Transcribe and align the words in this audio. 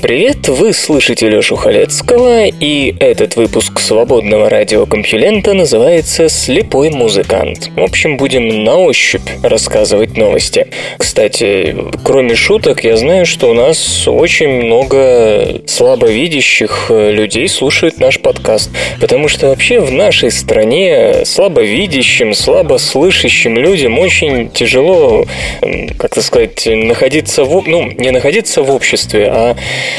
Привет! 0.00 0.46
Вы 0.48 0.72
слышите 0.72 1.28
Лёшу 1.28 1.56
Халецкого, 1.56 2.46
и 2.46 2.94
этот 3.00 3.34
выпуск 3.36 3.80
свободного 3.80 4.48
радиокомпьюлента 4.48 5.54
называется 5.54 6.28
«Слепой 6.28 6.90
музыкант». 6.90 7.70
В 7.74 7.82
общем, 7.82 8.16
будем 8.16 8.64
на 8.64 8.76
ощупь 8.76 9.28
рассказывать 9.42 10.16
новости. 10.16 10.68
Кстати, 10.98 11.74
кроме 12.04 12.36
шуток, 12.36 12.84
я 12.84 12.96
знаю, 12.96 13.26
что 13.26 13.50
у 13.50 13.54
нас 13.54 14.06
очень 14.06 14.48
много 14.48 15.62
слабовидящих 15.66 16.90
людей 16.90 17.48
слушают 17.48 17.98
наш 17.98 18.20
подкаст, 18.20 18.70
потому 19.00 19.26
что 19.26 19.48
вообще 19.48 19.80
в 19.80 19.90
нашей 19.90 20.30
стране 20.30 21.24
слабовидящим, 21.24 22.34
слабослышащим 22.34 23.56
людям 23.56 23.98
очень 23.98 24.50
тяжело, 24.50 25.24
как-то 25.98 26.22
сказать, 26.22 26.66
находиться 26.66 27.44
в... 27.44 27.66
Ну, 27.66 27.90
не 27.90 28.10
находиться 28.10 28.62
в 28.62 28.70
обществе, 28.70 29.28
а 29.28 29.56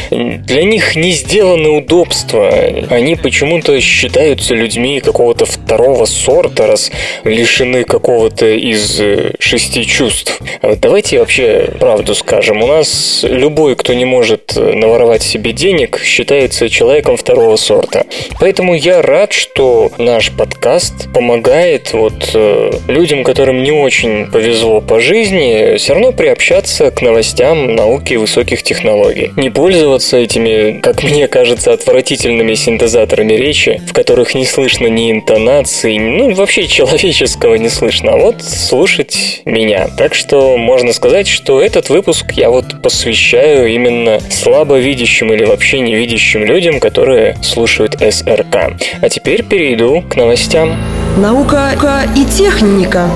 для 0.10 0.64
них 0.64 0.96
не 0.96 1.12
сделаны 1.12 1.70
удобства. 1.70 2.50
Они 2.90 3.16
почему-то 3.16 3.80
считаются 3.82 4.56
людьми 4.56 5.00
какого-то 5.00 5.46
второго 5.46 6.06
сорта, 6.06 6.68
раз 6.68 6.92
лишены 7.24 7.84
какого-то 7.84 8.48
из 8.48 9.00
э, 9.00 9.34
шести 9.40 9.86
чувств. 9.86 10.40
А 10.62 10.76
давайте 10.76 11.20
вообще 11.20 11.70
правду 11.80 12.16
скажем. 12.16 12.62
У 12.64 12.68
нас 12.68 13.26
любой, 13.28 13.76
кто 13.76 13.94
не 13.94 14.06
может 14.06 14.56
наворовать 14.56 15.24
себе 15.24 15.52
денег, 15.52 16.02
считается 16.04 16.70
человеком 16.70 17.18
второго 17.18 17.56
сорта. 17.56 18.06
Поэтому 18.40 18.76
я 18.76 19.02
рад, 19.02 19.34
что 19.34 19.92
наш 19.98 20.32
подкаст 20.32 21.12
помогает 21.14 21.94
вот 21.94 22.32
э, 22.34 22.72
людям, 22.88 23.24
которым 23.24 23.64
не 23.64 23.72
очень 23.72 24.28
повезло 24.28 24.82
по 24.82 25.00
жизни, 25.00 25.78
все 25.78 25.94
равно 25.94 26.12
приобщаться 26.12 26.92
к 26.92 27.02
новостям 27.02 27.76
науки 27.76 28.14
и 28.14 28.18
высоких 28.18 28.64
технологий. 28.64 29.32
Не 29.36 29.50
пользоваться 29.80 30.18
этими, 30.18 30.82
как 30.82 31.04
мне 31.04 31.30
кажется, 31.30 31.72
отвратительными 31.72 32.54
синтезаторами 32.54 33.32
речи, 33.32 33.82
в 33.88 33.94
которых 33.94 34.36
не 34.36 34.46
слышно 34.46 34.88
ни 34.88 35.10
интонации, 35.10 35.98
ну, 35.98 36.34
вообще 36.34 36.68
человеческого 36.68 37.56
не 37.56 37.70
слышно, 37.70 38.12
а 38.12 38.18
вот 38.18 38.44
слушать 38.44 39.42
меня. 39.46 39.88
Так 39.98 40.16
что 40.16 40.58
можно 40.58 40.92
сказать, 40.92 41.30
что 41.30 41.62
этот 41.62 41.88
выпуск 41.88 42.34
я 42.34 42.50
вот 42.50 42.82
посвящаю 42.82 43.74
именно 43.74 44.20
слабовидящим 44.30 45.32
или 45.32 45.46
вообще 45.46 45.80
невидящим 45.80 46.44
людям, 46.44 46.82
которые 46.82 47.38
слушают 47.42 47.94
СРК. 47.94 48.74
А 49.02 49.10
теперь 49.10 49.44
перейду 49.44 50.02
к 50.02 50.18
новостям. 50.18 50.76
Наука 51.22 51.72
и 52.16 52.24
техника. 52.24 53.10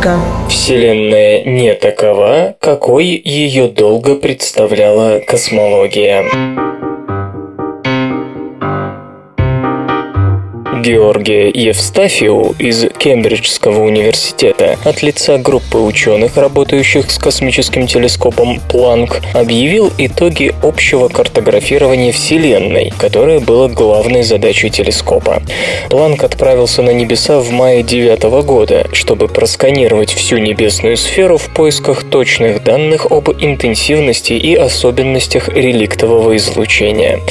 Вселенная 0.50 1.46
не 1.46 1.74
такова, 1.74 2.54
какой 2.60 3.06
ее 3.06 3.70
долго 3.70 4.16
представляла 4.16 5.22
космология. 5.26 6.26
Георгия 10.84 11.50
Евстафиу 11.50 12.56
из 12.60 12.86
Кембриджского 12.98 13.84
университета 13.84 14.78
от 14.84 15.02
лица 15.02 15.38
группы 15.38 15.78
ученых, 15.78 16.36
работающих 16.36 17.10
с 17.10 17.18
космическим 17.18 17.88
телескопом 17.88 18.60
Планк, 18.70 19.22
объявил 19.34 19.94
итоги 19.98 20.54
общего 20.62 21.08
картографирования 21.08 22.12
Вселенной, 22.12 22.92
которое 23.00 23.40
было 23.40 23.70
главной 23.70 24.24
задачей 24.24 24.70
телескопа. 24.70 25.42
Планк 25.90 26.22
отправился 26.22 26.82
на 26.82 26.90
небеса 26.90 27.40
в 27.40 27.50
мае 27.52 27.82
9 27.82 28.44
года, 28.46 28.86
чтобы 28.92 29.30
просканировать 29.30 30.12
всю 30.12 30.38
небесную 30.38 30.98
сферу 30.98 31.38
в 31.38 31.54
поисках 31.54 32.04
точных 32.04 32.62
данных 32.62 33.06
об 33.10 33.30
интенсивности 33.30 34.34
и 34.34 34.54
особенностях 34.56 35.48
реликтового 35.48 36.36
излучения. 36.36 37.22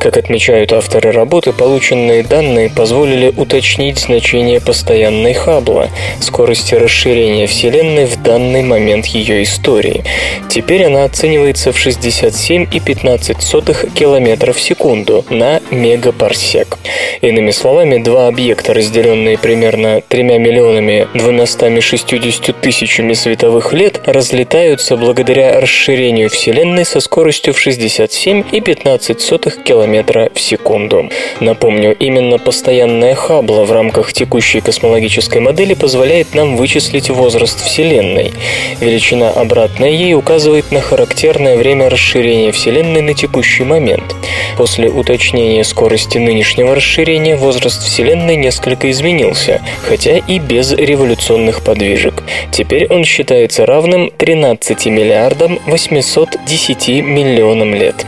Как 0.00 0.16
отмечают 0.16 0.72
авторы 0.72 1.12
работы, 1.12 1.52
полученные 1.52 2.24
данные 2.24 2.68
позволяют 2.68 2.95
позволили 2.96 3.30
уточнить 3.36 3.98
значение 3.98 4.58
постоянной 4.58 5.34
Хаббла, 5.34 5.90
скорости 6.18 6.74
расширения 6.74 7.46
Вселенной 7.46 8.06
в 8.06 8.22
данный 8.22 8.62
момент 8.62 9.04
ее 9.04 9.42
истории. 9.42 10.02
Теперь 10.48 10.84
она 10.84 11.04
оценивается 11.04 11.72
в 11.72 11.86
67,15 11.86 13.92
км 13.92 14.52
в 14.54 14.58
секунду 14.58 15.26
на 15.28 15.60
мегапарсек. 15.70 16.78
Иными 17.20 17.50
словами, 17.50 17.98
два 17.98 18.28
объекта, 18.28 18.72
разделенные 18.72 19.36
примерно 19.36 20.00
3 20.00 20.22
миллионами 20.22 21.06
260 21.12 22.58
тысячами 22.62 23.12
световых 23.12 23.74
лет, 23.74 24.00
разлетаются 24.06 24.96
благодаря 24.96 25.60
расширению 25.60 26.30
Вселенной 26.30 26.86
со 26.86 27.00
скоростью 27.00 27.52
в 27.52 27.66
67,15 27.66 29.64
км 29.64 30.30
в 30.32 30.40
секунду. 30.40 31.10
Напомню, 31.40 31.94
именно 31.94 32.38
постоянная 32.38 32.85
постоянная 32.86 33.16
Хаббла 33.16 33.64
в 33.64 33.72
рамках 33.72 34.12
текущей 34.12 34.60
космологической 34.60 35.40
модели 35.40 35.74
позволяет 35.74 36.34
нам 36.34 36.56
вычислить 36.56 37.10
возраст 37.10 37.60
Вселенной. 37.60 38.32
Величина 38.80 39.30
обратная 39.30 39.90
ей 39.90 40.14
указывает 40.14 40.70
на 40.70 40.80
характерное 40.80 41.56
время 41.56 41.90
расширения 41.90 42.52
Вселенной 42.52 43.02
на 43.02 43.12
текущий 43.12 43.64
момент. 43.64 44.14
После 44.56 44.88
уточнения 44.88 45.64
скорости 45.64 46.18
нынешнего 46.18 46.76
расширения 46.76 47.34
возраст 47.34 47.82
Вселенной 47.82 48.36
несколько 48.36 48.88
изменился, 48.92 49.60
хотя 49.82 50.18
и 50.18 50.38
без 50.38 50.70
революционных 50.70 51.62
подвижек. 51.62 52.22
Теперь 52.52 52.86
он 52.86 53.04
считается 53.04 53.66
равным 53.66 54.12
13 54.16 54.86
миллиардам 54.86 55.58
810 55.66 56.88
миллионам 57.02 57.74
лет. 57.74 58.06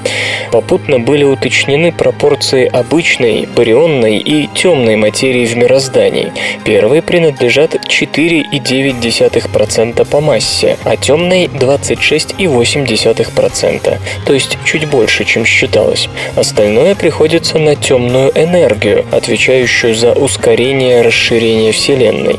Попутно 0.52 1.00
были 1.00 1.24
уточнены 1.24 1.90
пропорции 1.90 2.70
обычной, 2.72 3.48
барионной 3.56 4.18
и 4.18 4.48
темной 4.54 4.67
темной 4.68 4.96
материи 4.96 5.46
в 5.46 5.56
мироздании. 5.56 6.34
Первые 6.62 7.00
принадлежат 7.00 7.74
4,9% 7.74 10.04
по 10.04 10.20
массе, 10.20 10.76
а 10.84 10.98
темной 10.98 11.46
26,8%, 11.46 13.98
то 14.26 14.32
есть 14.34 14.58
чуть 14.66 14.84
больше, 14.84 15.24
чем 15.24 15.46
считалось. 15.46 16.10
Остальное 16.36 16.94
приходится 16.94 17.58
на 17.58 17.76
темную 17.76 18.30
энергию, 18.34 19.06
отвечающую 19.10 19.94
за 19.94 20.12
ускорение 20.12 21.00
расширения 21.00 21.72
Вселенной. 21.72 22.38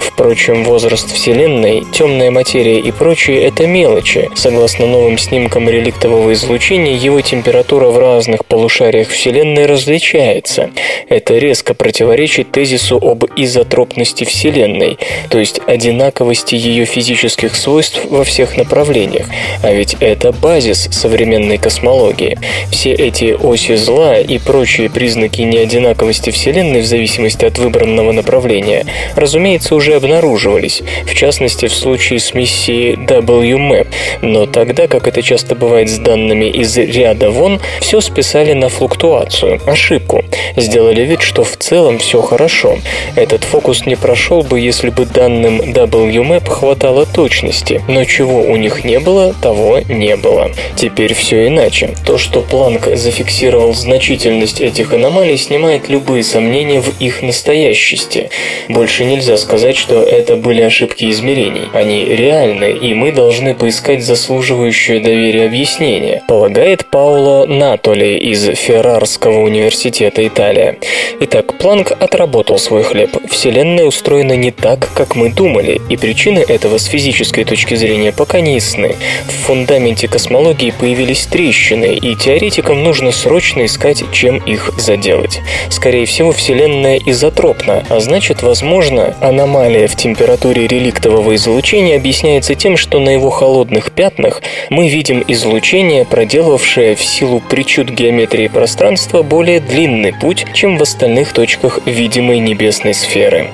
Впрочем, 0.00 0.64
возраст 0.64 1.12
Вселенной, 1.12 1.84
темная 1.92 2.32
материя 2.32 2.80
и 2.80 2.90
прочее– 2.90 3.44
это 3.46 3.68
мелочи. 3.68 4.28
Согласно 4.34 4.86
новым 4.86 5.16
снимкам 5.16 5.68
реликтового 5.68 6.32
излучения, 6.32 6.96
его 6.96 7.20
температура 7.20 7.90
в 7.90 8.00
разных 8.00 8.44
полушариях 8.44 9.10
Вселенной 9.10 9.66
различается. 9.66 10.72
Это 11.08 11.38
резко 11.38 11.57
резко 11.58 11.74
противоречит 11.74 12.52
тезису 12.52 12.98
об 13.02 13.24
изотропности 13.34 14.22
Вселенной, 14.22 14.96
то 15.28 15.40
есть 15.40 15.60
одинаковости 15.66 16.54
ее 16.54 16.84
физических 16.84 17.56
свойств 17.56 18.04
во 18.04 18.22
всех 18.22 18.56
направлениях. 18.56 19.26
А 19.64 19.72
ведь 19.72 19.96
это 19.98 20.30
базис 20.30 20.88
современной 20.92 21.58
космологии. 21.58 22.38
Все 22.70 22.92
эти 22.92 23.36
оси 23.42 23.74
зла 23.74 24.18
и 24.20 24.38
прочие 24.38 24.88
признаки 24.88 25.42
неодинаковости 25.42 26.30
Вселенной 26.30 26.82
в 26.82 26.86
зависимости 26.86 27.44
от 27.44 27.58
выбранного 27.58 28.12
направления, 28.12 28.86
разумеется, 29.16 29.74
уже 29.74 29.96
обнаруживались, 29.96 30.82
в 31.06 31.14
частности 31.14 31.66
в 31.66 31.74
случае 31.74 32.20
с 32.20 32.34
миссией 32.34 32.94
WMAP. 32.94 33.88
Но 34.22 34.46
тогда, 34.46 34.86
как 34.86 35.08
это 35.08 35.22
часто 35.22 35.56
бывает 35.56 35.90
с 35.90 35.98
данными 35.98 36.44
из 36.44 36.76
ряда 36.78 37.30
вон, 37.30 37.58
все 37.80 38.00
списали 38.00 38.52
на 38.52 38.68
флуктуацию, 38.68 39.60
ошибку. 39.66 40.24
Сделали 40.56 41.02
вид, 41.02 41.22
что 41.22 41.47
в 41.48 41.56
целом 41.56 41.98
все 41.98 42.22
хорошо. 42.22 42.78
Этот 43.16 43.44
фокус 43.44 43.86
не 43.86 43.96
прошел 43.96 44.42
бы, 44.42 44.60
если 44.60 44.90
бы 44.90 45.04
данным 45.06 45.60
WMAP 45.60 46.48
хватало 46.48 47.06
точности, 47.06 47.82
но 47.88 48.04
чего 48.04 48.42
у 48.42 48.56
них 48.56 48.84
не 48.84 49.00
было, 49.00 49.34
того 49.40 49.80
не 49.88 50.16
было. 50.16 50.50
Теперь 50.76 51.14
все 51.14 51.48
иначе. 51.48 51.94
То, 52.04 52.18
что 52.18 52.40
Планк 52.40 52.88
зафиксировал 52.94 53.74
значительность 53.74 54.60
этих 54.60 54.92
аномалий, 54.92 55.36
снимает 55.36 55.88
любые 55.88 56.22
сомнения 56.22 56.80
в 56.80 57.00
их 57.00 57.22
настоящести. 57.22 58.30
Больше 58.68 59.04
нельзя 59.04 59.36
сказать, 59.36 59.76
что 59.76 60.02
это 60.02 60.36
были 60.36 60.62
ошибки 60.62 61.10
измерений. 61.10 61.68
Они 61.72 62.04
реальны, 62.04 62.70
и 62.70 62.94
мы 62.94 63.12
должны 63.12 63.54
поискать 63.54 64.02
заслуживающее 64.02 65.00
доверие 65.00 65.46
объяснение, 65.46 66.22
полагает 66.28 66.86
Пауло 66.90 67.46
Натоли 67.46 68.18
из 68.18 68.44
Феррарского 68.44 69.40
университета 69.40 70.26
Италия. 70.26 70.78
Итак, 71.20 71.37
Итак, 71.38 71.56
Планк 71.58 71.92
отработал 71.92 72.58
свой 72.58 72.82
хлеб. 72.82 73.16
Вселенная 73.30 73.84
устроена 73.84 74.32
не 74.32 74.50
так, 74.50 74.90
как 74.92 75.14
мы 75.14 75.30
думали, 75.30 75.80
и 75.88 75.96
причины 75.96 76.40
этого 76.40 76.78
с 76.78 76.86
физической 76.86 77.44
точки 77.44 77.76
зрения 77.76 78.10
пока 78.10 78.40
не 78.40 78.54
ясны. 78.54 78.96
В 79.28 79.46
фундаменте 79.46 80.08
космологии 80.08 80.72
появились 80.76 81.26
трещины, 81.26 81.94
и 81.94 82.16
теоретикам 82.16 82.82
нужно 82.82 83.12
срочно 83.12 83.66
искать, 83.66 84.02
чем 84.10 84.38
их 84.38 84.72
заделать. 84.78 85.40
Скорее 85.68 86.06
всего, 86.06 86.32
Вселенная 86.32 86.98
изотропна, 87.06 87.84
а 87.88 88.00
значит, 88.00 88.42
возможно, 88.42 89.14
аномалия 89.20 89.86
в 89.86 89.94
температуре 89.94 90.66
реликтового 90.66 91.36
излучения 91.36 91.96
объясняется 91.96 92.56
тем, 92.56 92.76
что 92.76 92.98
на 92.98 93.10
его 93.10 93.30
холодных 93.30 93.92
пятнах 93.92 94.42
мы 94.70 94.88
видим 94.88 95.22
излучение, 95.28 96.04
проделавшее 96.04 96.96
в 96.96 97.04
силу 97.04 97.40
причуд 97.40 97.90
геометрии 97.90 98.48
пространства 98.48 99.22
более 99.22 99.60
длинный 99.60 100.12
путь, 100.12 100.44
чем 100.52 100.78
в 100.78 100.82
остальных 100.82 101.27
точках 101.32 101.80
видимой 101.86 102.38
небесной 102.38 102.94
сферы. 102.94 103.50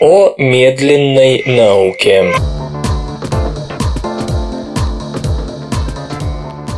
О 0.00 0.34
медленной 0.36 1.42
науке. 1.46 2.32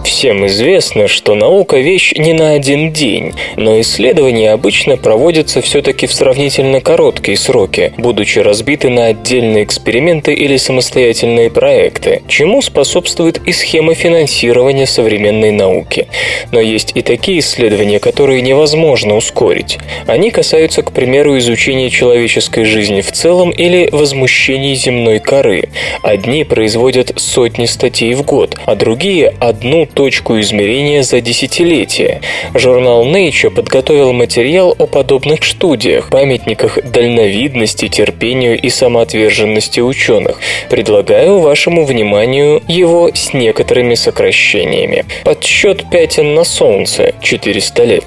Всем 0.08 0.46
известно, 0.46 1.06
что 1.06 1.34
наука– 1.34 1.76
вещь 1.78 2.14
не 2.16 2.32
на 2.32 2.52
один 2.52 2.94
день, 2.94 3.34
но 3.56 3.78
исследования 3.82 4.52
обычно 4.52 4.96
проводятся 4.96 5.60
все-таки 5.60 6.06
в 6.06 6.14
сравнительно 6.14 6.80
короткие 6.80 7.36
сроки, 7.36 7.92
будучи 7.98 8.38
разбиты 8.38 8.88
на 8.88 9.04
отдельные 9.08 9.64
эксперименты 9.64 10.32
или 10.32 10.56
самостоятельные 10.56 11.50
проекты, 11.50 12.22
чему 12.26 12.62
способствует 12.62 13.42
и 13.46 13.52
схема 13.52 13.94
финансирования 13.94 14.86
современной 14.86 15.50
науки. 15.50 16.08
Но 16.52 16.58
есть 16.58 16.92
и 16.94 17.02
такие 17.02 17.40
исследования, 17.40 17.98
которые 17.98 18.40
невозможно 18.40 19.14
ускорить. 19.14 19.78
Они 20.06 20.30
касаются, 20.30 20.82
к 20.82 20.90
примеру, 20.90 21.36
изучения 21.36 21.90
человеческой 21.90 22.64
жизни 22.64 23.02
в 23.02 23.12
целом 23.12 23.50
или 23.50 23.90
возмущений 23.92 24.74
земной 24.74 25.18
коры. 25.18 25.68
Одни 26.02 26.44
производят 26.44 27.12
сотни 27.16 27.66
статей 27.66 28.14
в 28.14 28.22
год, 28.22 28.56
а 28.64 28.74
другие– 28.74 29.34
одну 29.40 29.84
точку 29.98 30.38
измерения 30.38 31.02
за 31.02 31.20
десятилетия. 31.20 32.20
Журнал 32.54 33.04
Nature 33.04 33.50
подготовил 33.50 34.12
материал 34.12 34.72
о 34.78 34.86
подобных 34.86 35.44
студиях, 35.44 36.10
памятниках 36.10 36.78
дальновидности, 36.84 37.88
терпению 37.88 38.56
и 38.60 38.70
самоотверженности 38.70 39.80
ученых. 39.80 40.38
Предлагаю 40.70 41.40
вашему 41.40 41.84
вниманию 41.84 42.62
его 42.68 43.10
с 43.12 43.34
некоторыми 43.34 43.96
сокращениями. 43.96 45.04
Подсчет 45.24 45.90
пятен 45.90 46.36
на 46.36 46.44
Солнце– 46.44 47.12
400 47.20 47.82
лет. 47.82 48.04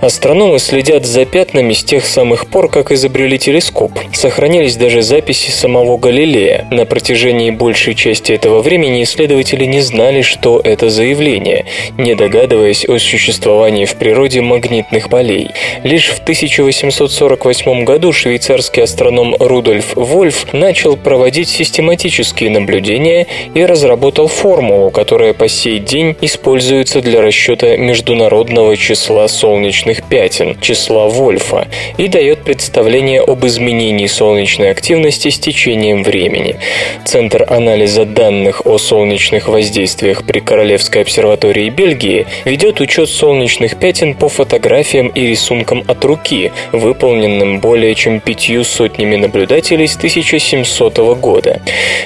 Астрономы 0.00 0.58
следят 0.58 1.06
за 1.06 1.24
пятнами 1.24 1.72
с 1.72 1.84
тех 1.84 2.04
самых 2.04 2.48
пор, 2.48 2.68
как 2.68 2.90
изобрели 2.90 3.38
телескоп. 3.38 3.92
Сохранились 4.12 4.74
даже 4.74 5.02
записи 5.02 5.52
самого 5.52 5.98
Галилея. 5.98 6.66
На 6.72 6.84
протяжении 6.84 7.52
большей 7.52 7.94
части 7.94 8.32
этого 8.32 8.60
времени 8.60 9.04
исследователи 9.04 9.66
не 9.66 9.82
знали, 9.82 10.22
что 10.22 10.60
это 10.64 10.90
за 10.90 11.04
явление, 11.28 11.66
не 11.96 12.14
догадываясь 12.14 12.84
о 12.88 12.98
существовании 12.98 13.84
в 13.84 13.96
природе 13.96 14.40
магнитных 14.40 15.08
полей. 15.08 15.50
Лишь 15.84 16.08
в 16.08 16.20
1848 16.20 17.84
году 17.84 18.12
швейцарский 18.12 18.82
астроном 18.82 19.34
Рудольф 19.38 19.94
Вольф 19.94 20.52
начал 20.52 20.96
проводить 20.96 21.48
систематические 21.48 22.50
наблюдения 22.50 23.26
и 23.54 23.64
разработал 23.64 24.28
формулу, 24.28 24.90
которая 24.90 25.34
по 25.34 25.48
сей 25.48 25.78
день 25.78 26.16
используется 26.20 27.00
для 27.00 27.20
расчета 27.20 27.76
международного 27.76 28.76
числа 28.76 29.28
солнечных 29.28 30.02
пятен, 30.04 30.58
числа 30.60 31.08
Вольфа, 31.08 31.68
и 31.96 32.08
дает 32.08 32.44
представление 32.44 33.20
об 33.20 33.44
изменении 33.46 34.06
солнечной 34.06 34.70
активности 34.70 35.28
с 35.28 35.38
течением 35.38 36.02
времени. 36.02 36.56
Центр 37.04 37.44
анализа 37.48 38.04
данных 38.04 38.66
о 38.66 38.78
солнечных 38.78 39.48
воздействиях 39.48 40.24
при 40.24 40.40
Королевской 40.40 41.02
обсерватории 41.02 41.17
обсерватории 41.18 41.68
Бельгии 41.68 42.26
ведет 42.44 42.80
учет 42.80 43.08
солнечных 43.08 43.76
пятен 43.76 44.14
по 44.14 44.28
фотографиям 44.28 45.08
и 45.08 45.26
рисункам 45.26 45.82
от 45.88 46.04
руки, 46.04 46.52
выполненным 46.72 47.58
более 47.58 47.94
чем 47.94 48.20
пятью 48.20 48.62
сотнями 48.62 49.16
наблюдателей 49.16 49.88
с 49.88 49.96
1700 49.96 50.98
года. 51.20 51.60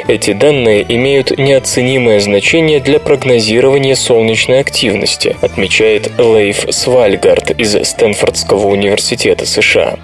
Эти 0.09 0.33
данные 0.33 0.85
имеют 0.89 1.39
неоценимое 1.39 2.21
значение 2.21 2.81
для 2.81 2.99
прогнозирования 2.99 3.97
солнечной 3.97 4.61
активности, 4.61 5.37
отмечает 5.43 6.11
Лейф 6.19 6.67
Свальгард 6.71 7.51
из 7.61 7.77
Стэнфордского 7.87 8.69
университета 8.69 9.45
США. 9.47 9.99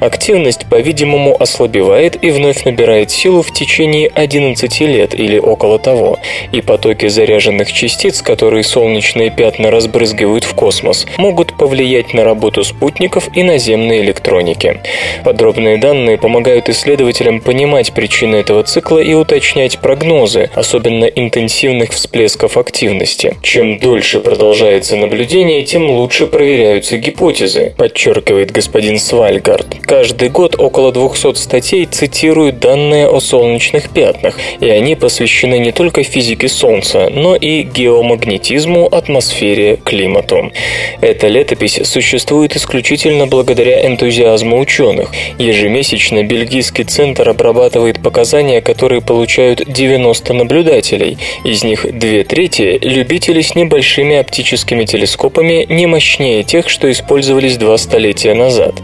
Активность, 0.00 0.66
по-видимому, 0.70 1.36
ослабевает 1.38 2.22
и 2.24 2.30
вновь 2.30 2.64
набирает 2.64 3.10
силу 3.10 3.42
в 3.42 3.52
течение 3.52 4.08
11 4.14 4.80
лет 4.80 5.14
или 5.14 5.38
около 5.38 5.78
того, 5.78 6.18
и 6.52 6.62
потоки 6.62 7.08
заряженных 7.08 7.70
частиц, 7.72 8.22
которые 8.22 8.53
которые 8.54 8.64
солнечные 8.64 9.30
пятна 9.30 9.72
разбрызгивают 9.72 10.44
в 10.44 10.54
космос, 10.54 11.06
могут 11.18 11.56
повлиять 11.58 12.14
на 12.14 12.22
работу 12.22 12.62
спутников 12.62 13.28
и 13.34 13.42
наземной 13.42 14.02
электроники. 14.02 14.80
Подробные 15.24 15.76
данные 15.78 16.18
помогают 16.18 16.68
исследователям 16.68 17.40
понимать 17.40 17.92
причины 17.92 18.36
этого 18.36 18.62
цикла 18.62 19.00
и 19.00 19.12
уточнять 19.12 19.80
прогнозы, 19.80 20.50
особенно 20.54 21.06
интенсивных 21.06 21.90
всплесков 21.90 22.56
активности. 22.56 23.34
Чем 23.42 23.78
дольше 23.80 24.20
продолжается 24.20 24.94
наблюдение, 24.94 25.64
тем 25.64 25.90
лучше 25.90 26.28
проверяются 26.28 26.96
гипотезы, 26.96 27.74
подчеркивает 27.76 28.52
господин 28.52 29.00
Свальгард. 29.00 29.66
Каждый 29.82 30.28
год 30.28 30.54
около 30.60 30.92
200 30.92 31.34
статей 31.34 31.86
цитируют 31.86 32.60
данные 32.60 33.08
о 33.08 33.18
солнечных 33.18 33.90
пятнах, 33.90 34.38
и 34.60 34.68
они 34.68 34.94
посвящены 34.94 35.58
не 35.58 35.72
только 35.72 36.04
физике 36.04 36.48
Солнца, 36.48 37.10
но 37.10 37.34
и 37.34 37.64
геомагнетизму 37.64 38.43
магнетизму, 38.44 38.86
атмосфере, 38.86 39.76
климату. 39.76 40.52
Эта 41.00 41.28
летопись 41.28 41.80
существует 41.84 42.56
исключительно 42.56 43.26
благодаря 43.26 43.86
энтузиазму 43.86 44.58
ученых. 44.58 45.10
Ежемесячно 45.38 46.22
бельгийский 46.22 46.84
центр 46.84 47.28
обрабатывает 47.28 48.02
показания, 48.02 48.60
которые 48.60 49.00
получают 49.00 49.62
90 49.66 50.34
наблюдателей. 50.34 51.16
Из 51.44 51.64
них 51.64 51.86
две 51.98 52.24
трети– 52.24 52.78
любители 52.82 53.40
с 53.40 53.54
небольшими 53.54 54.16
оптическими 54.16 54.84
телескопами, 54.84 55.66
не 55.70 55.86
мощнее 55.86 56.42
тех, 56.42 56.68
что 56.68 56.90
использовались 56.90 57.56
два 57.56 57.78
столетия 57.78 58.34
назад. 58.34 58.74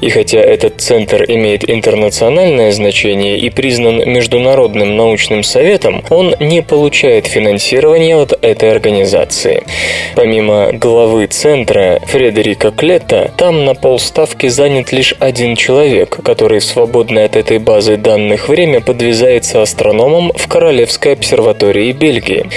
И 0.00 0.10
хотя 0.10 0.38
этот 0.38 0.80
центр 0.80 1.24
имеет 1.26 1.68
интернациональное 1.68 2.70
значение 2.70 3.38
и 3.38 3.50
признан 3.50 3.96
Международным 4.08 4.96
научным 4.96 5.42
советом, 5.42 6.04
он 6.08 6.36
не 6.38 6.62
получает 6.62 7.26
финансирования 7.26 8.16
от 8.16 8.32
этой 8.42 8.70
организации 8.70 9.07
организации. 9.08 9.64
Помимо 10.14 10.70
главы 10.72 11.26
центра 11.26 12.00
Фредерика 12.06 12.70
Клетта, 12.70 13.30
там 13.36 13.64
на 13.64 13.74
полставки 13.74 14.48
занят 14.48 14.92
лишь 14.92 15.14
один 15.18 15.56
человек, 15.56 16.18
который 16.24 16.58
в 16.58 16.64
свободное 16.64 17.26
от 17.26 17.36
этой 17.36 17.58
базы 17.58 17.96
данных 17.96 18.48
время 18.48 18.80
подвязается 18.80 19.62
астрономом 19.62 20.32
в 20.34 20.48
Королевской 20.48 21.12
обсерватории 21.12 21.92
Бельгии. 21.92 22.48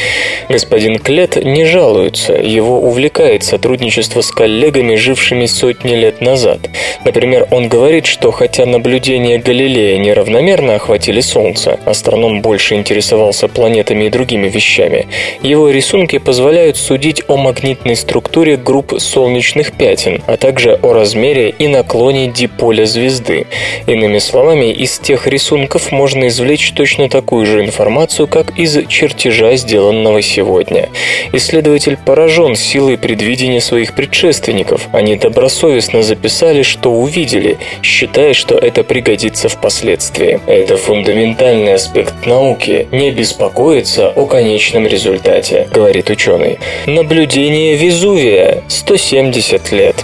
Господин 0.50 0.98
Клет 0.98 1.36
не 1.36 1.66
жалуется, 1.66 2.34
его 2.34 2.82
увлекает 2.82 3.44
сотрудничество 3.44 4.22
с 4.22 4.32
коллегами, 4.32 4.96
жившими 4.96 5.46
сотни 5.46 5.96
лет 5.96 6.22
назад. 6.22 6.60
Например, 7.06 7.48
он 7.52 7.70
говорит, 7.70 8.06
что 8.06 8.32
хотя 8.32 8.66
наблюдения 8.66 9.38
Галилея 9.38 9.98
неравномерно 9.98 10.76
охватили 10.76 11.22
Солнце, 11.22 11.80
астроном 11.86 12.42
больше 12.42 12.76
интересовался 12.76 13.48
планетами 13.48 14.06
и 14.06 14.10
другими 14.10 14.50
вещами, 14.50 15.08
его 15.42 15.70
рисунки 15.70 16.18
позволяют 16.18 16.41
позволяют 16.42 16.76
судить 16.76 17.22
о 17.28 17.38
магнитной 17.38 17.96
структуре 17.96 18.58
групп 18.58 19.00
солнечных 19.00 19.74
пятен, 19.74 20.24
а 20.26 20.38
также 20.38 20.74
о 20.82 20.92
размере 20.92 21.50
и 21.52 21.68
наклоне 21.68 22.32
диполя 22.32 22.86
звезды. 22.86 23.46
Иными 23.86 24.18
словами, 24.18 24.74
из 24.74 24.98
тех 24.98 25.28
рисунков 25.28 25.92
можно 25.92 26.30
извлечь 26.30 26.72
точно 26.72 27.10
такую 27.10 27.46
же 27.46 27.64
информацию, 27.64 28.28
как 28.28 28.58
из 28.58 28.76
чертежа, 28.88 29.56
сделанного 29.56 30.24
сегодня. 30.24 30.90
Исследователь 31.32 31.96
поражен 32.04 32.56
силой 32.56 32.98
предвидения 32.98 33.62
своих 33.62 33.94
предшественников. 33.94 34.88
Они 34.94 35.18
добросовестно 35.18 36.02
записали, 36.02 36.64
что 36.64 36.92
увидели, 36.92 37.60
считая, 37.84 38.34
что 38.34 38.56
это 38.56 38.84
пригодится 38.84 39.48
впоследствии. 39.48 40.40
Это 40.48 40.76
фундаментальный 40.78 41.76
аспект 41.76 42.26
науки– 42.26 42.88
не 42.92 43.12
беспокоиться 43.12 44.10
о 44.10 44.26
конечном 44.26 44.88
результате, 44.88 45.68
говорит 45.72 46.10
ученый 46.10 46.31
ученый. 46.32 46.60
Наблюдение 46.86 47.76
Везувия– 47.76 48.64
170 48.68 49.72
лет. 49.72 49.96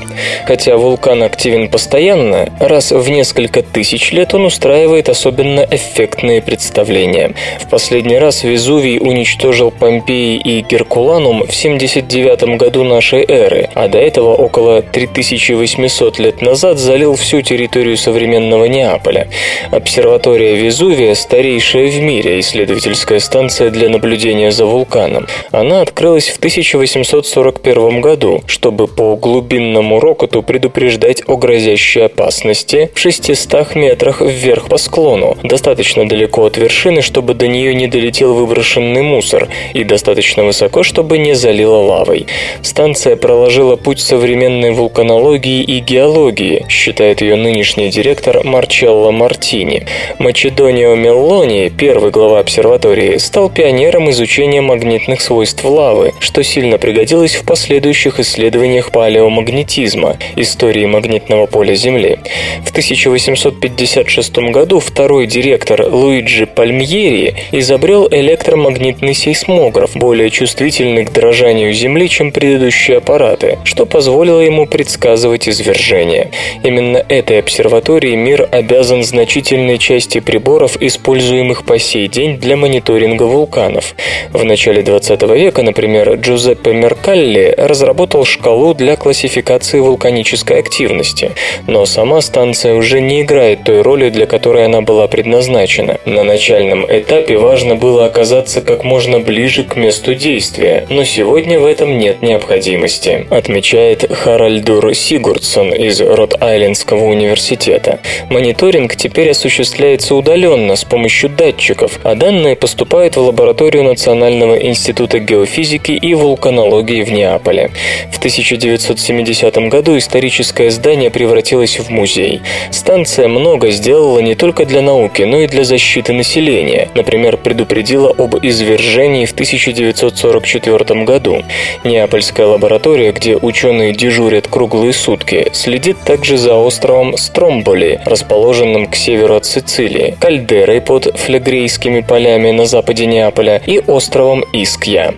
Хотя 0.46 0.78
вулкан 0.78 1.24
активен 1.24 1.70
постоянно, 1.70 2.50
раз 2.60 2.92
в 2.92 3.10
несколько 3.10 3.62
тысяч 3.62 4.12
лет 4.12 4.34
он 4.34 4.46
устраивает 4.46 5.10
особенно 5.10 5.66
эффектные 5.70 6.42
представления. 6.42 7.34
В 7.60 7.70
последний 7.70 8.18
раз 8.18 8.44
Везувий 8.44 9.00
уничтожил 9.00 9.72
Помпеи 9.72 10.38
и 10.38 10.62
Геркуланум 10.62 11.46
в 11.46 11.54
79 11.54 12.58
году 12.58 12.84
нашей 12.84 13.24
эры, 13.28 13.70
а 13.74 13.88
до 13.88 13.98
этого 13.98 14.34
около 14.34 14.82
3800 14.82 16.20
лет 16.20 16.42
назад 16.42 16.78
залил 16.78 17.16
всю 17.16 17.42
территорию 17.42 17.98
современного 17.98 18.66
Неаполя. 18.66 19.28
Обсерватория 19.72 20.56
Везувия– 20.56 21.14
старейшая 21.16 21.88
в 21.88 22.00
мире 22.00 22.40
исследовательская 22.40 23.20
станция 23.20 23.70
для 23.70 23.90
наблюдения 23.90 24.52
за 24.52 24.66
вулканом. 24.66 25.28
Она 25.52 25.82
открылась 26.08 26.30
в 26.30 26.38
1841 26.38 28.00
году, 28.00 28.42
чтобы 28.48 28.88
по 28.88 29.18
глубинному 29.18 30.00
рокоту 30.00 30.42
предупреждать 30.42 31.22
о 31.28 31.36
грозящей 31.36 32.06
опасности 32.06 32.90
в 32.94 33.00
600 33.00 33.76
метрах 33.76 34.22
вверх 34.22 34.70
по 34.70 34.78
склону, 34.78 35.38
достаточно 35.44 36.08
далеко 36.08 36.46
от 36.46 36.58
вершины, 36.58 37.02
чтобы 37.02 37.34
до 37.34 37.48
нее 37.48 37.76
не 37.76 37.88
долетел 37.88 38.34
выброшенный 38.34 39.02
мусор, 39.02 39.50
и 39.74 39.84
достаточно 39.84 40.46
высоко, 40.46 40.84
чтобы 40.84 41.18
не 41.18 41.36
залило 41.36 41.78
лавой. 41.78 42.28
Станция 42.62 43.18
проложила 43.18 43.76
путь 43.76 44.00
современной 44.00 44.72
вулканологии 44.72 45.62
и 45.62 45.80
геологии, 45.80 46.66
считает 46.70 47.22
ее 47.22 47.36
нынешний 47.36 47.90
директор 47.90 48.46
Марчелло 48.46 49.12
Мартини. 49.12 49.86
Мачедонио 50.20 50.96
Меллони, 50.96 51.70
первый 51.70 52.12
глава 52.12 52.40
обсерватории, 52.40 53.18
стал 53.18 53.50
пионером 53.50 54.10
изучения 54.10 54.62
магнитных 54.62 55.20
свойств 55.20 55.66
лавы, 55.66 55.97
что 56.20 56.44
сильно 56.44 56.78
пригодилось 56.78 57.36
в 57.36 57.44
последующих 57.44 58.20
исследованиях 58.20 58.92
палеомагнетизма, 58.92 60.18
истории 60.36 60.86
магнитного 60.86 61.46
поля 61.48 61.76
Земли. 61.76 62.20
В 62.64 62.70
1856 62.70 64.38
году 64.52 64.80
второй 64.80 65.28
директор 65.28 65.88
Луиджи 65.90 66.46
Пальмьери 66.46 67.36
изобрел 67.52 68.08
электромагнитный 68.10 69.14
сейсмограф, 69.14 69.96
более 69.96 70.30
чувствительный 70.30 71.06
к 71.06 71.12
дрожанию 71.12 71.74
Земли, 71.74 72.08
чем 72.08 72.32
предыдущие 72.32 72.98
аппараты, 72.98 73.58
что 73.64 73.86
позволило 73.86 74.42
ему 74.42 74.68
предсказывать 74.68 75.50
извержения. 75.50 76.32
Именно 76.64 76.98
этой 77.10 77.40
обсерватории 77.40 78.16
мир 78.16 78.48
обязан 78.52 79.04
значительной 79.04 79.78
части 79.78 80.20
приборов, 80.20 80.78
используемых 80.80 81.66
по 81.66 81.80
сей 81.80 82.08
день 82.08 82.38
для 82.38 82.56
мониторинга 82.56 83.24
вулканов. 83.24 83.96
В 84.32 84.44
начале 84.44 84.82
20 84.84 85.22
века, 85.24 85.64
например, 85.64 85.87
Джузеппе 85.88 86.74
Меркалли 86.74 87.54
разработал 87.58 88.26
шкалу 88.26 88.74
для 88.74 88.96
классификации 88.96 89.80
вулканической 89.80 90.60
активности, 90.60 91.32
но 91.66 91.86
сама 91.86 92.22
станция 92.22 92.76
уже 92.76 93.00
не 93.02 93.22
играет 93.22 93.64
той 93.64 93.82
роли, 93.82 94.10
для 94.10 94.26
которой 94.26 94.66
она 94.66 94.82
была 94.82 95.08
предназначена. 95.08 96.00
На 96.06 96.24
начальном 96.24 96.86
этапе 96.86 97.38
важно 97.38 97.76
было 97.76 98.06
оказаться 98.06 98.62
как 98.62 98.84
можно 98.84 99.20
ближе 99.20 99.64
к 99.64 99.76
месту 99.76 100.14
действия, 100.14 100.86
но 100.90 101.04
сегодня 101.04 101.60
в 101.60 101.66
этом 101.66 101.98
нет 101.98 102.22
необходимости, 102.22 103.26
отмечает 103.30 104.12
Харальдур 104.12 104.94
Сигурдсон 104.94 105.74
из 105.74 106.02
Рот-Айлендского 106.02 107.04
университета. 107.06 108.00
Мониторинг 108.30 108.96
теперь 108.96 109.32
осуществляется 109.32 110.16
удаленно 110.16 110.76
с 110.76 110.84
помощью 110.84 111.30
датчиков, 111.30 112.00
а 112.04 112.16
данные 112.16 112.56
поступают 112.56 113.16
в 113.16 113.22
лабораторию 113.22 113.84
Национального 113.84 114.56
института 114.56 115.20
геофизики 115.20 115.77
и 115.86 116.14
вулканологии 116.14 117.04
в 117.04 117.12
Неаполе. 117.12 117.72
В 118.12 118.18
1970 118.18 119.58
году 119.70 119.98
историческое 119.98 120.70
здание 120.72 121.10
превратилось 121.10 121.80
в 121.80 121.90
музей. 121.90 122.42
Станция 122.72 123.28
много 123.28 123.70
сделала 123.72 124.20
не 124.20 124.36
только 124.36 124.66
для 124.66 124.82
науки, 124.82 125.24
но 125.24 125.40
и 125.40 125.48
для 125.48 125.64
защиты 125.64 126.14
населения. 126.14 126.90
Например, 126.96 127.38
предупредила 127.38 128.10
об 128.10 128.36
извержении 128.44 129.26
в 129.26 129.32
1944 129.32 131.04
году. 131.04 131.44
Неапольская 131.84 132.48
лаборатория, 132.48 133.12
где 133.12 133.36
ученые 133.36 133.94
дежурят 133.94 134.48
круглые 134.48 134.94
сутки, 134.94 135.48
следит 135.54 135.98
также 136.06 136.38
за 136.38 136.56
островом 136.56 137.18
Стромболи, 137.18 138.02
расположенным 138.06 138.88
к 138.88 138.96
северу 138.96 139.36
от 139.36 139.46
Сицилии, 139.46 140.16
кальдерой 140.20 140.82
под 140.82 141.18
флегрейскими 141.18 142.02
полями 142.02 142.52
на 142.52 142.66
западе 142.66 143.06
Неаполя 143.06 143.62
и 143.66 143.80
островом 143.80 144.44
Искья. 144.54 145.16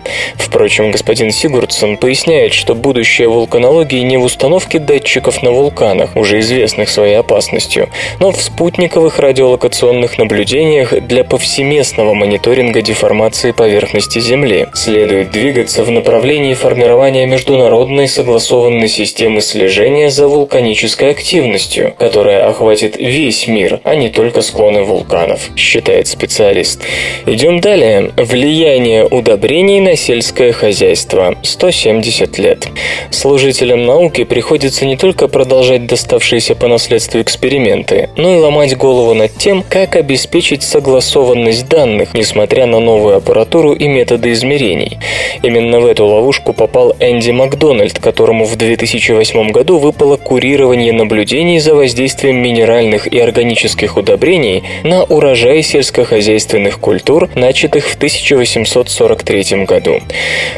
Впрочем, 0.50 0.90
господин 0.90 1.30
Сигурдсон 1.30 1.96
поясняет, 1.96 2.52
что 2.52 2.74
будущее 2.74 3.28
вулканологии 3.28 4.00
не 4.00 4.16
в 4.16 4.24
установке 4.24 4.80
датчиков 4.80 5.44
на 5.44 5.52
вулканах, 5.52 6.16
уже 6.16 6.40
известных 6.40 6.88
своей 6.88 7.14
опасностью, 7.14 7.88
но 8.18 8.32
в 8.32 8.42
спутниковых 8.42 9.20
радиолокационных 9.20 10.18
наблюдениях 10.18 11.06
для 11.06 11.22
повсеместного 11.22 12.14
мониторинга 12.14 12.82
деформации 12.82 13.52
поверхности 13.52 14.18
Земли. 14.18 14.66
Следует 14.74 15.30
двигаться 15.30 15.84
в 15.84 15.90
направлении 15.92 16.54
формирования 16.54 17.26
международной 17.26 18.08
согласованной 18.08 18.88
системы 18.88 19.42
слежения 19.42 20.10
за 20.10 20.26
вулканической 20.26 21.10
активностью, 21.10 21.94
которая 21.96 22.48
охватит 22.48 22.96
весь 22.96 23.46
мир, 23.46 23.78
а 23.84 23.94
не 23.94 24.08
только 24.08 24.42
склоны 24.42 24.82
вулканов, 24.82 25.42
считает 25.54 26.08
специалист. 26.08 26.82
Идем 27.24 27.60
далее. 27.60 28.10
Влияние 28.16 29.06
удобрений 29.06 29.78
на 29.78 29.94
сельское 29.94 30.39
хозяйство. 30.52 31.36
170 31.42 32.38
лет. 32.38 32.68
Служителям 33.10 33.84
науки 33.84 34.24
приходится 34.24 34.86
не 34.86 34.96
только 34.96 35.28
продолжать 35.28 35.86
доставшиеся 35.86 36.54
по 36.54 36.68
наследству 36.68 37.20
эксперименты, 37.20 38.08
но 38.16 38.34
и 38.34 38.38
ломать 38.38 38.76
голову 38.76 39.14
над 39.14 39.34
тем, 39.36 39.62
как 39.68 39.96
обеспечить 39.96 40.62
согласованность 40.62 41.68
данных, 41.68 42.14
несмотря 42.14 42.66
на 42.66 42.80
новую 42.80 43.16
аппаратуру 43.16 43.72
и 43.72 43.86
методы 43.86 44.32
измерений. 44.32 44.98
Именно 45.42 45.80
в 45.80 45.86
эту 45.86 46.06
ловушку 46.06 46.52
попал 46.52 46.96
Энди 47.00 47.30
Макдональд, 47.30 47.98
которому 47.98 48.44
в 48.44 48.56
2008 48.56 49.50
году 49.50 49.78
выпало 49.78 50.16
курирование 50.16 50.92
наблюдений 50.92 51.60
за 51.60 51.74
воздействием 51.74 52.36
минеральных 52.36 53.06
и 53.06 53.18
органических 53.18 53.96
удобрений 53.96 54.62
на 54.82 55.04
урожай 55.04 55.62
сельскохозяйственных 55.62 56.80
культур, 56.80 57.28
начатых 57.34 57.86
в 57.86 57.96
1843 57.96 59.64
году. 59.64 60.00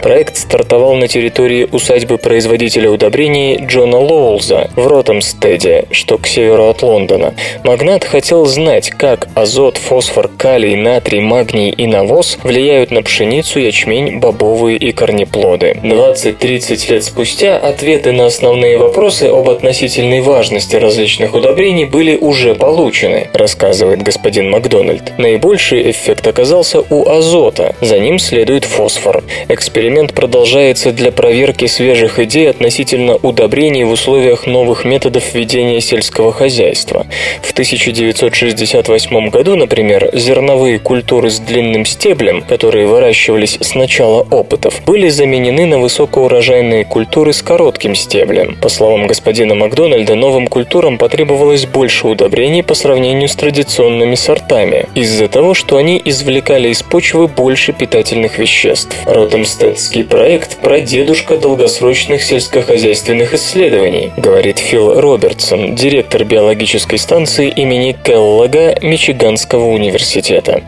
Проект 0.02 0.36
стартовал 0.36 0.94
на 0.94 1.08
территории 1.08 1.68
усадьбы 1.70 2.18
производителя 2.18 2.90
удобрений 2.90 3.64
Джона 3.64 3.98
Лоулза 3.98 4.70
в 4.76 4.86
Ротомстеде, 4.86 5.86
что 5.90 6.18
к 6.18 6.26
северу 6.26 6.66
от 6.68 6.82
Лондона. 6.82 7.34
Магнат 7.64 8.04
хотел 8.04 8.46
знать, 8.46 8.90
как 8.90 9.28
азот, 9.34 9.76
фосфор, 9.76 10.28
калий, 10.36 10.74
натрий, 10.74 11.20
магний 11.20 11.70
и 11.70 11.86
навоз 11.86 12.38
влияют 12.42 12.90
на 12.90 13.02
пшеницу, 13.02 13.60
ячмень, 13.60 14.18
бобовые 14.18 14.76
и 14.76 14.92
корнеплоды. 14.92 15.78
20-30 15.82 16.92
лет 16.92 17.04
спустя 17.04 17.58
ответы 17.58 18.12
на 18.12 18.26
основные 18.26 18.78
вопросы 18.78 19.24
об 19.24 19.48
относительной 19.48 20.20
важности 20.20 20.76
различных 20.76 21.34
удобрений 21.34 21.84
были 21.84 22.16
уже 22.16 22.54
получены, 22.54 23.28
рассказывает 23.32 24.02
господин 24.02 24.50
Макдональд. 24.50 25.18
Наибольший 25.18 25.90
эффект 25.90 26.26
оказался 26.26 26.80
у 26.80 27.08
азота, 27.08 27.74
за 27.80 27.98
ним 27.98 28.18
следует 28.18 28.64
фосфор. 28.64 29.22
Эксперимент 29.62 30.12
продолжается 30.12 30.90
для 30.90 31.12
проверки 31.12 31.66
свежих 31.66 32.18
идей 32.18 32.50
относительно 32.50 33.14
удобрений 33.14 33.84
в 33.84 33.92
условиях 33.92 34.48
новых 34.48 34.84
методов 34.84 35.34
ведения 35.34 35.80
сельского 35.80 36.32
хозяйства. 36.32 37.06
В 37.42 37.52
1968 37.52 39.30
году, 39.30 39.54
например, 39.54 40.10
зерновые 40.14 40.80
культуры 40.80 41.30
с 41.30 41.38
длинным 41.38 41.86
стеблем, 41.86 42.42
которые 42.42 42.88
выращивались 42.88 43.56
с 43.60 43.76
начала 43.76 44.26
опытов, 44.28 44.82
были 44.84 45.08
заменены 45.08 45.64
на 45.66 45.78
высокоурожайные 45.78 46.84
культуры 46.84 47.32
с 47.32 47.40
коротким 47.40 47.94
стеблем. 47.94 48.56
По 48.60 48.68
словам 48.68 49.06
господина 49.06 49.54
Макдональда, 49.54 50.16
новым 50.16 50.48
культурам 50.48 50.98
потребовалось 50.98 51.66
больше 51.66 52.08
удобрений 52.08 52.64
по 52.64 52.74
сравнению 52.74 53.28
с 53.28 53.36
традиционными 53.36 54.16
сортами, 54.16 54.86
из-за 54.96 55.28
того, 55.28 55.54
что 55.54 55.76
они 55.76 56.02
извлекали 56.04 56.70
из 56.70 56.82
почвы 56.82 57.28
больше 57.28 57.72
питательных 57.72 58.40
веществ. 58.40 58.96
Ротемстедский 59.52 60.04
проект– 60.04 60.56
прадедушка 60.62 61.36
долгосрочных 61.36 62.22
сельскохозяйственных 62.22 63.34
исследований, 63.34 64.10
говорит 64.16 64.58
Фил 64.58 64.98
Робертсон, 64.98 65.74
директор 65.74 66.24
биологической 66.24 66.98
станции 66.98 67.50
имени 67.50 67.94
Келлога 68.02 68.78
Мичиганского 68.80 69.66
университета. 69.66 70.62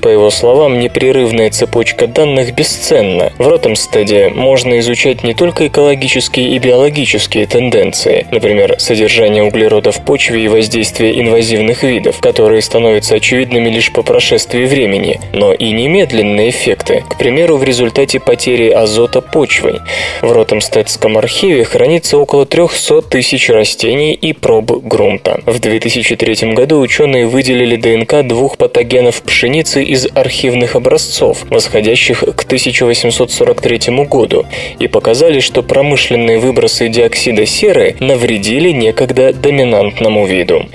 По 0.00 0.08
его 0.08 0.30
словам, 0.30 0.78
непрерывная 0.78 1.50
цепочка 1.50 2.06
данных 2.06 2.54
бесценна. 2.54 3.32
В 3.36 3.46
Ротемстеде 3.46 4.30
можно 4.30 4.78
изучать 4.78 5.22
не 5.22 5.34
только 5.34 5.66
экологические 5.66 6.54
и 6.54 6.58
биологические 6.58 7.46
тенденции, 7.46 8.26
например, 8.30 8.76
содержание 8.78 9.42
углерода 9.42 9.92
в 9.92 10.02
почве 10.02 10.44
и 10.44 10.48
воздействие 10.48 11.20
инвазивных 11.20 11.82
видов, 11.82 12.20
которые 12.20 12.62
становятся 12.62 13.16
очевидными 13.16 13.68
лишь 13.68 13.92
по 13.92 14.02
прошествии 14.02 14.64
времени, 14.64 15.20
но 15.34 15.52
и 15.52 15.70
немедленные 15.72 16.48
эффекты, 16.48 17.04
к 17.06 17.18
примеру, 17.18 17.56
в 17.56 17.64
результате 17.64 18.19
потери 18.20 18.70
азота 18.70 19.20
почвой. 19.20 19.80
В 20.22 20.30
Ротемстедском 20.30 21.18
архиве 21.18 21.64
хранится 21.64 22.18
около 22.18 22.46
300 22.46 23.02
тысяч 23.02 23.48
растений 23.50 24.12
и 24.12 24.32
проб 24.32 24.70
грунта. 24.84 25.40
В 25.46 25.58
2003 25.58 26.52
году 26.52 26.80
ученые 26.80 27.26
выделили 27.26 27.76
ДНК 27.76 28.26
двух 28.26 28.56
патогенов 28.58 29.22
пшеницы 29.22 29.82
из 29.82 30.06
архивных 30.14 30.76
образцов, 30.76 31.44
восходящих 31.50 32.20
к 32.20 32.42
1843 32.44 34.04
году, 34.04 34.46
и 34.78 34.86
показали, 34.86 35.40
что 35.40 35.62
промышленные 35.62 36.38
выбросы 36.38 36.88
диоксида 36.88 37.46
серы 37.46 37.96
навредили 38.00 38.70
некогда 38.70 39.32
доминантному 39.32 40.26
виду. 40.26 40.66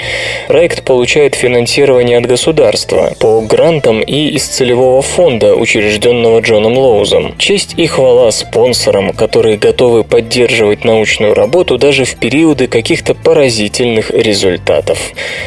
Проект 0.48 0.84
получает 0.84 1.36
финансирование 1.36 2.18
от 2.18 2.26
государства 2.26 3.14
по 3.20 3.42
грантам 3.42 4.02
и 4.02 4.30
из 4.30 4.44
целевого 4.44 5.02
фонда, 5.02 5.56
учрежденного 5.56 6.40
Джоном 6.40 6.78
Лоузом. 6.78 7.35
Честь 7.38 7.74
и 7.78 7.86
хвала 7.86 8.32
спонсорам, 8.32 9.12
которые 9.12 9.58
готовы 9.58 10.04
поддерживать 10.04 10.84
научную 10.84 11.34
работу 11.34 11.78
даже 11.78 12.06
в 12.06 12.16
периоды 12.16 12.68
каких-то 12.68 13.14
поразительных 13.14 14.12
результатов. 14.12 14.98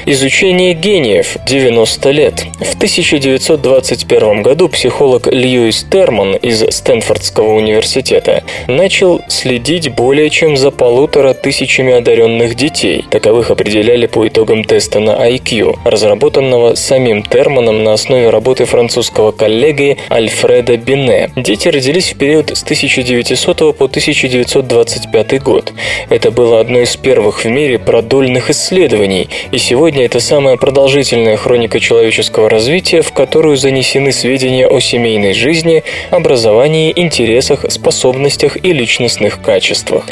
Изучение 0.07 0.75
гениев– 0.75 1.37
90 1.47 2.11
лет. 2.11 2.45
В 2.61 2.75
1921 2.77 4.43
году 4.43 4.69
психолог 4.69 5.27
Льюис 5.27 5.87
Терман 5.91 6.35
из 6.37 6.65
Стэнфордского 6.69 7.55
университета 7.55 8.45
начал 8.67 9.21
следить 9.29 9.95
более 9.95 10.31
чем 10.31 10.57
за 10.57 10.71
полутора 10.71 11.35
тысячами 11.35 11.95
одаренных 11.95 12.55
детей. 12.55 13.05
Таковых 13.11 13.51
определяли 13.51 14.07
по 14.07 14.27
итогам 14.29 14.65
теста 14.65 15.01
на 15.01 15.29
IQ, 15.29 15.79
разработанного 15.85 16.75
самим 16.75 17.23
Терманом 17.23 17.85
на 17.85 17.95
основе 17.95 18.31
работы 18.31 18.65
французского 18.67 19.33
коллеги 19.33 19.97
Альфреда 20.11 20.77
Бине. 20.77 21.31
Дети 21.37 21.69
родились 21.79 22.13
в 22.13 22.19
период 22.19 22.51
с 22.51 22.65
1900 22.65 23.77
по 23.77 23.85
1925 23.85 25.41
год. 25.41 25.73
Это 26.09 26.33
было 26.33 26.59
одно 26.59 26.81
из 26.81 26.97
первых 26.97 27.45
в 27.45 27.49
мире 27.49 27.79
продольных 27.79 28.51
исследований, 28.51 29.29
и 29.53 29.59
сегодня 29.59 30.05
это 30.05 30.19
самая 30.19 30.57
продолжительная 30.57 31.37
хроника 31.37 31.79
человеческого 31.79 32.51
развития, 32.51 33.03
в 33.03 33.13
которую 33.13 33.57
занесены 33.57 34.11
сведения 34.11 34.67
о 34.67 34.81
семейной 34.81 35.35
жизни, 35.35 35.85
образовании, 36.11 36.93
интересах, 36.97 37.65
способностях 37.69 38.57
и 38.65 38.73
личностных 38.73 39.41
качествах. 39.41 40.03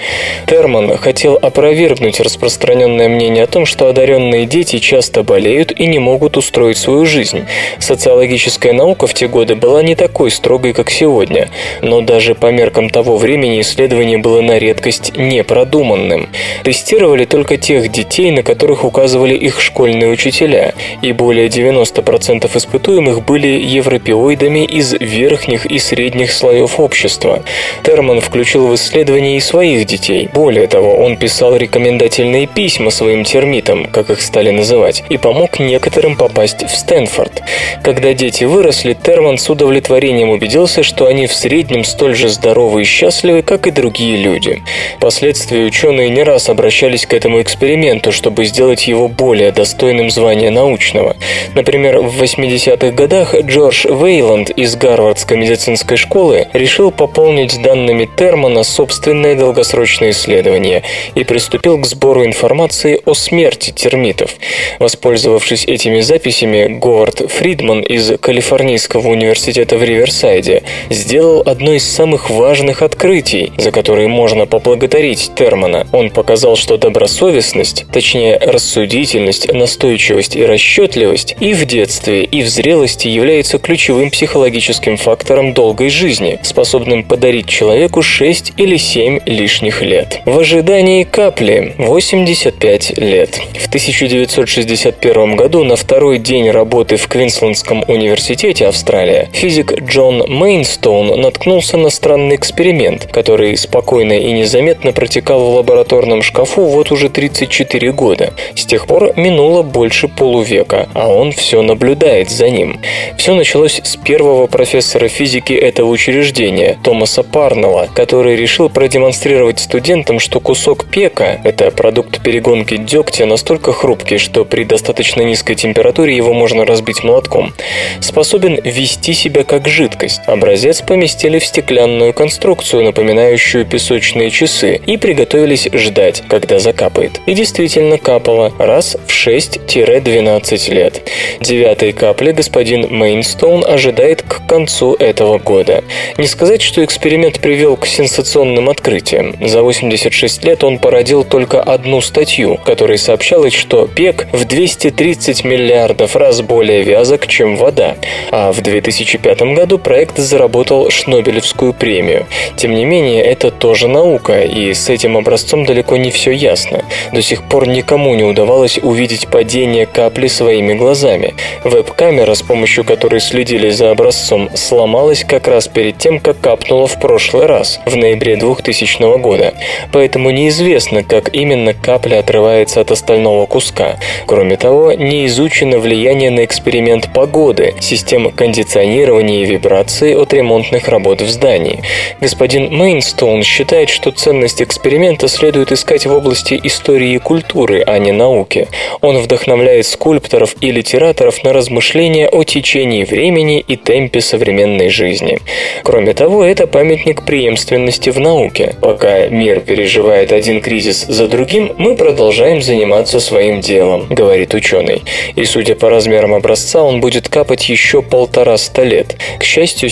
Терман 0.46 0.96
хотел 0.99 1.37
опровергнуть 1.42 2.20
распространенное 2.20 3.08
мнение 3.08 3.42
о 3.42 3.49
том, 3.49 3.66
что 3.66 3.88
одаренные 3.88 4.46
дети 4.46 4.78
часто 4.78 5.25
болеют 5.25 5.73
и 5.73 5.87
не 5.88 5.99
могут 5.99 6.37
устроить 6.37 6.78
свою 6.78 7.06
жизнь. 7.06 7.44
Социологическая 7.80 8.73
наука 8.73 9.08
в 9.08 9.14
те 9.14 9.26
годы 9.26 9.56
была 9.56 9.82
не 9.82 9.96
такой 9.96 10.30
строгой, 10.30 10.73
как 10.73 10.90
сегодня, 10.90 11.49
но 11.82 12.00
даже 12.00 12.34
по 12.34 12.50
меркам 12.50 12.90
того 12.90 13.16
времени 13.16 13.60
исследование 13.60 14.18
было 14.18 14.40
на 14.40 14.58
редкость 14.58 15.16
непродуманным. 15.16 16.28
Тестировали 16.62 17.25
только 17.25 17.56
тех 17.56 17.90
детей, 17.90 18.30
на 18.30 18.42
которых 18.42 18.84
указывали 18.84 19.34
их 19.34 19.60
школьные 19.60 20.10
учителя, 20.10 20.75
и 21.02 21.12
более 21.12 21.48
90% 21.48 22.56
испытуемых 22.56 23.25
были 23.25 23.48
европеоидами 23.48 24.64
из 24.64 24.92
верхних 24.92 25.66
и 25.66 25.78
средних 25.78 26.32
слоев 26.32 26.78
общества. 26.80 27.42
Терман 27.82 28.20
включил 28.20 28.66
в 28.68 28.75
исследование 28.75 29.36
и 29.36 29.40
своих 29.40 29.86
детей. 29.86 30.28
Более 30.32 30.66
того, 30.66 30.96
он 30.96 31.16
писал 31.16 31.56
рекомендательные 31.56 32.46
письма 32.46 32.90
своим 32.90 33.25
термитам, 33.25 33.86
как 33.86 34.10
их 34.10 34.20
стали 34.20 34.50
называть, 34.50 35.04
и 35.08 35.16
помог 35.16 35.58
некоторым 35.58 36.16
попасть 36.16 36.62
в 36.62 36.75
Стэнфорд. 36.75 37.42
Когда 37.82 38.12
дети 38.12 38.44
выросли, 38.44 38.94
Терман 38.94 39.38
с 39.38 39.48
удовлетворением 39.48 40.30
убедился, 40.30 40.82
что 40.82 41.06
они 41.06 41.26
в 41.26 41.34
среднем 41.46 41.84
столь 41.84 42.16
же 42.16 42.28
здоровы 42.28 42.82
и 42.82 42.84
счастливы, 42.84 43.42
как 43.42 43.68
и 43.68 43.70
другие 43.70 44.16
люди. 44.16 44.64
Впоследствии 44.96 45.62
ученые 45.62 46.10
не 46.10 46.24
раз 46.24 46.48
обращались 46.48 47.06
к 47.06 47.14
этому 47.14 47.40
эксперименту, 47.40 48.10
чтобы 48.10 48.46
сделать 48.46 48.88
его 48.88 49.06
более 49.06 49.52
достойным 49.52 50.10
звания 50.10 50.50
научного. 50.50 51.14
Например, 51.54 52.00
в 52.00 52.20
80-х 52.20 52.90
годах 52.90 53.32
Джордж 53.42 53.86
Вейланд 53.86 54.50
из 54.50 54.74
Гарвардской 54.74 55.36
медицинской 55.36 55.96
школы 55.96 56.48
решил 56.52 56.90
пополнить 56.90 57.62
данными 57.62 58.10
Термана 58.16 58.64
собственное 58.64 59.36
долгосрочное 59.36 60.10
исследование 60.10 60.82
и 61.14 61.22
приступил 61.22 61.78
к 61.78 61.86
сбору 61.86 62.24
информации 62.24 63.00
о 63.04 63.14
смерти 63.14 63.70
термитов. 63.70 64.34
Воспользовавшись 64.80 65.64
этими 65.64 66.00
записями, 66.00 66.66
Говард 66.80 67.30
Фридман 67.30 67.82
из 67.82 68.18
Калифорнийского 68.18 69.06
университета 69.06 69.78
в 69.78 69.84
Риверсайде 69.84 70.64
сделал 70.90 71.35
одно 71.44 71.72
из 71.72 71.84
самых 71.84 72.30
важных 72.30 72.82
открытий, 72.82 73.52
за 73.56 73.70
которые 73.70 74.08
можно 74.08 74.46
поблагодарить 74.46 75.32
Термана. 75.36 75.86
Он 75.92 76.10
показал, 76.10 76.56
что 76.56 76.76
добросовестность, 76.76 77.86
точнее 77.92 78.38
рассудительность, 78.38 79.52
настойчивость 79.52 80.36
и 80.36 80.44
расчетливость 80.44 81.36
и 81.40 81.52
в 81.54 81.64
детстве, 81.64 82.25
и 82.25 82.42
в 82.42 82.49
зрелости 82.49 83.08
являются 83.08 83.58
ключевым 83.58 84.10
психологическим 84.10 84.96
фактором 84.96 85.52
долгой 85.52 85.90
жизни, 85.90 86.38
способным 86.42 87.04
подарить 87.04 87.49
человеку 87.49 88.02
6 88.02 88.52
или 88.56 88.76
7 88.76 89.20
лишних 89.26 89.82
лет. 89.82 90.20
В 90.25 90.38
ожидании 90.38 91.04
капли 91.04 91.75
85 91.78 92.99
лет. 92.99 93.40
В 93.58 93.68
1961 93.68 95.36
году 95.36 95.64
на 95.64 95.76
второй 95.76 96.18
день 96.18 96.50
работы 96.50 96.96
в 96.96 97.08
Квинслендском 97.08 97.84
университете 97.88 98.66
Австралия 98.66 99.28
физик 99.32 99.82
Джон 99.82 100.25
Мейнстоун 100.28 101.20
наткнулся 101.26 101.76
на 101.76 101.91
странный 101.91 102.36
эксперимент, 102.36 103.08
который 103.10 103.56
спокойно 103.56 104.12
и 104.12 104.30
незаметно 104.30 104.93
протекал 104.93 105.41
в 105.41 105.56
лабораторном 105.56 106.23
шкафу 106.23 106.62
вот 106.62 106.93
уже 106.93 107.08
34 107.08 107.91
года. 107.91 108.32
С 108.54 108.65
тех 108.65 108.86
пор 108.86 109.12
минуло 109.17 109.62
больше 109.62 110.06
полувека, 110.06 110.89
а 110.95 111.08
он 111.08 111.32
все 111.32 111.62
наблюдает 111.62 112.30
за 112.30 112.49
ним. 112.49 112.78
Все 113.19 113.34
началось 113.34 113.80
с 113.82 113.97
первого 113.97 114.47
профессора 114.47 115.08
физики 115.08 115.52
этого 115.52 115.89
учреждения, 115.89 116.78
Томаса 116.84 117.25
Парнелла, 117.25 117.89
который 117.93 118.36
решил 118.36 118.69
продемонстрировать 118.69 119.58
студентам, 119.58 120.21
что 120.21 120.39
кусок 120.39 120.86
пека– 120.86 121.41
это 121.45 121.73
продукт 121.73 122.23
перегонки 122.23 122.76
дегтя 122.76 123.26
настолько 123.26 123.73
хрупкий, 123.73 124.19
что 124.19 124.45
при 124.45 124.62
достаточно 124.62 125.23
низкой 125.23 125.56
температуре 125.56 126.15
его 126.15 126.32
можно 126.32 126.65
разбить 126.65 127.02
молотком, 127.02 127.52
способен 128.00 128.60
вести 128.62 129.12
себя 129.12 129.43
как 129.43 129.67
жидкость. 129.67 130.21
Образец 130.26 130.82
поместили 131.16 131.38
в 131.38 131.46
стеклянную 131.46 132.12
конструкцию, 132.12 132.84
напоминающую 132.84 133.64
песочные 133.64 134.30
часы, 134.30 134.78
и 134.86 134.98
приготовились 134.98 135.66
ждать, 135.72 136.22
когда 136.28 136.58
закапает. 136.58 137.22
И 137.24 137.32
действительно 137.32 137.96
капало 137.96 138.52
раз 138.58 138.98
в 139.06 139.26
6-12 139.26 140.74
лет. 140.74 141.10
Девятой 141.40 141.92
капли 141.92 142.32
господин 142.32 142.88
Мейнстоун 142.90 143.64
ожидает 143.64 144.20
к 144.20 144.46
концу 144.46 144.94
этого 144.94 145.38
года. 145.38 145.84
Не 146.18 146.26
сказать, 146.26 146.60
что 146.60 146.84
эксперимент 146.84 147.40
привел 147.40 147.78
к 147.78 147.86
сенсационным 147.86 148.68
открытиям. 148.68 149.36
За 149.40 149.62
86 149.62 150.44
лет 150.44 150.64
он 150.64 150.78
породил 150.78 151.24
только 151.24 151.62
одну 151.62 152.02
статью, 152.02 152.58
которой 152.62 152.98
сообщалось, 152.98 153.54
что 153.54 153.86
пек 153.86 154.26
в 154.32 154.44
230 154.44 155.44
миллиардов 155.44 156.14
раз 156.14 156.42
более 156.42 156.82
вязок, 156.82 157.26
чем 157.26 157.56
вода. 157.56 157.96
А 158.30 158.52
в 158.52 158.60
2005 158.60 159.40
году 159.54 159.78
проект 159.78 160.18
заработал 160.18 160.90
Шнобелевскую 160.97 161.75
премию. 161.75 162.26
Тем 162.56 162.75
не 162.75 162.85
менее, 162.85 163.23
это 163.23 163.50
тоже 163.50 163.87
наука, 163.87 164.43
и 164.43 164.73
с 164.73 164.89
этим 164.89 165.17
образцом 165.17 165.65
далеко 165.67 165.97
не 165.97 166.11
все 166.11 166.32
ясно. 166.32 166.85
До 167.13 167.23
сих 167.23 167.43
пор 167.43 167.69
никому 167.69 168.15
не 168.15 168.25
удавалось 168.25 168.78
увидеть 168.78 169.28
падение 169.28 169.87
капли 169.87 170.26
своими 170.26 170.75
глазами. 170.75 171.35
Веб-камера, 171.65 172.35
с 172.35 172.43
помощью 172.43 172.85
которой 172.85 173.21
следили 173.21 173.69
за 173.71 173.91
образцом, 173.91 174.49
сломалась 174.54 175.25
как 175.25 175.49
раз 175.49 175.69
перед 175.69 175.99
тем, 175.99 176.19
как 176.19 176.41
капнула 176.41 176.87
в 176.87 176.99
прошлый 176.99 177.47
раз, 177.47 177.80
в 177.85 177.95
ноябре 177.97 178.37
2000 178.37 179.19
года. 179.19 179.54
Поэтому 179.93 180.30
неизвестно, 180.30 181.02
как 181.02 181.35
именно 181.35 181.75
капля 181.75 182.21
отрывается 182.21 182.80
от 182.80 182.91
остального 182.91 183.47
куска. 183.47 183.97
Кроме 184.26 184.56
того, 184.56 184.93
не 184.93 185.26
изучено 185.26 185.78
влияние 185.78 186.30
на 186.30 186.45
эксперимент 186.45 187.13
погоды, 187.13 187.75
систем 187.80 188.30
кондиционирования 188.30 189.43
и 189.43 189.47
вибрации 189.47 190.15
от 190.15 190.32
ремонтных 190.32 190.85
работ 190.88 191.22
в 191.22 191.28
здании. 191.28 191.82
Господин 192.20 192.76
Мейнстоун 192.76 193.42
считает, 193.42 193.88
что 193.88 194.10
ценность 194.10 194.62
эксперимента 194.62 195.28
следует 195.28 195.72
искать 195.72 196.06
в 196.06 196.12
области 196.12 196.58
истории 196.62 197.14
и 197.14 197.18
культуры, 197.18 197.82
а 197.86 197.99
не 197.99 198.12
науки. 198.12 198.68
Он 199.00 199.18
вдохновляет 199.18 199.86
скульпторов 199.86 200.54
и 200.60 200.70
литераторов 200.70 201.44
на 201.44 201.52
размышления 201.52 202.28
о 202.28 202.42
течении 202.44 203.04
времени 203.04 203.60
и 203.60 203.76
темпе 203.76 204.20
современной 204.20 204.88
жизни. 204.88 205.38
Кроме 205.84 206.14
того, 206.14 206.44
это 206.44 206.66
памятник 206.66 207.25
преемственности 207.25 208.10
в 208.10 208.18
науке. 208.18 208.75
Пока 208.80 209.28
мир 209.28 209.60
переживает 209.60 210.32
один 210.32 210.60
кризис 210.60 211.06
за 211.06 211.28
другим, 211.28 211.72
мы 211.78 211.96
продолжаем 211.96 212.62
заниматься 212.62 213.20
своим 213.20 213.60
делом 213.60 214.06
говорит 214.16 214.54
ученый. 214.54 215.02
И 215.34 215.44
судя 215.44 215.75
по 215.75 215.90
размерам 215.90 216.34
образца, 216.34 216.82
он 216.82 217.00
будет 217.00 217.28
капать 217.28 217.68
еще 217.68 218.02
полтораста 218.02 218.82
лет. 218.82 219.16
К 219.38 219.44
счастью, 219.44 219.90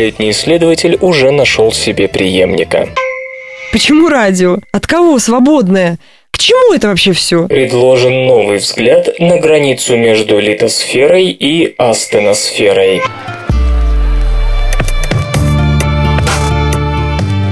78-летний 0.00 0.30
исследователь 0.30 0.96
уже 1.00 1.30
нашел 1.30 1.72
себе 1.72 2.08
преемника. 2.08 2.88
Почему 3.72 4.08
радио? 4.08 4.58
От 4.72 4.86
кого 4.86 5.18
свободное? 5.18 5.98
К 6.30 6.38
чему 6.38 6.74
это 6.74 6.88
вообще 6.88 7.12
все? 7.12 7.46
Предложен 7.46 8.26
новый 8.26 8.58
взгляд 8.58 9.08
на 9.18 9.38
границу 9.38 9.96
между 9.96 10.38
литосферой 10.38 11.30
и 11.30 11.74
астеносферой. 11.76 13.02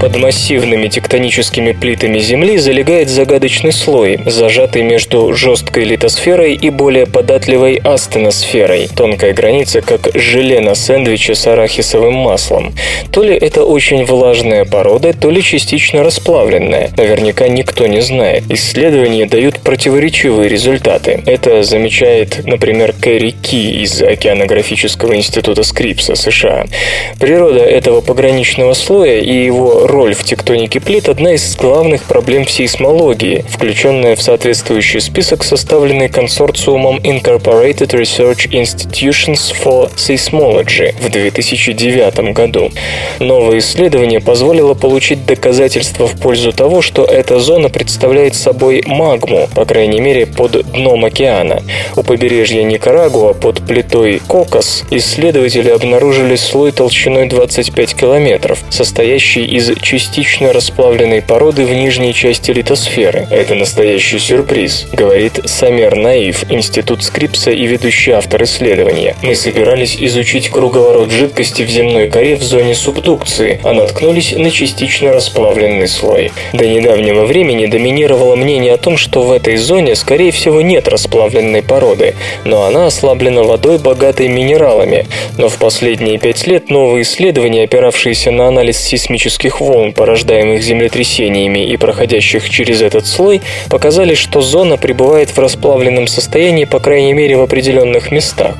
Под 0.01 0.17
массивными 0.17 0.87
тектоническими 0.87 1.73
плитами 1.73 2.21
Земли 2.21 2.57
залегает 2.59 3.09
загадочный 3.09 3.73
слой, 3.73 4.21
зажатый 4.27 4.83
между 4.83 5.35
жесткой 5.35 5.85
литосферой 5.85 6.55
и 6.55 6.71
более 6.71 7.05
податливой 7.05 7.81
астеносферой. 7.83 8.89
Тонкая 8.95 9.33
граница, 9.35 9.81
как 9.81 10.11
желе 10.15 10.61
на 10.61 10.77
сэндвиче 10.77 11.35
с 11.35 11.45
арахисовым 11.49 12.15
маслом. 12.15 12.75
То 13.11 13.25
ли 13.25 13.35
это 13.35 13.65
очень 13.65 14.05
влажная 14.05 14.65
порода, 14.65 15.13
то 15.13 15.31
ли 15.31 15.43
частично 15.43 16.05
расплавленная. 16.05 16.91
Наверняка 16.97 17.49
никто 17.49 17.89
не 17.89 18.01
знает. 18.01 18.45
Исследования 18.49 19.27
дают 19.27 19.59
противоречивые 19.59 20.49
результаты. 20.49 21.25
Это 21.27 21.65
замечает, 21.65 22.47
например, 22.47 22.95
Кэрри 23.01 23.31
Ки 23.31 23.83
из 23.83 24.01
Океанографического 24.01 25.17
института 25.17 25.65
Скрипса, 25.65 26.15
США. 26.15 26.67
Природа 27.19 27.65
этого 27.65 28.01
пограничного 28.01 28.75
слоя 28.75 29.19
и 29.19 29.35
его 29.35 29.88
роль 29.89 30.15
в 30.15 30.23
тектонике 30.23 30.81
плит– 30.81 31.09
одна 31.09 31.33
из 31.33 31.57
главных 31.57 32.05
проблем 32.05 32.47
сейсмологии, 32.47 33.45
включенная 33.49 34.17
в 34.17 34.23
соответствующий 34.23 35.01
список, 35.01 35.43
составленный 35.43 36.09
консорциумом 36.09 36.99
Incorporated 36.99 37.91
Research 37.91 38.51
Institutions 38.51 39.55
for 39.55 39.91
Seismology 39.97 40.95
в 41.01 41.11
2009 41.11 42.35
году. 42.35 42.71
Новое 43.19 43.59
исследование 43.59 44.21
позволило 44.21 44.75
получить 44.75 45.25
доказательства 45.25 46.07
в 46.07 46.21
пользу 46.21 46.53
того, 46.53 46.83
что 46.83 47.05
эта 47.05 47.41
зона 47.41 47.71
представляет 47.71 48.35
собой 48.35 48.83
магму, 48.87 49.49
по 49.55 49.65
крайней 49.65 50.01
мере, 50.01 50.27
под 50.27 50.71
дном 50.73 51.05
океана. 51.05 51.63
У 51.97 52.03
побережья 52.03 52.63
Никарагуа 52.63 53.33
под 53.33 53.67
плитой 53.67 54.21
Кокос 54.27 54.85
исследователи 54.91 55.71
обнаружили 55.71 56.37
слой 56.37 56.73
толщиной 56.73 57.27
25 57.29 57.95
километров, 57.95 58.59
состоящий 58.71 59.45
из 59.45 59.78
частично 59.83 60.53
расплавленной 60.53 61.23
породы 61.23 61.65
в 61.65 61.73
нижней 61.73 62.15
части 62.15 62.51
литосферы. 62.51 63.27
Это 63.31 63.55
настоящий 63.55 64.19
сюрприз, 64.19 64.87
говорит 64.93 65.41
Самер 65.45 65.97
Наив, 65.97 66.45
Институт 66.51 67.03
Скрипса 67.03 67.51
и 67.51 67.67
ведущий 67.67 68.13
автор 68.13 68.43
исследования. 68.43 69.17
Мы 69.23 69.35
собирались 69.35 69.97
изучить 69.99 70.49
круговорот 70.49 71.11
жидкости 71.11 71.63
в 71.63 71.71
земной 71.71 72.09
коре 72.09 72.37
в 72.37 72.43
зоне 72.43 72.75
субдукции, 72.75 73.61
а 73.63 73.73
наткнулись 73.73 74.33
на 74.33 74.51
частично 74.51 75.13
расплавленный 75.13 75.89
слой. 75.89 76.33
До 76.53 76.67
недавнего 76.67 77.25
времени 77.25 77.67
доминировало 77.67 78.37
мнение 78.37 78.75
о 78.75 78.79
том, 78.79 78.97
что 78.97 79.23
в 79.23 79.33
этой 79.33 79.57
зоне, 79.57 79.95
скорее 79.95 80.33
всего, 80.33 80.61
нет 80.61 80.89
расплавленной 80.89 81.63
породы, 81.63 82.15
но 82.45 82.65
она 82.65 82.87
ослаблена 82.87 83.43
водой, 83.43 83.79
богатой 83.79 84.29
минералами. 84.29 85.07
Но 85.37 85.49
в 85.49 85.59
последние 85.59 86.19
пять 86.19 86.47
лет 86.47 86.71
новые 86.71 87.03
исследования, 87.03 87.65
опиравшиеся 87.65 88.31
на 88.31 88.49
анализ 88.49 88.79
сейсмических 88.79 89.61
волн, 89.61 89.68
порождаемых 89.93 90.63
землетрясениями 90.63 91.67
и 91.71 91.77
проходящих 91.77 92.49
через 92.49 92.81
этот 92.83 93.07
слой, 93.07 93.41
показали, 93.71 94.15
что 94.15 94.41
зона 94.41 94.77
пребывает 94.77 95.31
в 95.31 95.39
расплавленном 95.39 96.07
состоянии, 96.07 96.65
по 96.65 96.81
крайней 96.81 97.13
мере, 97.13 97.37
в 97.37 97.43
определенных 97.43 98.11
местах. 98.11 98.57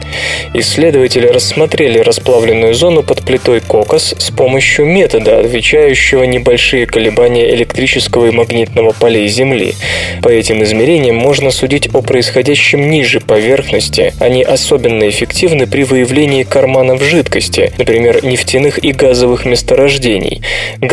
Исследователи 0.55 1.27
рассмотрели 1.27 1.99
расплавленную 1.99 2.75
зону 2.75 3.03
под 3.03 3.25
плитой 3.25 3.61
Кокос 3.61 4.15
с 4.19 4.31
помощью 4.31 4.87
метода, 4.87 5.41
отвечающего 5.41 6.25
небольшие 6.25 6.87
колебания 6.87 7.55
электрического 7.55 8.27
и 8.27 8.31
магнитного 8.31 8.93
полей 8.93 9.29
Земли. 9.29 9.75
По 10.23 10.29
этим 10.29 10.63
измерениям 10.63 11.17
можно 11.17 11.51
судить 11.51 11.89
о 11.95 12.03
происходящем 12.03 12.91
ниже 12.91 13.21
поверхности. 13.21 14.13
Они 14.21 14.43
особенно 14.43 15.09
эффективны 15.09 15.67
при 15.67 15.85
выявлении 15.85 16.43
карманов 16.43 17.03
жидкости, 17.03 17.73
например, 17.79 18.25
нефтяных 18.25 18.83
и 18.85 18.93
газовых 18.93 19.45
месторождений. 19.45 20.43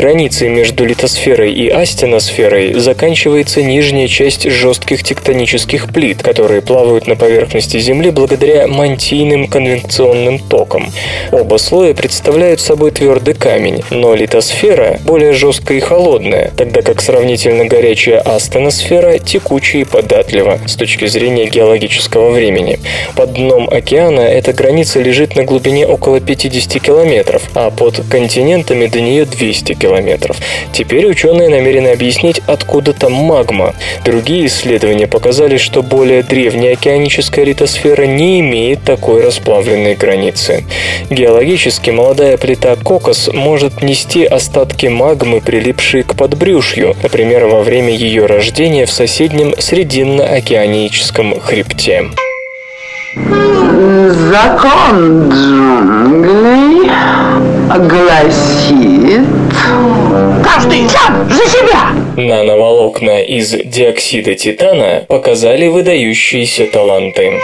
Границей 0.05 0.49
между 0.49 0.85
литосферой 0.85 1.51
и 1.51 1.67
астеносферой 1.67 2.75
заканчивается 2.75 3.63
нижняя 3.63 4.07
часть 4.07 4.47
жестких 4.47 5.01
тектонических 5.01 5.91
плит, 5.91 6.21
которые 6.21 6.61
плавают 6.61 7.07
на 7.07 7.15
поверхности 7.15 7.79
Земли 7.79 8.11
благодаря 8.11 8.67
мантийным 8.67 9.47
конвекционным 9.47 10.37
токам. 10.37 10.91
Оба 11.31 11.57
слоя 11.57 11.95
представляют 11.95 12.61
собой 12.61 12.91
твердый 12.91 13.33
камень, 13.33 13.83
но 13.89 14.13
литосфера 14.13 14.99
более 15.03 15.33
жесткая 15.33 15.79
и 15.79 15.81
холодная, 15.81 16.51
тогда 16.55 16.83
как 16.83 17.01
сравнительно 17.01 17.65
горячая 17.65 18.19
астеносфера 18.19 19.17
текучая 19.17 19.81
и 19.81 19.85
податлива 19.85 20.59
с 20.67 20.75
точки 20.75 21.07
зрения 21.07 21.47
геологического 21.47 22.29
времени. 22.29 22.79
Под 23.15 23.33
дном 23.33 23.67
океана 23.71 24.21
эта 24.21 24.53
граница 24.53 25.01
лежит 25.01 25.35
на 25.35 25.45
глубине 25.45 25.87
около 25.87 26.19
50 26.19 26.79
километров, 26.79 27.49
а 27.55 27.71
под 27.71 28.01
континентами 28.07 28.85
до 28.85 29.01
нее 29.01 29.25
200 29.25 29.73
километров 29.73 29.94
километров. 29.95 30.37
Теперь 30.71 31.05
ученые 31.05 31.49
намерены 31.49 31.89
объяснить, 31.89 32.41
откуда 32.47 32.93
там 32.93 33.13
магма. 33.13 33.73
Другие 34.03 34.47
исследования 34.47 35.07
показали, 35.07 35.57
что 35.57 35.81
более 35.83 36.23
древняя 36.23 36.73
океаническая 36.73 37.45
литосфера 37.45 38.03
не 38.03 38.39
имеет 38.41 38.83
такой 38.83 39.23
расплавленной 39.23 39.95
границы. 39.95 40.65
Геологически 41.09 41.91
молодая 41.91 42.37
плита 42.37 42.75
Кокос 42.75 43.29
может 43.33 43.81
нести 43.81 44.25
остатки 44.25 44.87
магмы, 44.87 45.41
прилипшие 45.41 46.03
к 46.03 46.15
подбрюшью, 46.15 46.95
например, 47.01 47.45
во 47.45 47.61
время 47.61 47.93
ее 47.95 48.25
рождения 48.25 48.85
в 48.85 48.91
соседнем 48.91 49.53
Срединно-океаническом 49.57 51.39
хребте. 51.39 52.05
Закон 54.31 55.29
джунглей 55.29 56.89
гласит 57.87 59.44
«Каждый 60.43 60.87
сам 60.89 61.29
за 61.29 61.45
себя!» 61.49 61.89
Нановолокна 62.15 63.21
из 63.21 63.51
диоксида 63.51 64.35
титана 64.35 65.05
показали 65.07 65.67
выдающиеся 65.67 66.67
таланты. 66.67 67.41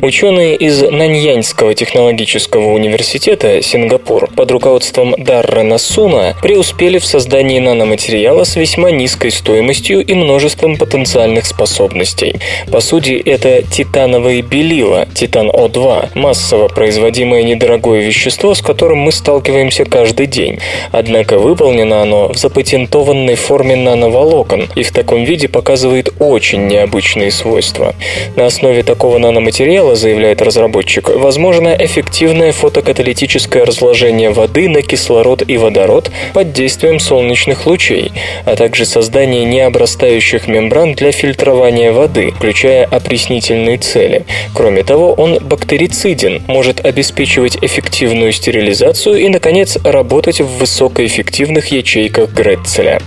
Ученые 0.00 0.54
из 0.54 0.80
Наньяньского 0.80 1.74
технологического 1.74 2.72
университета 2.72 3.60
Сингапур 3.60 4.30
под 4.30 4.48
руководством 4.52 5.16
Даррена 5.18 5.76
Суна 5.76 6.36
преуспели 6.40 6.98
в 6.98 7.04
создании 7.04 7.58
наноматериала 7.58 8.44
с 8.44 8.54
весьма 8.54 8.92
низкой 8.92 9.32
стоимостью 9.32 10.06
и 10.06 10.14
множеством 10.14 10.76
потенциальных 10.76 11.46
способностей. 11.46 12.36
По 12.70 12.78
сути, 12.78 13.20
это 13.24 13.62
титановое 13.62 14.42
белило, 14.42 15.08
титан-О2, 15.14 16.10
массово 16.14 16.68
производимое 16.68 17.42
недорогое 17.42 18.00
вещество, 18.02 18.54
с 18.54 18.62
которым 18.62 18.98
мы 18.98 19.10
сталкиваемся 19.10 19.84
каждый 19.84 20.26
день. 20.26 20.60
Однако 20.92 21.38
выполнено 21.38 22.02
оно 22.02 22.28
в 22.28 22.36
запатентованной 22.36 23.34
форме 23.34 23.74
нановолокон 23.74 24.68
и 24.76 24.84
в 24.84 24.92
таком 24.92 25.24
виде 25.24 25.48
показывает 25.48 26.14
очень 26.20 26.68
необычные 26.68 27.32
свойства. 27.32 27.96
На 28.36 28.46
основе 28.46 28.84
такого 28.84 29.18
наноматериала 29.18 29.87
материала, 29.88 29.96
заявляет 29.96 30.42
разработчик, 30.42 31.08
возможно 31.08 31.76
эффективное 31.78 32.52
фотокаталитическое 32.52 33.64
разложение 33.64 34.30
воды 34.30 34.68
на 34.68 34.82
кислород 34.82 35.42
и 35.46 35.56
водород 35.56 36.10
под 36.34 36.52
действием 36.52 36.98
солнечных 36.98 37.66
лучей, 37.66 38.12
а 38.44 38.56
также 38.56 38.84
создание 38.84 39.44
необрастающих 39.44 40.48
мембран 40.48 40.94
для 40.94 41.12
фильтрования 41.12 41.92
воды, 41.92 42.32
включая 42.32 42.84
опреснительные 42.84 43.78
цели. 43.78 44.24
Кроме 44.54 44.82
того, 44.82 45.12
он 45.12 45.38
бактерициден, 45.40 46.42
может 46.46 46.84
обеспечивать 46.84 47.58
эффективную 47.62 48.32
стерилизацию 48.32 49.16
и, 49.16 49.28
наконец, 49.28 49.78
работать 49.84 50.40
в 50.40 50.58
высокоэффективных 50.58 51.68
ячейках 51.72 52.30
Гретцеля. 52.30 53.00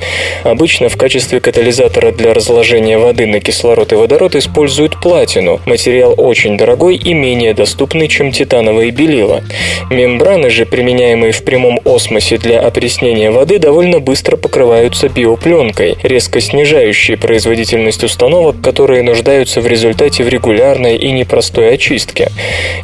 Обычно 0.43 0.89
в 0.89 0.97
качестве 0.97 1.39
катализатора 1.39 2.11
для 2.11 2.33
разложения 2.33 2.97
воды 2.97 3.25
на 3.27 3.39
кислород 3.39 3.93
и 3.93 3.95
водород 3.95 4.35
используют 4.35 4.99
платину. 5.01 5.59
Материал 5.65 6.13
очень 6.17 6.57
дорогой 6.57 6.70
дорогой 6.71 6.95
и 6.95 7.13
менее 7.13 7.53
доступный, 7.53 8.07
чем 8.07 8.31
титановые 8.31 8.91
белила. 8.91 9.43
Мембраны 9.89 10.49
же, 10.49 10.65
применяемые 10.65 11.33
в 11.33 11.43
прямом 11.43 11.81
осмосе 11.83 12.37
для 12.37 12.61
опреснения 12.61 13.29
воды, 13.29 13.59
довольно 13.59 13.99
быстро 13.99 14.37
покрываются 14.37 15.09
биопленкой, 15.09 15.97
резко 16.01 16.39
снижающей 16.39 17.17
производительность 17.17 18.05
установок, 18.05 18.61
которые 18.61 19.03
нуждаются 19.03 19.59
в 19.59 19.67
результате 19.67 20.23
в 20.23 20.29
регулярной 20.29 20.95
и 20.95 21.11
непростой 21.11 21.73
очистке. 21.73 22.31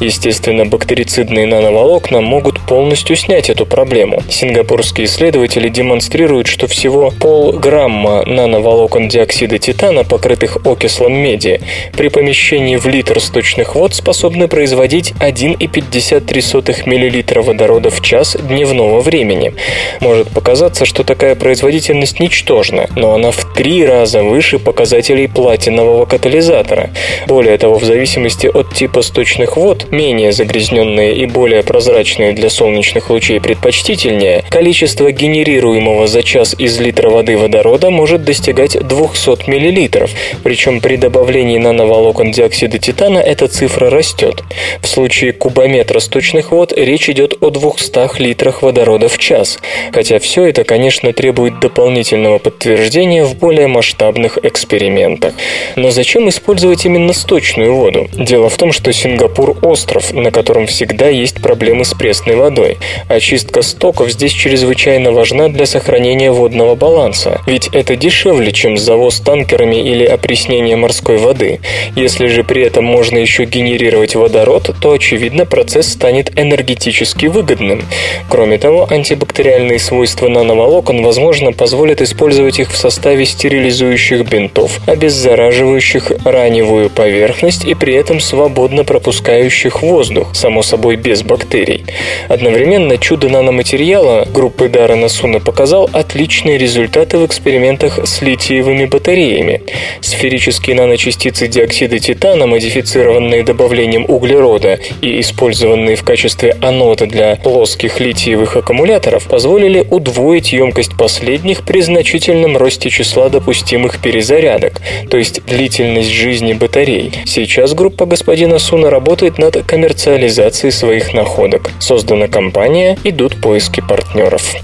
Естественно, 0.00 0.66
бактерицидные 0.66 1.46
нановолокна 1.46 2.20
могут 2.20 2.60
полностью 2.60 3.16
снять 3.16 3.48
эту 3.48 3.64
проблему. 3.64 4.22
Сингапурские 4.28 5.06
исследователи 5.06 5.70
демонстрируют, 5.70 6.46
что 6.46 6.66
всего 6.66 7.10
полграмма 7.18 8.22
нановолокон 8.26 9.08
диоксида 9.08 9.58
титана, 9.58 10.04
покрытых 10.04 10.58
окислом 10.66 11.14
меди, 11.14 11.62
при 11.96 12.08
помещении 12.08 12.76
в 12.76 12.86
литр 12.86 13.20
сточных 13.20 13.76
вод 13.78 13.94
способны 13.94 14.48
производить 14.48 15.12
1,53 15.20 16.82
мл 16.84 17.42
водорода 17.42 17.90
в 17.90 18.00
час 18.00 18.36
дневного 18.36 19.00
времени. 19.00 19.54
Может 20.00 20.30
показаться, 20.30 20.84
что 20.84 21.04
такая 21.04 21.36
производительность 21.36 22.18
ничтожна, 22.18 22.88
но 22.96 23.14
она 23.14 23.30
в 23.30 23.54
три 23.54 23.86
раза 23.86 24.24
выше 24.24 24.58
показателей 24.58 25.28
платинового 25.28 26.06
катализатора. 26.06 26.90
Более 27.28 27.56
того, 27.56 27.78
в 27.78 27.84
зависимости 27.84 28.48
от 28.48 28.74
типа 28.74 29.00
сточных 29.02 29.56
вод, 29.56 29.92
менее 29.92 30.32
загрязненные 30.32 31.14
и 31.14 31.26
более 31.26 31.62
прозрачные 31.62 32.32
для 32.32 32.50
солнечных 32.50 33.10
лучей 33.10 33.40
предпочтительнее, 33.40 34.44
количество 34.50 35.12
генерируемого 35.12 36.08
за 36.08 36.24
час 36.24 36.56
из 36.58 36.80
литра 36.80 37.10
воды 37.10 37.38
водорода 37.38 37.90
может 37.90 38.24
достигать 38.24 38.72
200 38.72 39.48
мл, 39.48 40.08
причем 40.42 40.80
при 40.80 40.96
добавлении 40.96 41.58
нановолокон 41.58 42.32
диоксида 42.32 42.80
титана 42.80 43.18
эта 43.18 43.46
цифра 43.46 43.67
растет. 43.76 44.42
В 44.80 44.88
случае 44.88 45.32
кубометра 45.32 46.00
сточных 46.00 46.52
вод 46.52 46.72
речь 46.72 47.10
идет 47.10 47.34
о 47.42 47.50
200 47.50 48.20
литрах 48.20 48.62
водорода 48.62 49.08
в 49.08 49.18
час, 49.18 49.58
хотя 49.92 50.18
все 50.18 50.46
это, 50.46 50.64
конечно, 50.64 51.12
требует 51.12 51.60
дополнительного 51.60 52.38
подтверждения 52.38 53.24
в 53.24 53.36
более 53.36 53.66
масштабных 53.66 54.38
экспериментах. 54.42 55.34
Но 55.76 55.90
зачем 55.90 56.28
использовать 56.28 56.86
именно 56.86 57.12
сточную 57.12 57.74
воду? 57.74 58.08
Дело 58.14 58.48
в 58.48 58.56
том, 58.56 58.72
что 58.72 58.92
Сингапур– 58.92 59.58
остров, 59.62 60.12
на 60.12 60.30
котором 60.30 60.66
всегда 60.66 61.08
есть 61.08 61.42
проблемы 61.42 61.84
с 61.84 61.94
пресной 61.94 62.36
водой. 62.36 62.78
Очистка 63.08 63.62
стоков 63.62 64.10
здесь 64.10 64.32
чрезвычайно 64.32 65.12
важна 65.12 65.48
для 65.48 65.66
сохранения 65.66 66.30
водного 66.30 66.74
баланса, 66.74 67.40
ведь 67.46 67.68
это 67.68 67.96
дешевле, 67.96 68.52
чем 68.52 68.76
завоз 68.76 69.20
танкерами 69.20 69.76
или 69.76 70.04
опреснение 70.04 70.76
морской 70.76 71.18
воды. 71.18 71.60
Если 71.96 72.26
же 72.26 72.44
при 72.44 72.62
этом 72.62 72.84
можно 72.84 73.18
еще 73.18 73.46
генерировать 73.58 74.14
водород, 74.14 74.70
то, 74.80 74.92
очевидно, 74.92 75.44
процесс 75.44 75.88
станет 75.88 76.38
энергетически 76.38 77.26
выгодным. 77.26 77.82
Кроме 78.28 78.58
того, 78.58 78.86
антибактериальные 78.88 79.78
свойства 79.78 80.28
нановолокон, 80.28 81.02
возможно, 81.02 81.52
позволят 81.52 82.00
использовать 82.00 82.60
их 82.60 82.70
в 82.70 82.76
составе 82.76 83.24
стерилизующих 83.24 84.28
бинтов, 84.28 84.80
обеззараживающих 84.86 86.12
раневую 86.24 86.90
поверхность 86.90 87.64
и 87.64 87.74
при 87.74 87.94
этом 87.94 88.20
свободно 88.20 88.84
пропускающих 88.84 89.82
воздух, 89.82 90.34
само 90.34 90.62
собой 90.62 90.96
без 90.96 91.22
бактерий. 91.22 91.84
Одновременно 92.28 92.96
чудо 92.98 93.28
наноматериала 93.28 94.26
группы 94.32 94.68
Даррена 94.68 95.08
Суна 95.08 95.40
показал 95.40 95.90
отличные 95.92 96.58
результаты 96.58 97.18
в 97.18 97.26
экспериментах 97.26 97.98
с 98.06 98.22
литиевыми 98.22 98.84
батареями. 98.84 99.62
Сферические 100.00 100.76
наночастицы 100.76 101.48
диоксида 101.48 101.98
титана, 101.98 102.46
модифицированные 102.46 103.42
добавлением 103.48 104.04
углерода 104.08 104.78
и 105.00 105.20
использованные 105.20 105.96
в 105.96 106.04
качестве 106.04 106.54
анода 106.60 107.06
для 107.06 107.36
плоских 107.36 107.98
литиевых 107.98 108.56
аккумуляторов, 108.56 109.26
позволили 109.26 109.86
удвоить 109.90 110.52
емкость 110.52 110.96
последних 110.96 111.62
при 111.62 111.80
значительном 111.80 112.56
росте 112.58 112.90
числа 112.90 113.30
допустимых 113.30 114.00
перезарядок, 114.02 114.80
то 115.10 115.16
есть 115.16 115.44
длительность 115.46 116.10
жизни 116.10 116.52
батарей. 116.52 117.12
Сейчас 117.24 117.72
группа 117.72 118.04
господина 118.04 118.58
Суна 118.58 118.90
работает 118.90 119.38
над 119.38 119.56
коммерциализацией 119.64 120.70
своих 120.70 121.14
находок. 121.14 121.70
Создана 121.80 122.28
компания, 122.28 122.98
идут 123.02 123.40
поиски 123.40 123.80
партнеров. 123.80 124.54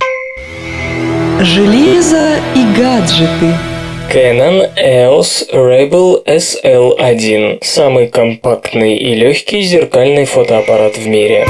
Железо 1.41 2.37
и 2.55 2.79
гаджеты. 2.79 3.74
Canon 4.11 4.71
EOS 4.77 5.49
Rebel 5.53 6.23
SL1– 6.25 7.59
самый 7.63 8.09
компактный 8.09 8.97
и 8.97 9.15
легкий 9.15 9.63
зеркальный 9.63 10.25
фотоаппарат 10.25 10.97
в 10.97 11.07
мире. 11.07 11.47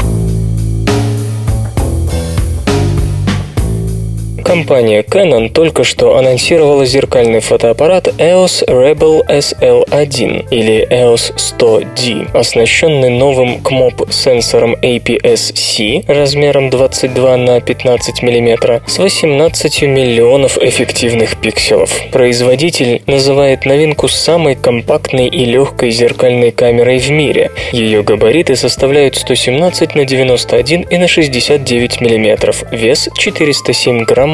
Компания 4.45 5.03
Canon 5.03 5.49
только 5.49 5.85
что 5.85 6.19
анонсировала 6.19 6.85
зеркальный 6.85 7.41
фотоаппарат 7.41 8.09
EOS 8.09 8.67
Rebel 8.69 9.27
SL1 9.27 10.49
или 10.51 10.87
EOS 10.87 11.35
100D, 11.35 12.37
оснащенный 12.37 13.09
новым 13.09 13.63
КМОП-сенсором 13.63 14.75
APS-C 14.75 16.05
размером 16.07 16.69
22 16.69 17.37
на 17.39 17.61
15 17.63 18.23
мм 18.23 18.83
с 18.87 18.99
18 18.99 19.83
миллионов 19.83 20.59
эффективных 20.59 21.41
пикселов. 21.41 21.91
Производитель 22.13 23.03
называет 23.07 23.65
новинку 23.65 24.09
самой 24.09 24.57
компактной 24.57 25.29
и 25.29 25.47
легкой 25.47 25.91
зеркальной 25.91 26.51
камерой 26.51 26.99
в 26.99 27.11
мире. 27.11 27.51
Ее 27.73 28.03
габариты 28.03 28.57
составляют 28.57 29.17
117 29.17 29.95
на 29.95 30.05
91 30.05 30.83
и 30.83 30.99
на 30.99 31.09
69 31.09 32.01
мм, 32.03 32.55
вес 32.71 33.09
407 33.17 34.05
граммов 34.05 34.34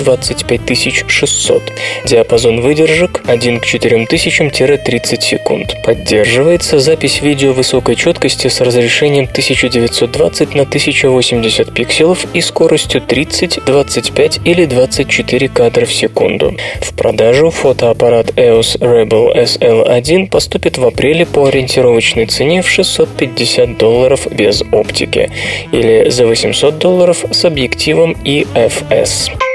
25 0.01 1.05
600. 1.07 1.63
Диапазон 2.05 2.61
выдержек 2.61 3.21
1 3.25 3.59
к 3.59 3.65
4000-30 3.65 5.21
секунд. 5.21 5.75
Поддерживается 5.83 6.79
запись 6.79 7.21
видео 7.21 7.53
высокой 7.53 7.95
четкости 7.95 8.47
с 8.47 8.61
разрешением 8.61 9.25
1920 9.25 10.55
на 10.55 10.63
1080 10.63 11.73
пикселов 11.73 12.25
и 12.33 12.41
скоростью 12.41 13.01
30, 13.01 13.59
25 13.65 14.39
или 14.45 14.65
24 14.65 15.49
кадра 15.49 15.85
в 15.85 15.93
секунду. 15.93 16.55
В 16.81 16.95
продажу 16.95 17.49
фотоаппарат 17.51 18.31
EOS 18.31 18.79
Rebel 18.79 19.35
SL1 19.35 20.29
поступит 20.29 20.77
в 20.77 20.85
апреле 20.85 21.25
по 21.25 21.45
ориентировочной 21.45 22.25
цене 22.25 22.61
в 22.61 22.69
650 22.69 23.77
долларов 23.77 24.27
без 24.31 24.63
оптики 24.71 25.31
или 25.71 26.09
за 26.09 26.25
800 26.25 26.77
долларов 26.77 27.25
с 27.31 27.45
объективом 27.45 28.15
EFS. 28.23 29.50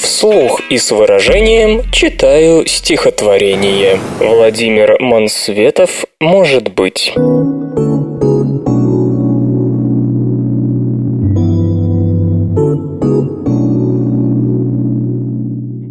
Вслух 0.00 0.60
и 0.70 0.76
с 0.76 0.90
выражением 0.90 1.82
читаю 1.90 2.66
стихотворение. 2.66 3.98
Владимир 4.20 5.00
Мансветов 5.00 6.04
«Может 6.20 6.74
быть». 6.74 7.14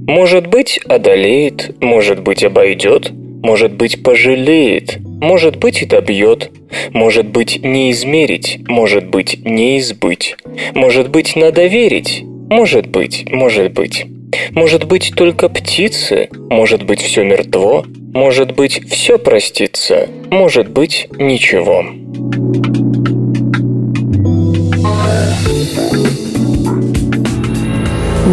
Может 0.08 0.48
быть, 0.48 0.80
одолеет, 0.88 1.76
может 1.82 2.22
быть, 2.22 2.44
обойдет, 2.44 3.12
может 3.12 3.74
быть, 3.74 4.04
пожалеет, 4.04 4.98
может 5.22 5.58
быть, 5.58 5.82
и 5.82 5.86
добьет, 5.86 6.52
может 6.94 7.28
быть, 7.28 7.64
не 7.64 7.92
измерить, 7.92 8.60
может 8.68 9.08
быть, 9.08 9.44
не 9.44 9.80
избыть, 9.80 10.38
может 10.74 11.10
быть, 11.10 11.36
надо 11.36 11.66
верить, 11.66 12.24
может 12.50 12.88
быть, 12.88 13.26
может 13.32 13.74
быть. 13.74 14.06
Может 14.52 14.86
быть, 14.86 15.14
только 15.16 15.50
птицы, 15.50 16.30
может 16.50 16.84
быть, 16.84 17.02
все 17.02 17.24
мертво, 17.24 17.86
может 18.14 18.56
быть, 18.56 18.82
все 18.90 19.18
простится, 19.18 20.08
может 20.30 20.70
быть, 20.70 21.08
ничего. 21.18 21.84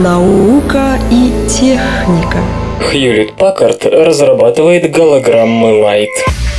Наука 0.03 0.99
и 1.11 1.31
техника. 1.49 2.39
Хьюлит 2.81 3.35
Паккард 3.35 3.87
разрабатывает 3.87 4.91
голограммы 4.91 5.69
Light. 5.69 6.52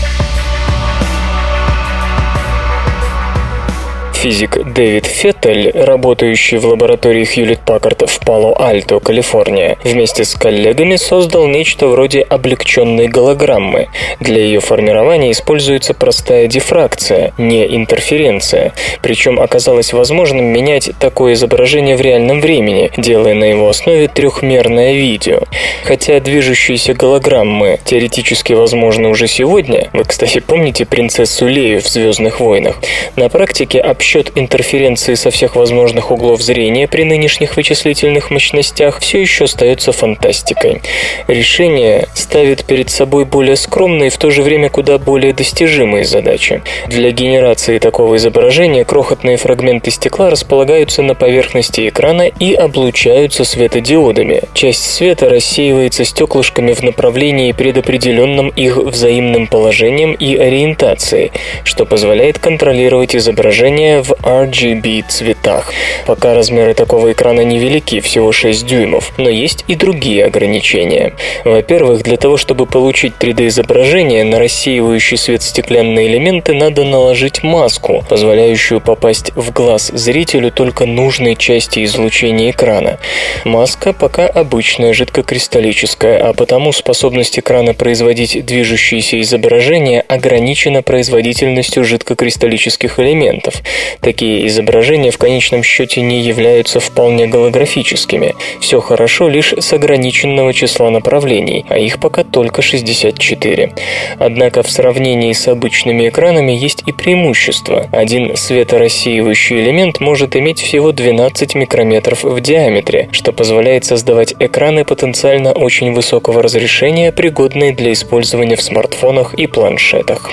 Физик 4.24 4.58
Дэвид 4.74 5.06
Феттель, 5.06 5.72
работающий 5.72 6.58
в 6.58 6.66
лаборатории 6.66 7.26
Хьюлит-Паккарт 7.26 8.08
в 8.08 8.26
Пало-Альто, 8.26 9.02
Калифорния, 9.02 9.78
вместе 9.84 10.24
с 10.24 10.34
коллегами 10.36 10.96
создал 10.96 11.46
нечто 11.46 11.88
вроде 11.88 12.22
облегченной 12.22 13.10
голограммы. 13.10 13.90
Для 14.22 14.42
ее 14.42 14.62
формирования 14.62 15.32
используется 15.32 15.94
простая 15.94 16.48
дифракция, 16.48 17.34
не 17.38 17.66
интерференция. 17.76 18.72
Причем 19.02 19.42
оказалось 19.42 19.92
возможным 19.92 20.46
менять 20.46 20.92
такое 21.02 21.34
изображение 21.34 21.98
в 21.98 22.02
реальном 22.02 22.40
времени, 22.40 22.92
делая 22.96 23.34
на 23.34 23.44
его 23.44 23.68
основе 23.68 24.08
трехмерное 24.08 24.94
видео. 24.94 25.42
Хотя 25.84 26.22
движущиеся 26.22 26.94
голограммы 26.94 27.78
теоретически 27.84 28.54
возможны 28.54 29.10
уже 29.10 29.28
сегодня, 29.28 29.90
вы, 29.92 30.06
кстати, 30.06 30.40
помните 30.40 30.86
принцессу 30.86 31.46
Лею 31.46 31.82
в 31.82 31.90
«Звездных 31.90 32.40
войнах», 32.40 32.78
на 33.18 33.28
практике 33.28 33.82
обсчет 34.14 34.32
интерференции 34.36 35.16
со 35.16 35.32
всех 35.32 35.56
возможных 35.56 36.12
углов 36.12 36.42
зрения 36.42 36.88
при 36.88 37.04
нынешних 37.04 37.56
вычислительных 37.58 38.30
мощностях 38.30 39.00
все 39.00 39.22
еще 39.22 39.46
остается 39.46 39.92
фантастикой. 39.92 40.82
Решение 41.28 42.08
ставит 42.14 42.64
перед 42.66 42.92
собой 42.92 43.26
более 43.26 43.56
скромные 43.56 44.08
и 44.08 44.10
в 44.12 44.18
то 44.18 44.30
же 44.30 44.44
время 44.44 44.70
куда 44.70 45.00
более 45.00 45.34
достижимые 45.34 46.06
задачи. 46.06 46.62
Для 46.88 47.12
генерации 47.12 47.80
такого 47.80 48.18
изображения 48.18 48.86
крохотные 48.86 49.38
фрагменты 49.38 49.90
стекла 49.90 50.30
располагаются 50.30 51.02
на 51.02 51.16
поверхности 51.16 51.88
экрана 51.88 52.28
и 52.28 52.54
облучаются 52.54 53.46
светодиодами. 53.46 54.44
Часть 54.54 54.94
света 54.94 55.28
рассеивается 55.30 56.06
стеклышками 56.06 56.74
в 56.74 56.84
направлении, 56.84 57.52
предопределенном 57.52 58.50
их 58.50 58.78
взаимным 58.78 59.48
положением 59.48 60.14
и 60.14 60.36
ориентацией, 60.36 61.32
что 61.64 61.86
позволяет 61.86 62.38
контролировать 62.38 63.16
изображение 63.16 64.03
в 64.04 64.12
RGB 64.12 65.06
цветах. 65.08 65.74
Пока 66.06 66.34
размеры 66.36 66.74
такого 66.74 67.12
экрана 67.12 67.42
невелики, 67.42 68.00
всего 68.00 68.32
6 68.32 68.66
дюймов, 68.66 69.14
но 69.18 69.30
есть 69.30 69.64
и 69.68 69.76
другие 69.76 70.26
ограничения. 70.26 71.14
Во-первых, 71.46 72.04
для 72.04 72.18
того, 72.18 72.38
чтобы 72.38 72.66
получить 72.66 73.14
3D-изображение, 73.20 74.24
на 74.24 74.40
рассеивающий 74.40 75.18
свет 75.18 75.42
стеклянные 75.42 76.08
элементы 76.08 76.54
надо 76.54 76.84
наложить 76.84 77.44
маску, 77.44 78.04
позволяющую 78.10 78.82
попасть 78.82 79.32
в 79.36 79.52
глаз 79.52 79.92
зрителю 79.94 80.52
только 80.52 80.86
нужной 80.86 81.36
части 81.36 81.84
излучения 81.84 82.52
экрана. 82.52 83.00
Маска 83.46 83.94
пока 83.94 84.28
обычная, 84.28 84.94
жидкокристаллическая, 84.94 86.30
а 86.30 86.34
потому 86.34 86.72
способность 86.74 87.40
экрана 87.40 87.74
производить 87.74 88.46
движущиеся 88.46 89.22
изображения 89.22 90.02
ограничена 90.02 90.82
производительностью 90.82 91.86
жидкокристаллических 91.86 93.00
элементов. 93.00 93.62
Такие 94.02 94.48
изображения 94.48 95.12
в 95.12 95.18
конечном 95.18 95.64
счете 95.64 96.02
не 96.02 96.22
являются 96.22 96.80
вполне 96.80 97.28
голографическими. 97.28 98.36
Все 98.60 98.80
хорошо 98.82 99.28
лишь 99.30 99.54
с 99.54 99.74
ограниченного 99.74 100.54
числа 100.54 100.90
направлений, 100.90 101.66
а 101.70 101.78
их 101.78 102.00
пока 102.00 102.24
только 102.24 102.62
64. 102.62 103.74
Однако 104.20 104.64
в 104.64 104.70
сравнении 104.70 105.34
с 105.34 105.48
обычными 105.48 106.10
экранами 106.10 106.52
есть 106.52 106.84
и 106.86 106.92
преимущество. 106.92 107.88
Один 107.92 108.36
светорассеивающий 108.36 109.62
элемент 109.62 110.00
может 110.00 110.36
иметь 110.36 110.60
всего 110.60 110.92
12 110.92 111.56
микрометров 111.56 112.24
в 112.24 112.40
диаметре, 112.42 113.10
что 113.12 113.32
позволяет 113.32 113.86
создавать 113.86 114.34
экраны 114.40 114.86
потенциально 114.86 115.52
очень 115.52 115.94
высокого 115.94 116.42
разрешения, 116.42 117.12
пригодные 117.12 117.74
для 117.74 117.92
использования 117.94 118.56
в 118.56 118.62
смартфонах 118.62 119.34
и 119.34 119.48
планшетах. 119.48 120.32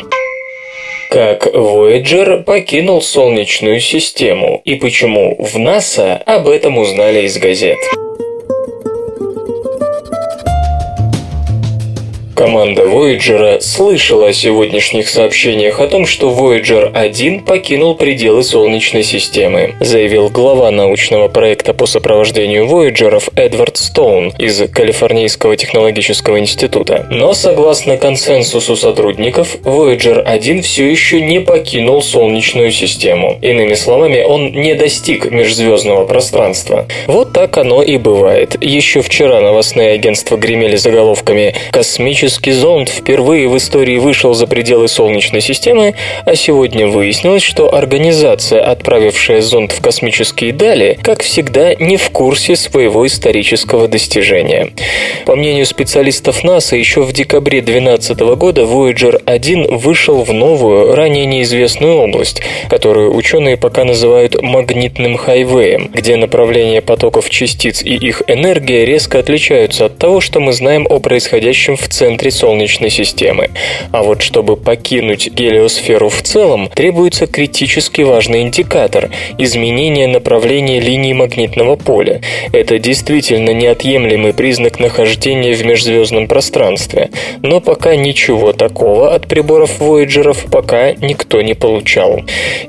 Как 1.11 1.45
Voyager 1.45 2.45
покинул 2.45 3.03
Солнечную 3.03 3.81
систему 3.81 4.63
и 4.65 4.77
почему 4.77 5.35
в 5.41 5.59
НАСА 5.59 6.19
об 6.19 6.47
этом 6.47 6.79
узнали 6.79 7.23
из 7.23 7.37
газет. 7.37 7.79
Команда 12.41 12.85
Voyager 12.85 13.61
слышала 13.61 14.29
о 14.29 14.33
сегодняшних 14.33 15.11
сообщениях 15.11 15.79
о 15.79 15.87
том, 15.87 16.07
что 16.07 16.31
Voyager 16.31 16.91
1 16.91 17.41
покинул 17.41 17.95
пределы 17.95 18.43
Солнечной 18.43 19.03
системы, 19.03 19.75
заявил 19.81 20.31
глава 20.31 20.71
научного 20.71 21.29
проекта 21.29 21.75
по 21.75 21.85
сопровождению 21.85 22.65
Voyager 22.65 23.23
Эдвард 23.37 23.77
Стоун 23.77 24.33
из 24.39 24.59
Калифорнийского 24.71 25.55
технологического 25.55 26.39
института. 26.41 27.07
Но 27.11 27.35
согласно 27.35 27.99
консенсусу 27.99 28.75
сотрудников, 28.75 29.57
Voyager 29.57 30.23
1 30.23 30.63
все 30.63 30.91
еще 30.91 31.21
не 31.21 31.41
покинул 31.41 32.01
Солнечную 32.01 32.71
систему. 32.71 33.39
Иными 33.43 33.75
словами, 33.75 34.23
он 34.23 34.53
не 34.53 34.75
достиг 34.75 35.31
межзвездного 35.31 36.07
пространства. 36.07 36.87
Вот 37.07 37.35
так 37.35 37.59
оно 37.59 37.83
и 37.83 37.99
бывает. 37.99 38.57
Еще 38.63 39.03
вчера 39.03 39.43
новостные 39.43 39.93
агентства 39.93 40.39
гремели 40.39 40.77
заголовками 40.77 41.55
«Космический 41.71 42.30
космический 42.31 42.53
зонд 42.53 42.89
впервые 42.89 43.49
в 43.49 43.57
истории 43.57 43.99
вышел 43.99 44.35
за 44.35 44.47
пределы 44.47 44.87
Солнечной 44.87 45.41
системы, 45.41 45.95
а 46.25 46.37
сегодня 46.37 46.87
выяснилось, 46.87 47.43
что 47.43 47.75
организация, 47.75 48.63
отправившая 48.63 49.41
зонд 49.41 49.73
в 49.73 49.83
космические 49.83 50.53
дали, 50.53 50.97
как 51.03 51.25
всегда, 51.25 51.75
не 51.75 51.97
в 51.97 52.11
курсе 52.11 52.55
своего 52.55 53.05
исторического 53.05 53.89
достижения. 53.89 54.71
По 55.27 55.35
мнению 55.35 55.67
специалистов 55.67 56.45
НАСА, 56.45 56.77
еще 56.77 57.03
в 57.03 57.13
декабре 57.13 57.63
2012 57.63 58.21
года 58.37 58.63
Voyager 58.63 59.21
1 59.27 59.77
вышел 59.77 60.23
в 60.23 60.33
новую, 60.33 60.95
ранее 60.95 61.27
неизвестную 61.27 61.97
область, 61.97 62.43
которую 62.69 63.17
ученые 63.17 63.57
пока 63.57 63.83
называют 63.83 64.41
магнитным 64.41 65.17
хайвеем, 65.17 65.91
где 65.93 66.15
направление 66.15 66.81
потоков 66.81 67.29
частиц 67.29 67.83
и 67.83 67.97
их 67.97 68.23
энергия 68.29 68.85
резко 68.85 69.19
отличаются 69.19 69.87
от 69.87 69.99
того, 69.99 70.21
что 70.21 70.39
мы 70.39 70.53
знаем 70.53 70.87
о 70.89 71.01
происходящем 71.01 71.77
в 71.77 71.89
центре 71.89 72.20
центре 72.21 72.31
Солнечной 72.31 72.91
системы. 72.91 73.51
А 73.93 74.03
вот 74.03 74.21
чтобы 74.23 74.57
покинуть 74.57 75.31
гелиосферу 75.31 76.09
в 76.11 76.23
целом, 76.23 76.69
требуется 76.69 77.27
критически 77.27 78.03
важный 78.03 78.43
индикатор– 78.43 79.11
изменение 79.39 80.07
направления 80.07 80.81
линии 80.81 81.15
магнитного 81.15 81.77
поля. 81.77 82.21
Это 82.53 82.79
действительно 82.79 83.51
неотъемлемый 83.51 84.35
признак 84.35 84.81
нахождения 84.81 85.55
в 85.55 85.65
межзвездном 85.65 86.29
пространстве. 86.29 87.11
Но 87.43 87.61
пока 87.61 87.97
ничего 87.97 88.53
такого 88.53 89.15
от 89.15 89.27
приборов 89.27 89.81
Voyager 89.81 90.37
пока 90.51 90.93
никто 90.93 91.41
не 91.41 91.55
получал. 91.55 92.21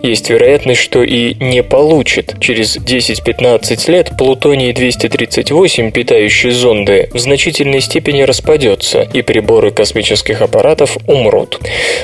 Есть 0.01 0.29
вероятность, 0.29 0.81
что 0.81 1.03
и 1.03 1.35
не 1.43 1.61
получит. 1.61 2.35
Через 2.39 2.77
10-15 2.77 3.91
лет 3.91 4.11
Плутоний-238, 4.17 5.91
питающий 5.91 6.51
зонды, 6.51 7.09
в 7.13 7.19
значительной 7.19 7.81
степени 7.81 8.21
распадется, 8.21 9.07
и 9.13 9.21
приборы 9.31 9.71
космических 9.71 10.41
аппаратов 10.41 10.97
умрут. 11.07 11.57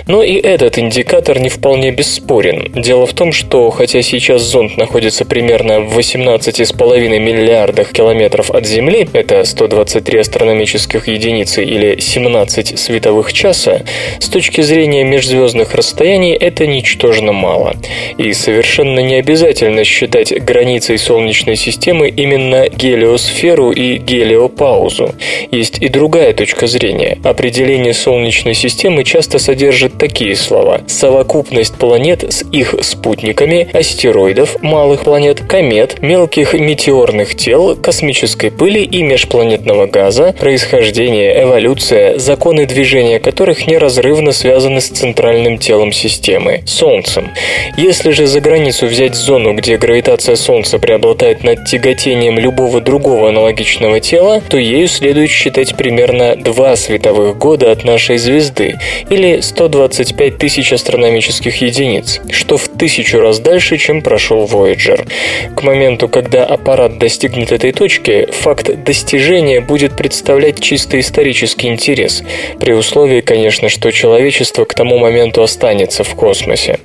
Но 0.07 0.23
и 0.23 0.35
этот 0.35 0.79
индикатор 0.79 1.37
не 1.41 1.49
вполне 1.49 1.91
бесспорен. 1.91 2.71
Дело 2.73 3.05
в 3.05 3.11
том, 3.11 3.33
что 3.33 3.69
хотя 3.69 4.01
сейчас 4.01 4.43
зонд 4.43 4.77
находится 4.77 5.25
примерно 5.25 5.81
в 5.81 5.99
18,5 5.99 7.19
миллиардах 7.19 7.91
километров 7.91 8.49
от 8.49 8.65
Земли, 8.65 9.09
это 9.11 9.43
123 9.43 10.19
астрономических 10.19 11.09
единицы 11.09 11.65
или 11.65 11.99
17 11.99 12.79
световых 12.79 13.33
часа, 13.33 13.81
с 14.19 14.29
точки 14.29 14.61
зрения 14.61 15.03
межзвездных 15.03 15.75
расстояний 15.75 16.33
это 16.33 16.65
ничтожно 16.65 17.33
мало. 17.33 17.75
И 18.17 18.31
совершенно 18.31 19.01
не 19.01 19.15
обязательно 19.15 19.83
считать 19.83 20.31
границей 20.45 20.97
Солнечной 20.97 21.57
системы 21.57 22.07
именно 22.07 22.69
гелиосферу 22.69 23.71
и 23.71 23.97
гелиопаузу. 23.97 25.13
Есть 25.51 25.79
и 25.81 25.89
другая 25.89 26.31
точка 26.31 26.67
зрения. 26.67 27.16
Определение 27.23 27.93
Солнечной 27.93 28.53
системы 28.53 29.03
часто 29.03 29.39
содержит 29.39 29.97
такие 29.97 30.36
слова. 30.36 30.82
Совокупность 30.88 31.75
планет 31.75 32.23
с 32.23 32.43
их 32.51 32.75
спутниками, 32.82 33.67
астероидов, 33.73 34.62
малых 34.62 35.03
планет, 35.03 35.41
комет, 35.41 36.01
мелких 36.01 36.53
метеорных 36.53 37.36
тел, 37.36 37.75
космической 37.75 38.51
пыли 38.51 38.84
и 38.84 39.03
межпланетного 39.03 39.88
газа, 39.88 40.34
происхождение, 40.39 41.43
эволюция, 41.43 42.17
законы 42.17 42.65
движения 42.65 43.19
которых 43.19 43.67
неразрывно 43.67 44.32
связаны 44.32 44.82
с 44.82 44.88
центральным 44.88 45.58
телом 45.58 45.91
системы– 45.91 46.62
Солнцем. 46.65 47.32
Если 47.77 48.12
же 48.12 48.27
за 48.27 48.39
границу 48.39 48.88
взять 48.88 49.15
зону, 49.15 49.53
где 49.53 49.77
гравитация 49.77 50.36
Солнца 50.36 50.80
преобладает 50.80 51.43
над 51.43 51.65
тяготением 51.65 52.39
любого 52.39 52.82
другого 52.82 53.30
аналогичного 53.30 53.99
тела, 53.99 54.41
то 54.47 54.58
ею 54.58 54.88
следует 54.88 55.30
считать 55.30 55.75
примерно 55.75 56.36
два 56.36 56.75
световых 56.75 57.06
световых 57.07 57.37
года 57.37 57.71
от 57.71 57.85
нашей 57.85 58.17
звезды, 58.17 58.75
или 59.09 59.39
125 59.39 60.37
тысяч 60.37 60.73
астрономических 60.73 61.61
единиц, 61.61 62.19
что 62.31 62.57
в 62.57 62.67
тысячу 62.67 63.19
раз 63.19 63.39
дальше, 63.39 63.77
чем 63.77 64.01
прошел 64.01 64.45
Voyager. 64.45 65.07
К 65.55 65.63
моменту, 65.63 66.09
когда 66.09 66.45
аппарат 66.45 66.97
достигнет 66.97 67.51
этой 67.51 67.71
точки, 67.71 68.27
факт 68.31 68.83
достижения 68.83 69.61
будет 69.61 69.95
представлять 69.95 70.59
чисто 70.59 70.99
исторический 70.99 71.67
интерес, 71.67 72.23
при 72.59 72.73
условии, 72.73 73.21
конечно, 73.21 73.69
что 73.69 73.91
человечество 73.91 74.65
к 74.65 74.73
тому 74.73 74.97
моменту 74.97 75.41
останется 75.41 76.03
в 76.03 76.13
космосе. 76.15 76.79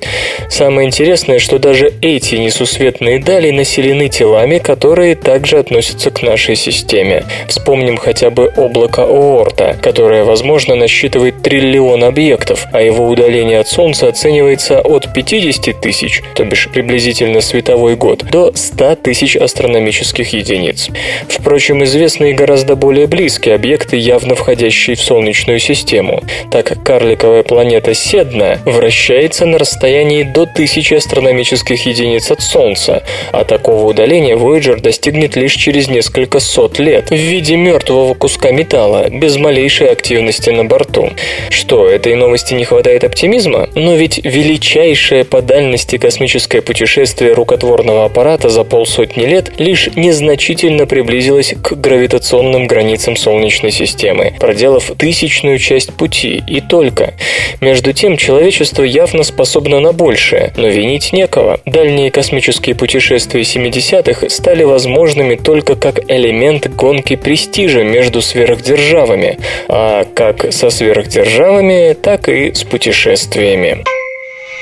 Самое 0.49 0.87
интересное, 0.87 1.39
что 1.41 1.59
даже 1.59 1.93
эти 2.01 2.37
несусветные 2.37 3.19
дали 3.19 3.51
населены 3.51 4.09
телами, 4.09 4.59
которые 4.59 5.17
также 5.17 5.59
относятся 5.59 6.11
к 6.11 6.23
нашей 6.23 6.55
системе. 6.55 7.25
Вспомним 7.49 7.97
хотя 7.97 8.31
бы 8.31 8.53
облако 8.57 9.03
Оорта, 9.03 9.77
которое, 9.83 10.12
возможно, 10.25 10.75
насчитывает 10.75 11.43
триллион 11.43 12.05
объектов, 12.05 12.67
а 12.73 12.81
его 12.81 13.09
удаление 13.09 13.59
от 13.59 13.69
Солнца 13.69 14.09
оценивается 14.09 14.81
от 14.81 15.13
50 15.13 15.81
тысяч, 15.81 16.23
то 16.35 16.45
бишь 16.45 16.69
приблизительно 16.73 17.41
световой 17.41 17.97
год, 17.97 18.25
до 18.31 18.53
100 18.55 18.97
тысяч 18.97 19.37
астрономических 19.37 20.33
единиц. 20.33 20.89
Впрочем, 21.29 21.83
известны 21.85 22.31
и 22.31 22.35
гораздо 22.35 22.77
более 22.77 23.07
близкие 23.07 23.55
объекты, 23.55 23.97
явно 23.97 24.35
входящие 24.35 24.97
в 24.97 25.01
Солнечную 25.01 25.59
систему. 25.59 26.23
Так, 26.51 26.83
карликовая 26.85 27.43
планета 27.43 27.95
Седна 27.95 28.59
вращается 28.65 29.47
на 29.47 29.59
расстоянии 29.59 30.23
до 30.23 30.43
1000 30.43 30.97
астрономических 30.97 31.87
единиц 31.87 32.31
от 32.31 32.43
Солнца, 32.43 33.03
а 33.33 33.45
такого 33.45 33.87
удаления 33.89 34.37
Voyager 34.37 34.81
достигнет 34.81 35.37
лишь 35.37 35.55
через 35.55 35.89
несколько 35.89 36.41
сот 36.41 36.79
лет 36.79 37.11
в 37.11 37.15
виде 37.15 37.57
мертвого 37.57 38.15
куска 38.15 38.51
металла, 38.51 39.09
без 39.11 39.37
малейшей 39.37 39.89
активности 39.89 40.02
на 40.11 40.65
борту. 40.65 41.11
Что, 41.51 41.89
этой 41.89 42.15
новости 42.15 42.55
не 42.55 42.65
хватает 42.65 43.05
оптимизма? 43.05 43.69
Но 43.75 43.95
ведь 43.95 44.19
величайшее 44.25 45.25
по 45.25 45.43
дальности 45.43 45.97
космическое 45.97 46.63
путешествие 46.63 47.33
рукотворного 47.35 48.05
аппарата 48.05 48.49
за 48.49 48.65
полсотни 48.65 49.25
лет 49.25 49.53
лишь 49.59 49.89
незначительно 49.95 50.87
приблизилось 50.87 51.55
к 51.63 51.73
гравитационным 51.73 52.67
границам 52.67 53.17
Солнечной 53.17 53.71
системы, 53.71 54.35
проделав 54.41 54.93
тысячную 54.99 55.59
часть 55.59 55.93
пути, 55.95 56.43
и 56.47 56.61
только. 56.61 57.15
Между 57.61 57.93
тем, 57.93 58.17
человечество 58.17 58.83
явно 58.83 59.23
способно 59.23 59.81
на 59.81 59.93
большее, 59.93 60.53
но 60.57 60.69
винить 60.69 61.13
некого. 61.13 61.61
Дальние 61.65 62.11
космические 62.11 62.75
путешествия 62.75 63.43
70-х 63.43 64.29
стали 64.31 64.65
возможными 64.65 65.37
только 65.37 65.77
как 65.77 66.01
элемент 66.11 66.69
гонки 66.75 67.17
престижа 67.17 67.85
между 67.85 68.21
сверхдержавами, 68.23 69.39
а 69.69 69.92
как 70.15 70.53
со 70.53 70.71
сверхдержавами, 70.71 71.95
так 71.95 72.29
и 72.29 72.53
с 72.53 72.65
путешествиями. 72.65 73.85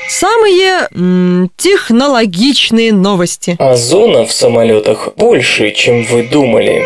Самые 0.09 0.87
м, 0.93 1.49
технологичные 1.57 2.91
новости. 2.91 3.55
Озона 3.59 4.25
в 4.25 4.31
самолетах 4.31 5.09
больше, 5.15 5.71
чем 5.71 6.03
вы 6.03 6.23
думали. 6.23 6.85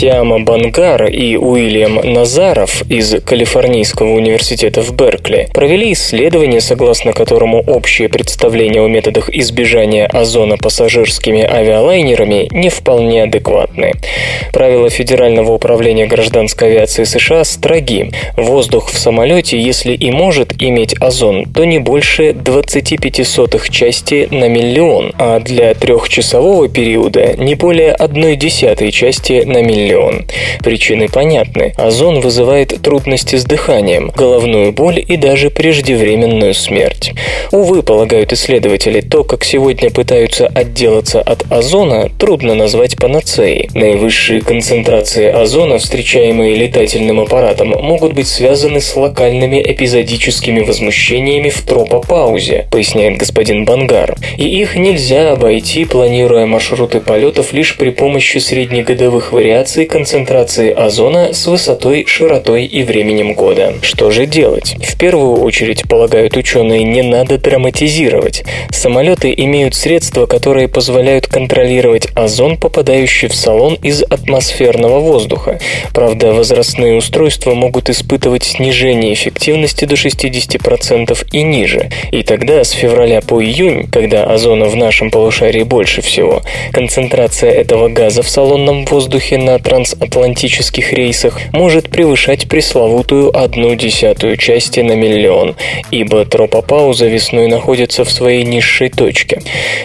Сиама 0.00 0.40
Бангар 0.40 1.08
и 1.10 1.36
Уильям 1.36 1.96
Назаров 1.96 2.84
из 2.88 3.20
Калифорнийского 3.22 4.12
университета 4.12 4.80
в 4.80 4.94
Беркли 4.94 5.48
провели 5.52 5.92
исследование, 5.92 6.62
согласно 6.62 7.12
которому 7.12 7.60
общее 7.60 8.08
представление 8.08 8.82
о 8.82 8.88
методах 8.88 9.28
избежания 9.28 10.06
озона 10.06 10.56
пассажирскими 10.56 11.42
авиалайнерами 11.42 12.48
не 12.50 12.70
вполне 12.70 13.24
адекватны. 13.24 13.92
Правила 14.54 14.88
Федерального 14.88 15.52
управления 15.52 16.06
гражданской 16.06 16.68
авиации 16.68 17.04
США 17.04 17.44
строги. 17.44 18.10
Воздух 18.38 18.88
в 18.88 18.98
самолете, 18.98 19.60
если 19.60 19.92
и 19.92 20.10
может 20.10 20.62
иметь 20.62 20.94
озон, 20.98 21.44
то 21.44 21.66
не 21.66 21.78
больше 21.78 22.32
25 22.32 23.28
сотых 23.28 23.68
части 23.68 24.28
на 24.30 24.48
миллион, 24.48 25.12
а 25.18 25.40
для 25.40 25.74
трехчасового 25.74 26.70
периода 26.70 27.34
не 27.36 27.54
более 27.54 27.92
одной 27.92 28.36
десятой 28.36 28.92
части 28.92 29.42
на 29.44 29.60
миллион 29.60 29.89
миллион. 29.90 30.24
Причины 30.62 31.08
понятны. 31.08 31.72
Озон 31.76 32.20
вызывает 32.20 32.80
трудности 32.82 33.36
с 33.36 33.44
дыханием, 33.44 34.12
головную 34.16 34.72
боль 34.72 35.04
и 35.06 35.16
даже 35.16 35.50
преждевременную 35.50 36.54
смерть. 36.54 37.12
Увы, 37.50 37.82
полагают 37.82 38.32
исследователи, 38.32 39.00
то, 39.00 39.24
как 39.24 39.44
сегодня 39.44 39.90
пытаются 39.90 40.46
отделаться 40.46 41.20
от 41.20 41.50
озона, 41.50 42.10
трудно 42.18 42.54
назвать 42.54 42.96
панацеей. 42.96 43.68
Наивысшие 43.74 44.40
концентрации 44.40 45.26
озона, 45.26 45.78
встречаемые 45.78 46.54
летательным 46.54 47.20
аппаратом, 47.20 47.70
могут 47.70 48.12
быть 48.12 48.28
связаны 48.28 48.80
с 48.80 48.94
локальными 48.96 49.60
эпизодическими 49.60 50.60
возмущениями 50.60 51.48
в 51.48 51.62
тропопаузе, 51.62 52.68
поясняет 52.70 53.18
господин 53.18 53.64
Бангар. 53.64 54.16
И 54.36 54.44
их 54.44 54.76
нельзя 54.76 55.32
обойти, 55.32 55.84
планируя 55.84 56.46
маршруты 56.46 57.00
полетов 57.00 57.52
лишь 57.52 57.76
при 57.76 57.90
помощи 57.90 58.38
среднегодовых 58.38 59.32
вариаций 59.32 59.79
вариации 59.80 59.84
концентрации 59.84 60.72
озона 60.72 61.32
с 61.32 61.46
высотой, 61.46 62.04
широтой 62.06 62.64
и 62.64 62.82
временем 62.82 63.34
года. 63.34 63.74
Что 63.82 64.10
же 64.10 64.26
делать? 64.26 64.76
В 64.82 64.96
первую 64.98 65.40
очередь, 65.42 65.88
полагают 65.88 66.36
ученые, 66.36 66.84
не 66.84 67.02
надо 67.02 67.38
драматизировать. 67.38 68.44
Самолеты 68.70 69.32
имеют 69.36 69.74
средства, 69.74 70.26
которые 70.26 70.68
позволяют 70.68 71.26
контролировать 71.26 72.08
озон, 72.14 72.56
попадающий 72.56 73.28
в 73.28 73.34
салон 73.34 73.74
из 73.74 74.02
атмосферного 74.02 75.00
воздуха. 75.00 75.58
Правда, 75.94 76.32
возрастные 76.32 76.96
устройства 76.96 77.54
могут 77.54 77.90
испытывать 77.90 78.44
снижение 78.44 79.12
эффективности 79.14 79.84
до 79.86 79.94
60% 79.94 81.26
и 81.32 81.42
ниже. 81.42 81.90
И 82.12 82.22
тогда 82.22 82.64
с 82.64 82.70
февраля 82.70 83.20
по 83.20 83.42
июнь, 83.42 83.88
когда 83.90 84.24
озона 84.24 84.66
в 84.66 84.76
нашем 84.76 85.10
полушарии 85.10 85.62
больше 85.62 86.02
всего, 86.02 86.42
концентрация 86.72 87.50
этого 87.50 87.88
газа 87.88 88.22
в 88.22 88.28
салонном 88.28 88.84
воздухе 88.86 89.38
на 89.38 89.54
трансатлантических 89.70 90.92
рейсах 90.92 91.38
может 91.52 91.90
превышать 91.90 92.48
пресловутую 92.48 93.30
одну 93.36 93.76
десятую 93.76 94.36
части 94.36 94.80
на 94.80 94.94
миллион, 94.94 95.54
ибо 95.92 96.24
тропопауза 96.24 97.06
весной 97.06 97.46
находится 97.46 98.04
в 98.04 98.10
своей 98.10 98.42
низшей 98.42 98.88
точке. 98.88 99.40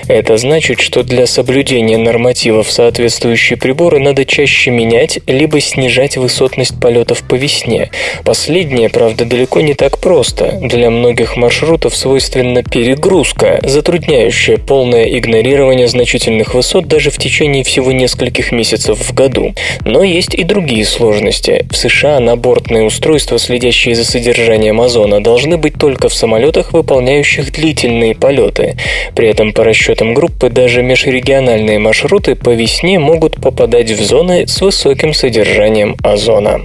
Это 0.08 0.38
значит, 0.38 0.80
что 0.80 1.04
для 1.04 1.28
соблюдения 1.28 1.98
нормативов 1.98 2.72
соответствующие 2.72 3.58
приборы 3.58 4.00
надо 4.00 4.26
чаще 4.26 4.72
менять 4.72 5.20
либо 5.28 5.62
снижать 5.62 6.18
высотность 6.18 6.80
полетов 6.82 7.22
по 7.22 7.36
весне. 7.36 7.92
Последнее, 8.24 8.90
правда, 8.90 9.26
далеко 9.26 9.62
не 9.62 9.76
так 9.76 10.00
просто. 10.00 10.58
Для 10.64 10.90
многих 10.90 11.38
маршрутов 11.38 11.96
свойственна 11.96 12.64
перегрузка, 12.64 13.60
затрудняющая 13.62 14.58
полное 14.58 15.06
игнорирование 15.06 15.88
значительных 15.88 16.56
высот 16.56 16.88
даже 16.88 17.12
в 17.12 17.20
течение 17.20 17.64
всего 17.64 17.92
нескольких 17.92 18.52
месяцев 18.52 18.98
в 18.98 19.14
году. 19.14 19.54
Но 19.84 20.04
есть 20.04 20.34
и 20.34 20.44
другие 20.44 20.86
сложности. 20.86 21.66
В 21.70 21.76
США 21.76 22.20
набортные 22.20 22.84
устройства, 22.84 23.38
следящие 23.38 23.96
за 23.96 24.06
содержанием 24.06 24.80
озона, 24.82 25.22
должны 25.22 25.58
быть 25.58 25.74
только 25.78 26.10
в 26.10 26.14
самолетах, 26.14 26.74
выполняющих 26.74 27.52
длительные 27.52 28.16
полеты. 28.16 28.76
При 29.16 29.28
этом 29.28 29.54
по 29.54 29.64
расчетам 29.64 30.14
группы 30.14 30.50
даже 30.50 30.82
межрегиональные 30.82 31.80
маршруты 31.80 32.36
по 32.36 32.52
весне 32.52 33.00
могут 33.00 33.36
попадать 33.36 33.92
в 33.92 34.04
зоны 34.04 34.48
с 34.48 34.62
высоким 34.62 35.14
содержанием 35.14 35.98
озона. 36.04 36.62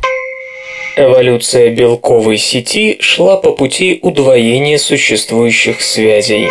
Эволюция 0.97 1.71
белковой 1.71 2.37
сети 2.37 2.99
шла 3.01 3.37
по 3.37 3.53
пути 3.53 4.01
удвоения 4.03 4.77
существующих 4.77 5.81
связей. 5.81 6.49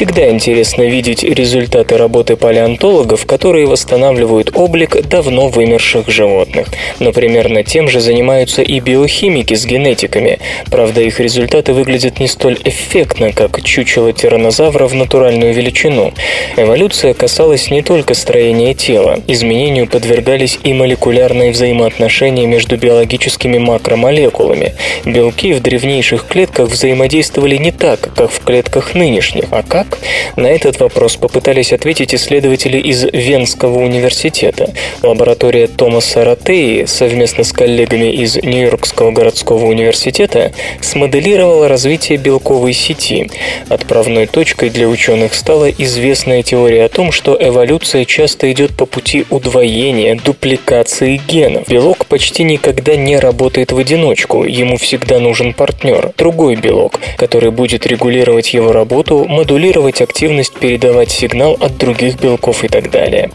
Всегда 0.00 0.30
интересно 0.30 0.84
видеть 0.84 1.22
результаты 1.22 1.98
работы 1.98 2.34
палеонтологов, 2.34 3.26
которые 3.26 3.66
восстанавливают 3.66 4.50
облик 4.54 4.96
давно 5.06 5.48
вымерших 5.48 6.08
животных. 6.08 6.68
Но 7.00 7.12
примерно 7.12 7.64
тем 7.64 7.86
же 7.86 8.00
занимаются 8.00 8.62
и 8.62 8.80
биохимики 8.80 9.52
с 9.52 9.66
генетиками. 9.66 10.38
Правда, 10.70 11.02
их 11.02 11.20
результаты 11.20 11.74
выглядят 11.74 12.18
не 12.18 12.28
столь 12.28 12.56
эффектно, 12.64 13.32
как 13.32 13.62
чучело 13.62 14.14
тиранозавра 14.14 14.86
в 14.86 14.94
натуральную 14.94 15.52
величину. 15.52 16.14
Эволюция 16.56 17.12
касалась 17.12 17.70
не 17.70 17.82
только 17.82 18.14
строения 18.14 18.72
тела. 18.72 19.18
Изменению 19.26 19.86
подвергались 19.86 20.58
и 20.64 20.72
молекулярные 20.72 21.52
взаимоотношения 21.52 22.46
между 22.46 22.78
биологическими 22.78 23.58
макромолекулами. 23.58 24.72
Белки 25.04 25.52
в 25.52 25.60
древнейших 25.60 26.26
клетках 26.26 26.70
взаимодействовали 26.70 27.58
не 27.58 27.70
так, 27.70 28.08
как 28.16 28.30
в 28.30 28.40
клетках 28.42 28.94
нынешних, 28.94 29.44
а 29.50 29.62
как? 29.62 29.89
На 30.36 30.46
этот 30.46 30.80
вопрос 30.80 31.16
попытались 31.16 31.72
ответить 31.72 32.14
исследователи 32.14 32.78
из 32.78 33.04
Венского 33.04 33.80
университета. 33.80 34.72
Лаборатория 35.02 35.66
Томаса 35.66 36.24
Ротеи 36.24 36.84
совместно 36.86 37.44
с 37.44 37.52
коллегами 37.52 38.12
из 38.12 38.36
Нью-Йоркского 38.36 39.10
городского 39.10 39.66
университета 39.66 40.52
смоделировала 40.80 41.68
развитие 41.68 42.18
белковой 42.18 42.72
сети. 42.72 43.30
Отправной 43.68 44.26
точкой 44.26 44.70
для 44.70 44.88
ученых 44.88 45.34
стала 45.34 45.70
известная 45.70 46.42
теория 46.42 46.84
о 46.84 46.88
том, 46.88 47.12
что 47.12 47.36
эволюция 47.38 48.04
часто 48.04 48.50
идет 48.52 48.76
по 48.76 48.86
пути 48.86 49.26
удвоения, 49.30 50.18
дупликации 50.22 51.20
генов. 51.28 51.68
Белок 51.68 52.06
почти 52.06 52.44
никогда 52.44 52.96
не 52.96 53.18
работает 53.18 53.72
в 53.72 53.78
одиночку, 53.78 54.44
ему 54.44 54.76
всегда 54.76 55.18
нужен 55.18 55.52
партнер, 55.54 56.12
другой 56.16 56.56
белок, 56.56 57.00
который 57.16 57.50
будет 57.50 57.86
регулировать 57.86 58.54
его 58.54 58.72
работу, 58.72 59.24
модулировать 59.28 59.79
активность, 60.00 60.52
передавать 60.54 61.10
сигнал 61.10 61.56
от 61.60 61.76
других 61.78 62.20
белков 62.20 62.64
и 62.64 62.68
так 62.68 62.90
далее. 62.90 63.30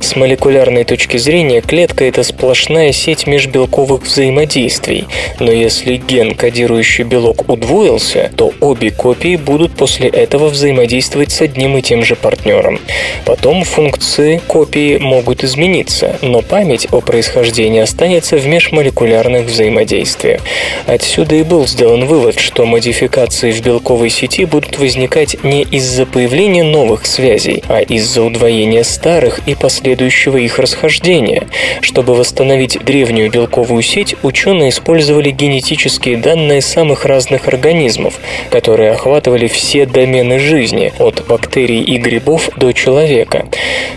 С 0.00 0.16
молекулярной 0.16 0.84
точки 0.84 1.16
зрения 1.18 1.60
клетка– 1.60 2.04
это 2.06 2.22
сплошная 2.22 2.92
сеть 2.92 3.26
межбелковых 3.26 4.02
взаимодействий, 4.02 5.06
но 5.38 5.52
если 5.52 5.96
ген, 5.96 6.34
кодирующий 6.34 7.04
белок, 7.04 7.48
удвоился, 7.48 8.30
то 8.36 8.52
обе 8.60 8.90
копии 8.90 9.36
будут 9.36 9.72
после 9.72 10.08
этого 10.08 10.48
взаимодействовать 10.48 11.32
с 11.32 11.40
одним 11.40 11.76
и 11.76 11.82
тем 11.82 12.04
же 12.04 12.16
партнером. 12.16 12.80
Потом 13.24 13.64
функции 13.64 14.40
копии 14.46 14.96
могут 14.98 15.44
измениться, 15.44 16.16
но 16.22 16.40
память 16.40 16.88
о 16.90 17.00
происхождении 17.00 17.80
останется 17.80 18.36
в 18.36 18.46
межмолекулярных 18.46 19.46
взаимодействиях. 19.46 20.40
Отсюда 20.86 21.34
и 21.34 21.42
был 21.42 21.66
сделан 21.66 22.06
вывод, 22.06 22.38
что 22.38 22.66
модификации 22.66 23.52
в 23.52 23.60
белковой 23.62 24.10
сети 24.10 24.44
будут 24.44 24.78
возникать 24.78 25.42
не 25.44 25.66
из-за 25.90 26.06
появления 26.06 26.62
новых 26.62 27.04
связей, 27.04 27.64
а 27.66 27.80
из-за 27.80 28.22
удвоения 28.22 28.84
старых 28.84 29.40
и 29.48 29.56
последующего 29.56 30.36
их 30.36 30.60
расхождения. 30.60 31.48
Чтобы 31.80 32.14
восстановить 32.14 32.78
древнюю 32.84 33.28
белковую 33.28 33.82
сеть, 33.82 34.14
ученые 34.22 34.68
использовали 34.68 35.32
генетические 35.32 36.16
данные 36.16 36.60
самых 36.60 37.06
разных 37.06 37.48
организмов, 37.48 38.20
которые 38.50 38.92
охватывали 38.92 39.48
все 39.48 39.84
домены 39.84 40.38
жизни, 40.38 40.92
от 41.00 41.26
бактерий 41.26 41.82
и 41.82 41.98
грибов 41.98 42.50
до 42.56 42.72
человека. 42.72 43.48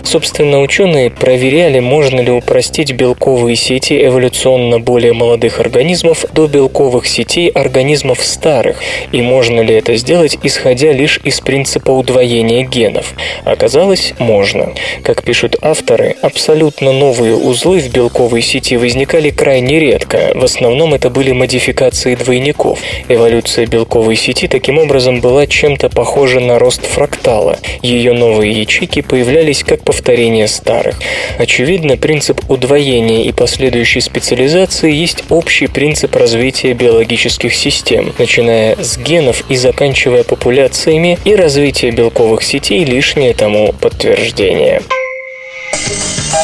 Собственно, 0.02 0.62
ученые 0.62 1.12
проверяли, 1.12 1.80
можно 1.80 2.22
ли 2.22 2.32
упростить 2.32 2.94
белковые 2.94 3.56
сети 3.56 4.04
эволюционно 4.04 4.80
более 4.80 5.14
молодых 5.14 5.60
организмов 5.60 6.26
до 6.34 6.48
белковых 6.48 7.06
сетей 7.06 7.50
организмов 7.50 8.24
старых, 8.24 8.82
и 9.12 9.22
можно 9.22 9.60
ли 9.62 9.76
это 9.76 9.96
сделать, 9.96 10.40
исходя 10.42 10.92
лишь 10.92 11.20
из 11.24 11.40
принципа 11.40 11.73
удвоения 11.92 12.64
генов. 12.64 13.14
Оказалось, 13.46 14.14
можно. 14.20 14.74
Как 15.04 15.24
пишут 15.24 15.56
авторы, 15.62 16.16
абсолютно 16.22 16.92
новые 16.92 17.36
узлы 17.36 17.80
в 17.80 17.92
белковой 17.92 18.42
сети 18.42 18.78
возникали 18.78 19.30
крайне 19.30 19.80
редко, 19.80 20.32
в 20.36 20.44
основном 20.44 20.94
это 20.94 21.10
были 21.10 21.32
модификации 21.32 22.16
двойников. 22.16 22.80
Эволюция 23.08 23.66
белковой 23.66 24.16
сети 24.16 24.48
таким 24.48 24.78
образом 24.78 25.22
была 25.22 25.48
чем-то 25.48 25.90
похожа 25.90 26.40
на 26.40 26.60
рост 26.60 26.86
фрактала. 26.86 27.58
Ее 27.82 28.14
новые 28.14 28.52
ячейки 28.52 29.02
появлялись 29.02 29.64
как 29.64 29.84
повторение 29.84 30.48
старых. 30.48 31.00
Очевидно, 31.38 31.98
принцип 31.98 32.42
удвоения 32.50 33.24
и 33.24 33.32
последующей 33.32 34.02
специализации 34.02 34.92
есть 34.92 35.24
общий 35.30 35.68
принцип 35.68 36.16
развития 36.16 36.74
биологических 36.74 37.54
систем, 37.54 38.14
начиная 38.18 38.76
с 38.76 38.98
генов 38.98 39.44
и 39.50 39.56
заканчивая 39.56 40.24
популяциями, 40.24 41.18
и 41.26 41.36
развитие 41.64 41.92
белковых 41.92 42.44
сетей 42.44 42.84
лишнее 42.84 43.34
тому 43.34 43.72
подтверждение. 43.72 44.82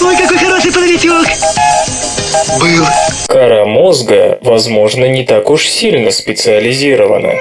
Ой, 0.01 0.15
какой 0.15 0.38
хороший 0.38 0.72
паровичок! 0.72 1.28
Был. 2.57 2.86
Кора 3.28 3.65
мозга, 3.65 4.39
возможно, 4.41 5.03
не 5.09 5.26
так 5.26 5.49
уж 5.49 5.67
сильно 5.67 6.11
специализирована. 6.11 7.34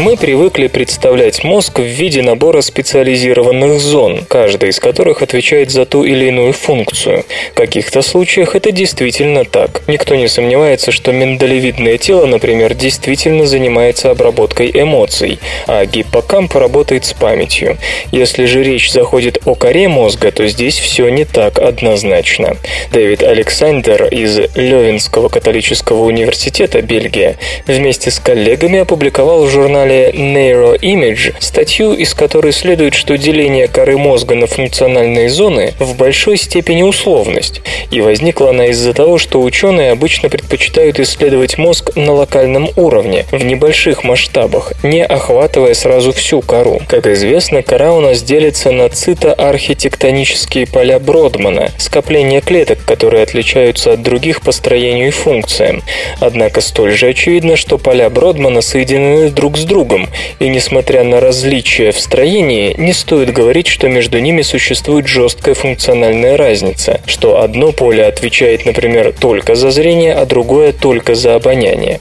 Мы 0.00 0.16
привыкли 0.16 0.68
представлять 0.68 1.44
мозг 1.44 1.78
в 1.78 1.82
виде 1.82 2.22
набора 2.22 2.62
специализированных 2.62 3.78
зон, 3.80 4.24
каждая 4.26 4.70
из 4.70 4.80
которых 4.80 5.20
отвечает 5.20 5.70
за 5.70 5.84
ту 5.84 6.04
или 6.04 6.28
иную 6.28 6.54
функцию. 6.54 7.26
В 7.52 7.54
каких-то 7.54 8.00
случаях 8.00 8.56
это 8.56 8.72
действительно 8.72 9.44
так. 9.44 9.82
Никто 9.88 10.16
не 10.16 10.26
сомневается, 10.26 10.90
что 10.90 11.12
миндалевидное 11.12 11.98
тело, 11.98 12.24
например, 12.24 12.72
действительно 12.72 13.44
занимается 13.44 14.10
обработкой 14.10 14.70
эмоций, 14.72 15.38
а 15.66 15.84
гиппокамп 15.84 16.54
работает 16.54 17.04
с 17.04 17.12
памятью. 17.12 17.76
Если 18.10 18.46
же 18.46 18.62
речь 18.62 18.90
заходит 18.90 19.42
о 19.44 19.54
коре 19.54 19.86
мозга, 19.88 20.32
то 20.32 20.48
здесь 20.48 20.78
все 20.78 21.10
не 21.10 21.26
так 21.26 21.58
однозначно. 21.58 22.56
Дэвид 22.90 23.22
Александр 23.22 24.04
из 24.04 24.38
Левинского 24.54 25.28
католического 25.28 26.04
университета, 26.04 26.80
Бельгия, 26.80 27.36
вместе 27.66 28.10
с 28.10 28.18
коллегами 28.18 28.78
опубликовал 28.78 29.44
в 29.44 29.50
журнале 29.50 29.89
журнале 29.90 30.10
Neuroimage 30.10 31.34
статью, 31.40 31.92
из 31.92 32.14
которой 32.14 32.52
следует, 32.52 32.94
что 32.94 33.18
деление 33.18 33.68
коры 33.68 33.96
мозга 33.98 34.34
на 34.34 34.46
функциональные 34.46 35.28
зоны 35.28 35.74
в 35.78 35.96
большой 35.96 36.36
степени 36.36 36.82
условность, 36.82 37.60
и 37.90 38.00
возникла 38.00 38.50
она 38.50 38.66
из-за 38.66 38.94
того, 38.94 39.18
что 39.18 39.42
ученые 39.42 39.90
обычно 39.90 40.28
предпочитают 40.28 41.00
исследовать 41.00 41.58
мозг 41.58 41.96
на 41.96 42.12
локальном 42.12 42.70
уровне, 42.76 43.26
в 43.32 43.44
небольших 43.44 44.04
масштабах, 44.04 44.72
не 44.82 45.04
охватывая 45.04 45.74
сразу 45.74 46.12
всю 46.12 46.40
кору. 46.40 46.80
Как 46.88 47.06
известно, 47.06 47.62
кора 47.62 47.92
у 47.92 48.00
нас 48.00 48.22
делится 48.22 48.70
на 48.70 48.88
цитоархитектонические 48.88 50.66
поля 50.66 50.98
Бродмана, 50.98 51.70
скопление 51.78 52.40
клеток, 52.40 52.78
которые 52.84 53.22
отличаются 53.22 53.92
от 53.92 54.02
других 54.02 54.42
по 54.42 54.52
строению 54.52 55.08
и 55.08 55.10
функциям. 55.10 55.82
Однако 56.20 56.60
столь 56.60 56.92
же 56.92 57.08
очевидно, 57.08 57.56
что 57.56 57.78
поля 57.78 58.08
Бродмана 58.10 58.60
соединены 58.60 59.30
друг 59.30 59.56
с 59.56 59.64
другом, 59.64 59.79
другом, 59.80 60.08
и 60.38 60.48
несмотря 60.48 61.04
на 61.04 61.20
различия 61.20 61.90
в 61.90 61.98
строении, 61.98 62.74
не 62.76 62.92
стоит 62.92 63.32
говорить, 63.32 63.66
что 63.66 63.88
между 63.88 64.18
ними 64.18 64.42
существует 64.42 65.06
жесткая 65.06 65.54
функциональная 65.54 66.36
разница, 66.36 67.00
что 67.06 67.40
одно 67.40 67.72
поле 67.72 68.04
отвечает, 68.04 68.66
например, 68.66 69.14
только 69.18 69.54
за 69.54 69.70
зрение, 69.70 70.12
а 70.12 70.26
другое 70.26 70.72
только 70.72 71.14
за 71.14 71.34
обоняние. 71.34 72.00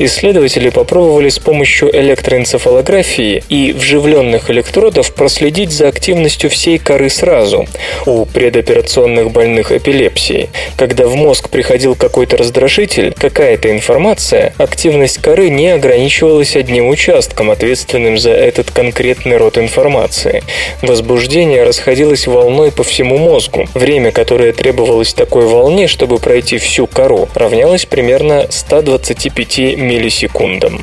Исследователи 0.00 0.70
попробовали 0.70 1.28
с 1.28 1.38
помощью 1.38 1.94
электроэнцефалографии 1.96 3.44
и 3.48 3.72
вживленных 3.72 4.50
электродов 4.50 5.14
проследить 5.14 5.70
за 5.70 5.86
активностью 5.86 6.50
всей 6.50 6.78
коры 6.78 7.10
сразу 7.10 7.66
у 8.06 8.24
предоперационных 8.24 9.30
больных 9.30 9.70
эпилепсией. 9.70 10.48
Когда 10.76 11.06
в 11.06 11.14
мозг 11.14 11.48
приходил 11.48 11.94
какой-то 11.94 12.36
раздражитель, 12.36 13.14
какая-то 13.16 13.70
информация, 13.70 14.52
активность 14.58 15.18
коры 15.18 15.48
не 15.48 15.68
ограничивалась 15.68 16.56
одним 16.56 16.88
участком, 16.88 17.19
участком, 17.20 17.50
ответственным 17.50 18.18
за 18.18 18.30
этот 18.30 18.70
конкретный 18.70 19.36
род 19.36 19.58
информации. 19.58 20.42
Возбуждение 20.80 21.64
расходилось 21.64 22.26
волной 22.26 22.72
по 22.72 22.82
всему 22.82 23.18
мозгу. 23.18 23.68
Время, 23.74 24.10
которое 24.10 24.52
требовалось 24.52 25.12
такой 25.12 25.46
волне, 25.46 25.86
чтобы 25.86 26.18
пройти 26.18 26.56
всю 26.56 26.86
кору, 26.86 27.28
равнялось 27.34 27.84
примерно 27.84 28.46
125 28.48 29.58
миллисекундам. 29.76 30.80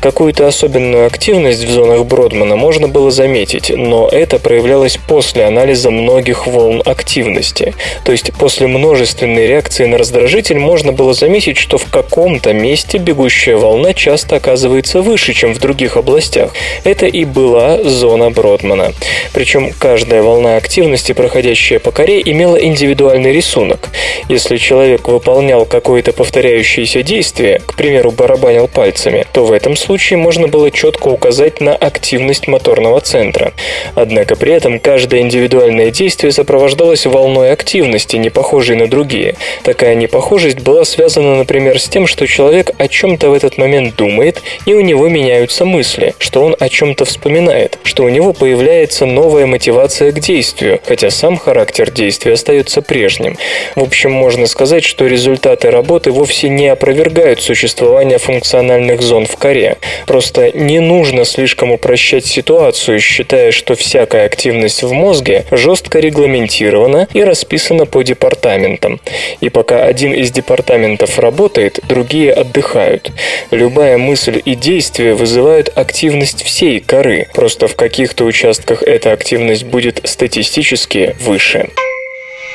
Какую-то 0.00 0.46
особенную 0.46 1.06
активность 1.06 1.64
в 1.64 1.70
зонах 1.70 2.04
Бродмана 2.04 2.56
можно 2.56 2.88
было 2.88 3.10
заметить, 3.10 3.72
но 3.74 4.08
это 4.08 4.38
проявлялось 4.38 4.98
после 5.08 5.44
анализа 5.44 5.90
многих 5.90 6.46
волн 6.46 6.82
активности. 6.84 7.74
То 8.04 8.12
есть 8.12 8.30
после 8.34 8.66
множественной 8.66 9.46
реакции 9.46 9.86
на 9.86 9.96
раздражитель 9.96 10.58
можно 10.58 10.92
было 10.92 11.14
заметить, 11.14 11.56
что 11.56 11.78
в 11.78 11.86
каком-то 11.90 12.52
месте 12.52 12.98
бегущая 12.98 13.56
волна 13.56 13.94
часто 13.94 14.36
оказывается 14.36 15.00
выше, 15.00 15.32
чем 15.32 15.54
в 15.54 15.58
других 15.58 15.77
других 15.78 15.96
областях. 15.96 16.50
Это 16.82 17.06
и 17.06 17.24
была 17.24 17.84
зона 17.84 18.30
Бродмана. 18.30 18.92
Причем 19.32 19.72
каждая 19.78 20.22
волна 20.22 20.56
активности, 20.56 21.12
проходящая 21.12 21.78
по 21.78 21.92
коре, 21.92 22.20
имела 22.20 22.56
индивидуальный 22.56 23.32
рисунок. 23.32 23.90
Если 24.28 24.56
человек 24.56 25.06
выполнял 25.06 25.64
какое-то 25.66 26.12
повторяющееся 26.12 27.04
действие, 27.04 27.60
к 27.64 27.74
примеру, 27.76 28.10
барабанил 28.10 28.66
пальцами, 28.66 29.24
то 29.32 29.44
в 29.44 29.52
этом 29.52 29.76
случае 29.76 30.16
можно 30.16 30.48
было 30.48 30.72
четко 30.72 31.08
указать 31.08 31.60
на 31.60 31.76
активность 31.76 32.48
моторного 32.48 33.00
центра. 33.00 33.52
Однако 33.94 34.34
при 34.34 34.52
этом 34.52 34.80
каждое 34.80 35.20
индивидуальное 35.20 35.92
действие 35.92 36.32
сопровождалось 36.32 37.06
волной 37.06 37.52
активности, 37.52 38.16
не 38.16 38.30
похожей 38.30 38.74
на 38.74 38.88
другие. 38.88 39.36
Такая 39.62 39.94
непохожесть 39.94 40.58
была 40.58 40.84
связана, 40.84 41.36
например, 41.36 41.78
с 41.78 41.88
тем, 41.88 42.08
что 42.08 42.26
человек 42.26 42.72
о 42.78 42.88
чем-то 42.88 43.30
в 43.30 43.34
этот 43.34 43.58
момент 43.58 43.94
думает, 43.94 44.42
и 44.66 44.74
у 44.74 44.80
него 44.80 45.06
меняются 45.08 45.57
появляются 45.58 45.64
мысли, 45.64 46.14
что 46.18 46.42
он 46.42 46.56
о 46.58 46.68
чем-то 46.68 47.04
вспоминает, 47.04 47.78
что 47.82 48.04
у 48.04 48.08
него 48.08 48.32
появляется 48.32 49.06
новая 49.06 49.46
мотивация 49.46 50.12
к 50.12 50.20
действию, 50.20 50.80
хотя 50.84 51.10
сам 51.10 51.36
характер 51.36 51.90
действия 51.90 52.34
остается 52.34 52.82
прежним. 52.82 53.36
В 53.74 53.82
общем, 53.82 54.12
можно 54.12 54.46
сказать, 54.46 54.84
что 54.84 55.06
результаты 55.06 55.70
работы 55.70 56.10
вовсе 56.10 56.48
не 56.48 56.68
опровергают 56.68 57.42
существование 57.42 58.18
функциональных 58.18 59.02
зон 59.02 59.26
в 59.26 59.36
коре. 59.36 59.76
Просто 60.06 60.50
не 60.56 60.80
нужно 60.80 61.24
слишком 61.24 61.72
упрощать 61.72 62.26
ситуацию, 62.26 63.00
считая, 63.00 63.52
что 63.52 63.74
всякая 63.74 64.26
активность 64.26 64.82
в 64.82 64.92
мозге 64.92 65.44
жестко 65.50 65.98
регламентирована 65.98 67.08
и 67.14 67.24
расписана 67.24 67.86
по 67.86 68.02
департаментам. 68.02 69.00
И 69.40 69.48
пока 69.48 69.84
один 69.84 70.12
из 70.12 70.30
департаментов 70.30 71.18
работает, 71.18 71.80
другие 71.88 72.32
отдыхают. 72.32 73.12
Любая 73.50 73.98
мысль 73.98 74.40
и 74.44 74.54
действие 74.54 75.14
вызывают 75.14 75.47
активность 75.56 76.42
всей 76.42 76.80
коры, 76.80 77.26
просто 77.32 77.68
в 77.68 77.76
каких-то 77.76 78.24
участках 78.24 78.82
эта 78.82 79.12
активность 79.12 79.64
будет 79.64 80.00
статистически 80.04 81.16
выше. 81.20 81.70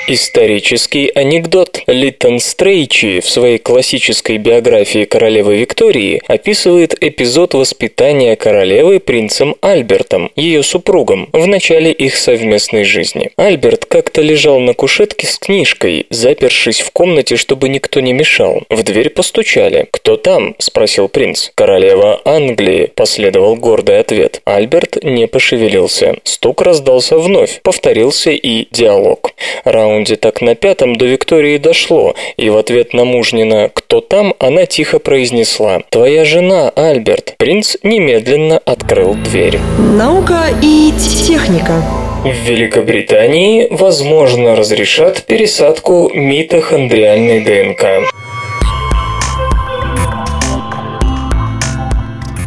Исторический 0.06 1.10
анекдот. 1.16 1.82
Литтон 1.88 2.40
Стрейчи 2.40 3.22
в 3.22 3.30
своей 3.30 3.58
классической 3.58 4.38
биографии 4.38 5.06
королевы 5.06 5.56
Виктории 5.56 6.22
описывает 6.28 6.94
эпизод 7.02 7.54
воспитания 7.54 8.36
королевы 8.36 9.00
принцем 9.00 9.56
Альбертом, 9.62 10.30
ее 10.36 10.62
супругом, 10.62 11.30
в 11.32 11.48
начале 11.48 11.94
их 11.94 12.18
совместной 12.18 12.84
жизни. 12.84 13.32
Альберт 13.38 13.86
как-то 13.86 14.22
лежал 14.22 14.60
на 14.60 14.74
кушетке 14.74 15.26
с 15.26 15.38
книжкой, 15.38 16.06
запершись 16.10 16.82
в 16.82 16.92
комнате, 16.92 17.38
чтобы 17.38 17.70
никто 17.70 18.02
не 18.02 18.12
мешал. 18.12 18.64
В 18.70 18.84
дверь 18.84 19.10
постучали. 19.10 19.88
«Кто 19.90 20.18
там?»– 20.18 20.56
спросил 20.58 21.08
принц. 21.08 21.50
«Королева 21.56 22.20
Англии»,– 22.26 22.92
последовал 22.96 23.56
гордый 23.56 24.00
ответ. 24.00 24.42
Альберт 24.44 25.02
не 25.02 25.28
пошевелился. 25.28 26.18
Стук 26.26 26.62
раздался 26.62 27.18
вновь. 27.18 27.62
Повторился 27.62 28.32
и 28.32 28.68
диалог. 28.70 29.32
Раунд 29.64 29.93
раунде, 29.94 30.16
так 30.16 30.42
на 30.42 30.56
пятом 30.56 30.96
до 30.96 31.06
Виктории 31.06 31.58
дошло, 31.58 32.16
и 32.38 32.50
в 32.50 32.58
ответ 32.58 32.94
на 32.94 33.06
мужнина 33.06 33.70
«Кто 33.74 34.02
там?» 34.02 34.34
она 34.40 34.66
тихо 34.66 35.00
произнесла 35.00 35.82
«Твоя 35.90 36.26
жена, 36.26 36.70
Альберт». 36.76 37.36
Принц 37.38 37.78
немедленно 37.84 38.58
открыл 38.58 39.14
дверь. 39.14 39.60
Наука 39.98 40.46
и 40.62 40.92
техника. 41.28 41.84
В 42.24 42.50
Великобритании, 42.50 43.68
возможно, 43.70 44.56
разрешат 44.56 45.24
пересадку 45.24 46.10
митохондриальной 46.14 47.42
ДНК. 47.42 47.84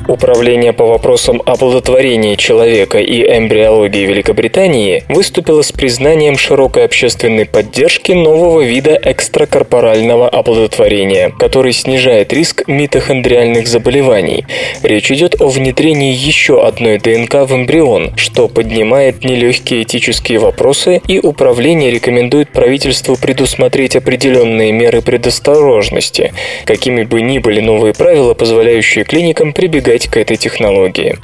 Управление 0.08 0.72
по 0.72 0.86
вопросам 0.86 1.42
оплодотворения 1.44 2.36
человека 2.36 2.98
и 3.00 3.22
эмбриологии 3.22 4.06
Великобритании 4.06 5.02
выступило 5.08 5.62
с 5.62 5.72
признанием 5.72 6.38
широкой 6.38 6.84
общественной 6.84 7.44
поддержки 7.44 8.12
нового 8.12 8.60
вида 8.60 8.96
экстракорпорального 9.02 10.28
оплодотворения, 10.28 11.30
который 11.30 11.72
снижает 11.72 12.32
риск 12.32 12.68
митохондриальных 12.68 13.66
заболеваний. 13.66 14.46
Речь 14.84 15.10
идет 15.10 15.40
о 15.40 15.48
внедрении 15.48 16.14
еще 16.14 16.64
одной 16.64 16.98
ДНК 16.98 17.48
в 17.48 17.52
эмбрион, 17.52 18.12
что 18.16 18.46
поднимает 18.46 19.24
нелегкие 19.24 19.82
этические 19.82 20.38
вопросы, 20.38 21.00
и 21.08 21.18
управление 21.18 21.90
рекомендует 21.90 22.50
правительству 22.50 23.16
предусмотреть 23.16 23.96
определенные 23.96 24.70
меры 24.70 25.02
предосторожности, 25.02 26.32
какими 26.64 27.02
бы 27.02 27.22
ни 27.22 27.40
были 27.40 27.60
новые 27.60 27.92
правила, 27.92 28.34
позволяющие 28.34 29.04
клиникам 29.04 29.52
прибегать 29.52 29.95
прибегать 29.96 30.08
к 30.08 30.16
этой 30.16 30.36
технологии. 30.36 31.16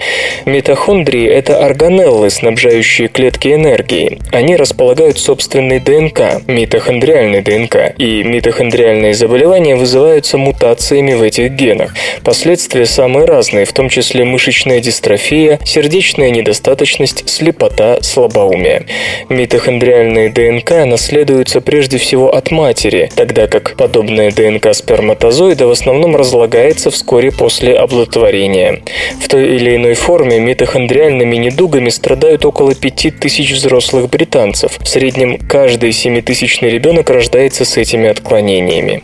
Митохондрии– 0.46 1.26
это 1.28 1.64
органеллы, 1.64 2.30
снабжающие 2.30 3.08
клетки 3.08 3.48
энергией. 3.48 4.18
Они 4.32 4.56
располагают 4.56 5.18
собственной 5.18 5.80
ДНК, 5.80 6.42
митохондриальной 6.46 7.42
ДНК, 7.42 7.94
и 7.98 8.22
митохондриальные 8.22 9.14
заболевания 9.14 9.76
вызываются 9.76 10.38
мутациями 10.38 11.14
в 11.14 11.22
этих 11.22 11.52
генах. 11.52 11.94
Последствия 12.24 12.86
самые 12.86 13.26
разные, 13.26 13.64
в 13.64 13.72
том 13.72 13.88
числе 13.88 14.24
мышечная 14.24 14.80
дистрофия, 14.80 15.58
сердечная 15.64 16.30
недостаточность, 16.30 17.28
слепота, 17.28 17.98
слабоумие. 18.02 18.86
Митохондриальные 19.28 20.30
ДНК 20.30 20.86
наследуются 20.86 21.60
прежде 21.60 21.98
всего 21.98 22.34
от 22.34 22.50
матери, 22.50 23.10
тогда 23.14 23.46
как 23.46 23.76
подобная 23.76 24.30
ДНК 24.30 24.74
сперматозоида 24.74 25.66
в 25.66 25.70
основном 25.70 26.16
разлагается 26.16 26.90
вскоре 26.90 27.30
после 27.30 27.74
оплодотворения 27.74 28.61
заболевания. 28.62 28.82
В 29.20 29.28
той 29.28 29.56
или 29.56 29.76
иной 29.76 29.94
форме 29.94 30.38
митохондриальными 30.38 31.36
недугами 31.36 31.88
страдают 31.88 32.44
около 32.44 32.74
5000 32.74 33.52
взрослых 33.52 34.08
британцев. 34.10 34.78
В 34.80 34.88
среднем 34.88 35.38
каждый 35.38 35.92
семитысячный 35.92 36.70
ребенок 36.70 37.10
рождается 37.10 37.64
с 37.64 37.76
этими 37.76 38.08
отклонениями. 38.08 39.02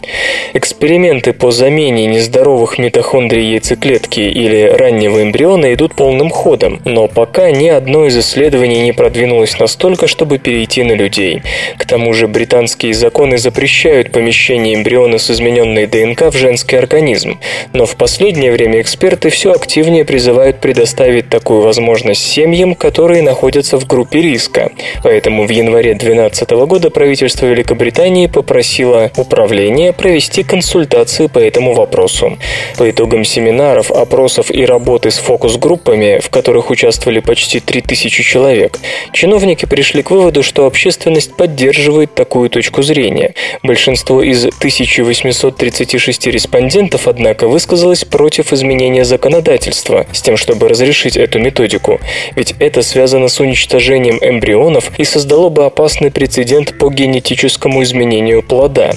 Эксперименты 0.55 1.33
по 1.33 1.51
замене 1.51 2.07
нездоровых 2.07 2.79
митохондрий 2.79 3.53
яйцеклетки 3.53 4.21
или 4.21 4.69
раннего 4.69 5.23
эмбриона 5.23 5.73
идут 5.75 5.95
полным 5.95 6.31
ходом, 6.31 6.81
но 6.85 7.09
пока 7.09 7.51
ни 7.51 7.69
одно 7.69 8.07
из 8.07 8.17
исследований 8.19 8.83
не 8.83 8.93
продвинулось 8.93 9.59
настолько, 9.59 10.07
чтобы 10.07 10.39
перейти 10.39 10.83
на 10.83 10.93
людей. 10.93 11.43
К 11.79 11.87
тому 11.87 12.13
же 12.15 12.29
британские 12.29 12.95
законы 12.95 13.39
запрещают 13.39 14.13
помещение 14.13 14.75
эмбриона 14.75 15.19
с 15.19 15.31
измененной 15.31 15.87
ДНК 15.87 16.33
в 16.33 16.37
женский 16.37 16.77
организм, 16.77 17.39
но 17.73 17.87
в 17.87 17.97
последнее 17.97 18.53
время 18.53 18.81
эксперты 18.81 19.31
все 19.31 19.48
активнее 19.53 20.05
призывают 20.05 20.61
предоставить 20.61 21.29
такую 21.29 21.63
возможность 21.63 22.25
семьям, 22.25 22.75
которые 22.75 23.23
находятся 23.23 23.79
в 23.79 23.87
группе 23.87 24.21
риска. 24.21 24.71
Поэтому 25.03 25.47
в 25.47 25.51
январе 25.51 25.95
2012 25.95 26.51
года 26.67 26.91
правительство 26.91 27.47
Великобритании 27.47 28.27
попросило 28.27 29.11
управление 29.17 29.93
провести 29.93 30.43
консультации 30.43 31.27
по 31.27 31.39
этому 31.39 31.75
вопросу. 31.75 32.39
По 32.77 32.89
итогам 32.91 33.25
семинаров, 33.25 33.91
опросов 33.91 34.51
и 34.51 34.65
работы 34.65 35.11
с 35.11 35.19
фокус-группами, 35.19 36.21
в 36.21 36.31
которых 36.31 36.71
участвовали 36.71 37.21
почти 37.21 37.61
3000 37.61 38.23
человек, 38.23 38.79
чиновники 39.13 39.67
пришли 39.67 40.03
к 40.03 40.11
выводу, 40.11 40.43
что 40.43 40.67
общественность 40.67 41.35
поддерживает 41.35 42.15
такую 42.15 42.51
точку 42.51 42.83
зрения. 42.83 43.35
Большинство 43.63 44.23
из 44.23 44.45
1836 44.45 46.27
респондентов, 46.27 47.09
однако, 47.09 47.49
высказалось 47.49 48.05
против 48.05 48.53
изменения 48.53 49.05
законодательства 49.05 49.38
законодательства 49.39 50.07
с 50.13 50.21
тем, 50.21 50.37
чтобы 50.37 50.69
разрешить 50.69 51.17
эту 51.17 51.39
методику, 51.39 52.01
ведь 52.35 52.55
это 52.59 52.83
связано 52.83 53.29
с 53.29 53.41
уничтожением 53.41 54.19
эмбрионов 54.21 54.91
и 54.99 55.05
создало 55.05 55.49
бы 55.49 55.65
опасный 55.65 56.11
прецедент 56.11 56.77
по 56.79 56.91
генетическому 56.91 57.83
изменению 57.83 58.43
плода. 58.43 58.91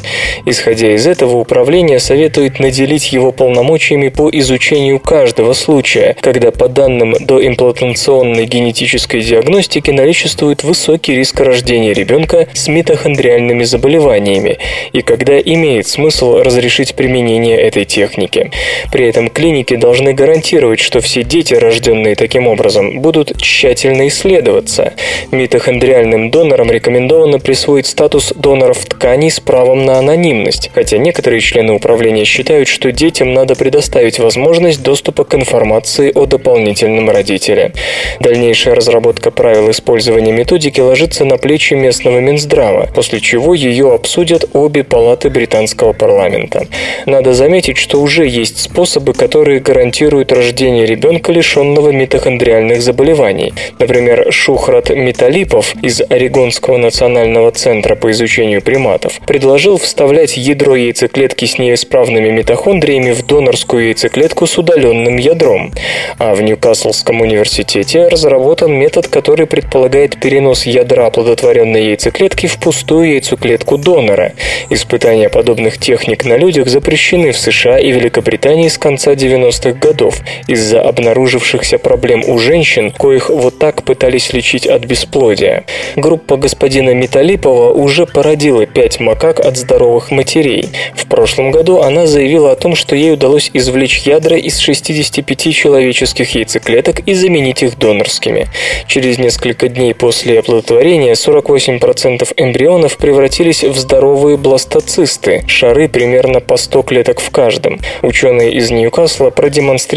Исходя 0.46 0.94
из 0.96 1.06
этого, 1.06 1.38
управление 1.38 2.00
советует 2.00 2.60
наделить 2.60 3.12
его 3.12 3.32
полномочиями 3.32 4.10
по 4.10 4.30
изучению 4.32 5.00
каждого 5.00 5.54
случая, 5.54 6.16
когда 6.22 6.52
по 6.52 6.68
данным 6.68 7.16
доимплантационной 7.20 8.46
генетической 8.46 9.22
диагностики 9.22 9.92
наличествует 9.92 10.64
высокий 10.64 11.16
риск 11.16 11.40
рождения 11.40 11.94
ребенка 11.94 12.48
с 12.54 12.68
митохондриальными 12.68 13.64
заболеваниями 13.64 14.58
и 14.94 15.02
когда 15.02 15.40
имеет 15.40 15.88
смысл 15.88 16.38
разрешить 16.38 16.96
применение 16.96 17.58
этой 17.58 17.86
техники. 17.86 18.52
При 18.92 19.06
этом 19.06 19.30
клиники 19.30 19.76
должны 19.76 20.14
гарантировать, 20.14 20.31
что 20.80 21.02
все 21.02 21.24
дети, 21.24 21.54
рожденные 21.54 22.16
таким 22.16 22.48
образом, 22.48 23.02
будут 23.02 23.38
тщательно 23.38 24.08
исследоваться. 24.08 24.94
Митохондриальным 25.32 26.32
донорам 26.32 26.72
рекомендовано 26.72 27.40
присвоить 27.40 27.88
статус 27.88 28.32
доноров 28.36 28.86
тканей 28.86 29.30
с 29.30 29.40
правом 29.40 29.86
на 29.86 30.00
анонимность, 30.00 30.70
хотя 30.74 30.98
некоторые 30.98 31.42
члены 31.42 31.74
управления 31.74 32.24
считают, 32.24 32.68
что 32.68 32.92
детям 32.92 33.34
надо 33.34 33.56
предоставить 33.56 34.20
возможность 34.20 34.82
доступа 34.84 35.26
к 35.26 35.36
информации 35.36 36.12
о 36.16 36.26
дополнительном 36.26 37.10
родителе. 37.10 37.74
Дальнейшая 38.20 38.76
разработка 38.76 39.32
правил 39.32 39.70
использования 39.72 40.32
методики 40.32 40.80
ложится 40.80 41.26
на 41.26 41.38
плечи 41.38 41.74
местного 41.74 42.20
Минздрава, 42.20 42.90
после 42.94 43.20
чего 43.20 43.54
ее 43.54 43.94
обсудят 43.94 44.46
обе 44.54 44.84
палаты 44.84 45.30
британского 45.30 45.92
парламента. 45.94 46.68
Надо 47.06 47.34
заметить, 47.34 47.78
что 47.78 48.02
уже 48.02 48.26
есть 48.28 48.60
способы, 48.60 49.14
которые 49.14 49.60
гарантируют 49.60 50.11
гарантирует 50.12 50.32
рождение 50.34 50.86
ребенка, 50.86 51.32
лишенного 51.32 51.92
митохондриальных 51.92 52.82
заболеваний. 52.82 53.54
Например, 53.80 54.28
Шухрат 54.30 54.90
Металипов 54.90 55.74
из 55.82 56.02
Орегонского 56.02 56.78
национального 56.78 57.52
центра 57.52 57.96
по 57.96 58.12
изучению 58.12 58.62
приматов 58.62 59.20
предложил 59.26 59.78
вставлять 59.78 60.36
ядро 60.36 60.76
яйцеклетки 60.76 61.46
с 61.46 61.58
неисправными 61.58 62.30
митохондриями 62.30 63.12
в 63.12 63.26
донорскую 63.26 63.86
яйцеклетку 63.86 64.48
с 64.48 64.58
удаленным 64.58 65.18
ядром. 65.18 65.72
А 66.18 66.36
в 66.36 66.42
Ньюкаслском 66.42 67.22
университете 67.22 68.08
разработан 68.08 68.74
метод, 68.74 69.08
который 69.08 69.46
предполагает 69.46 70.20
перенос 70.20 70.66
ядра 70.66 71.06
оплодотворенной 71.06 71.86
яйцеклетки 71.86 72.48
в 72.48 72.58
пустую 72.58 73.14
яйцеклетку 73.14 73.78
донора. 73.78 74.34
Испытания 74.70 75.30
подобных 75.30 75.78
техник 75.78 76.26
на 76.26 76.36
людях 76.36 76.68
запрещены 76.68 77.32
в 77.32 77.38
США 77.38 77.80
и 77.80 77.92
Великобритании 77.92 78.68
с 78.68 78.78
конца 78.78 79.14
90-х 79.14 79.80
годов 79.80 80.01
годов 80.02 80.22
из-за 80.48 80.82
обнаружившихся 80.82 81.78
проблем 81.78 82.24
у 82.28 82.40
женщин, 82.40 82.92
коих 82.92 83.30
вот 83.30 83.60
так 83.60 83.84
пытались 83.84 84.34
лечить 84.34 84.66
от 84.66 84.86
бесплодия. 84.86 85.64
Группа 85.96 86.38
господина 86.38 86.94
Металипова 86.94 87.72
уже 87.72 88.06
породила 88.06 88.66
пять 88.66 89.00
макак 89.00 89.40
от 89.40 89.58
здоровых 89.58 90.10
матерей. 90.12 90.70
В 90.96 91.06
прошлом 91.06 91.52
году 91.52 91.82
она 91.82 92.08
заявила 92.08 92.52
о 92.52 92.56
том, 92.56 92.76
что 92.76 92.96
ей 92.96 93.14
удалось 93.14 93.52
извлечь 93.54 94.00
ядра 94.00 94.38
из 94.38 94.58
65 94.58 95.54
человеческих 95.54 96.36
яйцеклеток 96.36 97.02
и 97.02 97.14
заменить 97.14 97.62
их 97.62 97.78
донорскими. 97.78 98.48
Через 98.88 99.20
несколько 99.20 99.68
дней 99.68 99.94
после 99.94 100.40
оплодотворения 100.40 101.14
48% 101.14 102.34
эмбрионов 102.38 102.98
превратились 102.98 103.64
в 103.64 103.78
здоровые 103.78 104.38
бластоцисты, 104.38 105.44
шары 105.48 105.88
примерно 105.88 106.40
по 106.40 106.58
100 106.58 106.82
клеток 106.84 107.20
в 107.20 107.30
каждом. 107.30 107.80
Ученые 108.02 108.54
из 108.54 108.72
Ньюкасла 108.72 109.30
продемонстрировали 109.30 109.91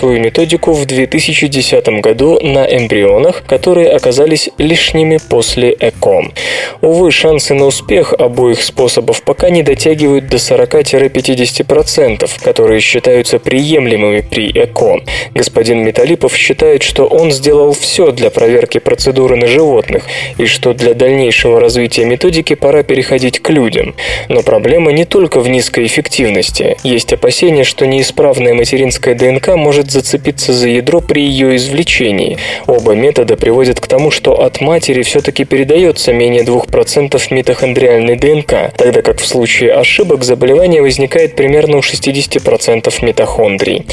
свою 0.00 0.20
методику 0.20 0.72
в 0.72 0.86
2010 0.86 2.00
году 2.00 2.38
на 2.40 2.64
эмбрионах, 2.64 3.42
которые 3.46 3.90
оказались 3.90 4.48
лишними 4.58 5.18
после 5.28 5.76
ЭКО. 5.78 6.30
Увы, 6.80 7.10
шансы 7.10 7.54
на 7.54 7.66
успех 7.66 8.14
обоих 8.14 8.62
способов 8.62 9.22
пока 9.22 9.50
не 9.50 9.62
дотягивают 9.62 10.28
до 10.28 10.36
40-50%, 10.36 12.30
которые 12.42 12.80
считаются 12.80 13.38
приемлемыми 13.38 14.20
при 14.20 14.50
ЭКО. 14.50 15.00
Господин 15.34 15.84
Металипов 15.84 16.34
считает, 16.36 16.82
что 16.82 17.06
он 17.06 17.32
сделал 17.32 17.72
все 17.72 18.12
для 18.12 18.30
проверки 18.30 18.78
процедуры 18.78 19.36
на 19.36 19.46
животных 19.46 20.04
и 20.38 20.46
что 20.46 20.72
для 20.72 20.94
дальнейшего 20.94 21.60
развития 21.60 22.04
методики 22.04 22.54
пора 22.54 22.82
переходить 22.82 23.40
к 23.40 23.50
людям. 23.50 23.94
Но 24.28 24.42
проблема 24.42 24.92
не 24.92 25.04
только 25.04 25.40
в 25.40 25.48
низкой 25.48 25.86
эффективности. 25.86 26.76
Есть 26.84 27.12
опасения, 27.12 27.64
что 27.64 27.86
неисправная 27.86 28.54
материнская 28.54 29.14
ДНК 29.14 29.39
может 29.48 29.90
зацепиться 29.90 30.52
за 30.52 30.68
ядро 30.68 31.00
при 31.00 31.22
ее 31.22 31.56
извлечении. 31.56 32.38
Оба 32.66 32.92
метода 32.92 33.36
приводят 33.36 33.80
к 33.80 33.86
тому, 33.86 34.10
что 34.10 34.42
от 34.42 34.60
матери 34.60 35.02
все-таки 35.02 35.44
передается 35.44 36.12
менее 36.12 36.42
2% 36.42 37.20
митохондриальной 37.30 38.16
ДНК, 38.16 38.72
тогда 38.76 39.02
как 39.02 39.20
в 39.20 39.26
случае 39.26 39.72
ошибок 39.72 40.24
заболевание 40.24 40.82
возникает 40.82 41.34
примерно 41.36 41.78
у 41.78 41.80
60% 41.80 42.92
митохондрий. 43.04 43.86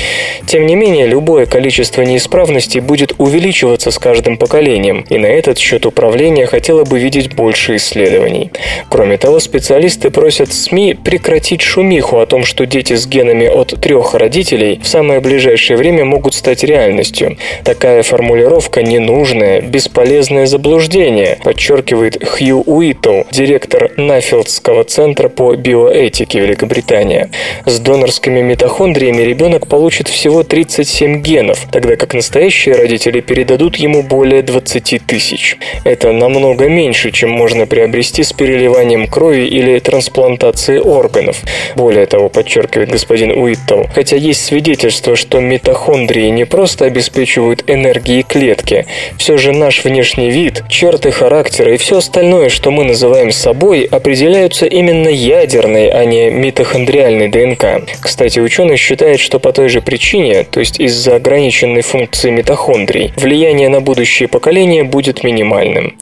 Тем 0.45 0.65
не 0.65 0.75
менее, 0.75 1.07
любое 1.07 1.45
количество 1.45 2.01
неисправностей 2.01 2.81
будет 2.81 3.13
увеличиваться 3.17 3.91
с 3.91 3.97
каждым 3.97 4.37
поколением, 4.37 5.05
и 5.09 5.17
на 5.17 5.27
этот 5.27 5.57
счет 5.57 5.85
управление 5.85 6.45
хотело 6.45 6.83
бы 6.83 6.99
видеть 6.99 7.33
больше 7.33 7.77
исследований. 7.77 8.51
Кроме 8.89 9.17
того, 9.17 9.39
специалисты 9.39 10.09
просят 10.09 10.53
СМИ 10.53 10.95
прекратить 11.03 11.61
шумиху 11.61 12.19
о 12.19 12.25
том, 12.25 12.43
что 12.43 12.65
дети 12.65 12.93
с 12.93 13.07
генами 13.07 13.47
от 13.47 13.79
трех 13.81 14.13
родителей 14.13 14.79
в 14.83 14.87
самое 14.87 15.19
ближайшее 15.19 15.36
время 15.75 16.05
могут 16.05 16.33
стать 16.33 16.63
реальностью. 16.63 17.37
Такая 17.63 18.03
формулировка 18.03 18.81
ненужная, 18.81 19.61
бесполезное 19.61 20.45
заблуждение, 20.45 21.37
подчеркивает 21.43 22.23
Хью 22.23 22.63
Уитл, 22.65 23.23
директор 23.31 23.91
Нафилдского 23.97 24.83
центра 24.83 25.29
по 25.29 25.53
биоэтике 25.55 26.39
Великобритания. 26.39 27.29
С 27.65 27.79
донорскими 27.79 28.41
митохондриями 28.41 29.21
ребенок 29.21 29.67
получит 29.67 30.07
всего 30.07 30.43
37 30.43 31.21
генов, 31.21 31.67
тогда 31.71 31.95
как 31.95 32.13
настоящие 32.13 32.75
родители 32.75 33.19
передадут 33.19 33.75
ему 33.75 34.03
более 34.03 34.41
20 34.41 35.01
тысяч. 35.05 35.57
Это 35.83 36.11
намного 36.11 36.67
меньше, 36.69 37.11
чем 37.11 37.31
можно 37.31 37.65
приобрести 37.65 38.23
с 38.23 38.33
переливанием 38.33 39.07
крови 39.07 39.45
или 39.47 39.79
трансплантацией 39.79 40.79
органов. 40.79 41.41
Более 41.75 42.05
того, 42.05 42.29
подчеркивает 42.29 42.89
господин 42.89 43.31
Уиттл, 43.31 43.83
хотя 43.93 44.15
есть 44.15 44.45
свидетельство, 44.45 45.15
что 45.15 45.26
митохондрии 45.35 46.29
не 46.29 46.45
просто 46.45 46.85
обеспечивают 46.85 47.63
энергией 47.67 48.23
клетки, 48.23 48.85
все 49.17 49.37
же 49.37 49.51
наш 49.51 49.83
внешний 49.83 50.29
вид, 50.29 50.63
черты 50.69 51.11
характера 51.11 51.73
и 51.73 51.77
все 51.77 51.97
остальное, 51.97 52.49
что 52.49 52.71
мы 52.71 52.83
называем 52.83 53.31
собой, 53.31 53.83
определяются 53.83 54.65
именно 54.65 55.09
ядерной, 55.09 55.89
а 55.89 56.05
не 56.05 56.29
митохондриальной 56.29 57.27
ДНК. 57.27 57.83
Кстати, 58.01 58.39
ученый 58.39 58.77
считает, 58.77 59.19
что 59.19 59.39
по 59.39 59.51
той 59.51 59.69
же 59.69 59.81
причине, 59.81 60.43
то 60.43 60.59
есть 60.59 60.79
из-за 60.79 61.15
ограниченной 61.17 61.81
функции 61.81 62.29
митохондрий, 62.29 63.13
влияние 63.17 63.69
на 63.69 63.81
будущие 63.81 64.27
поколения 64.27 64.83
будет 64.83 65.23
минимальным. 65.23 65.97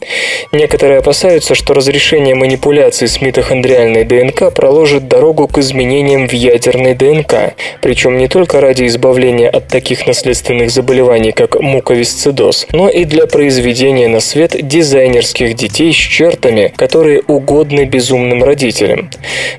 Некоторые 0.52 1.00
опасаются, 1.00 1.54
что 1.54 1.74
разрешение 1.74 2.34
манипуляций 2.34 3.08
с 3.08 3.20
митохондриальной 3.20 4.04
ДНК 4.04 4.54
проложит 4.54 5.08
дорогу 5.08 5.48
к 5.48 5.58
изменениям 5.58 6.28
в 6.28 6.32
ядерной 6.32 6.94
ДНК, 6.94 7.54
причем 7.82 8.18
не 8.18 8.28
только 8.28 8.60
ради 8.60 8.86
избавления 8.86 9.15
от 9.16 9.68
таких 9.68 10.06
наследственных 10.06 10.70
заболеваний, 10.70 11.32
как 11.32 11.58
муковисцидоз, 11.60 12.66
но 12.72 12.88
и 12.88 13.04
для 13.04 13.26
произведения 13.26 14.08
на 14.08 14.20
свет 14.20 14.56
дизайнерских 14.60 15.54
детей 15.54 15.92
с 15.92 15.96
чертами, 15.96 16.72
которые 16.76 17.22
угодны 17.26 17.84
безумным 17.84 18.44
родителям. 18.44 19.10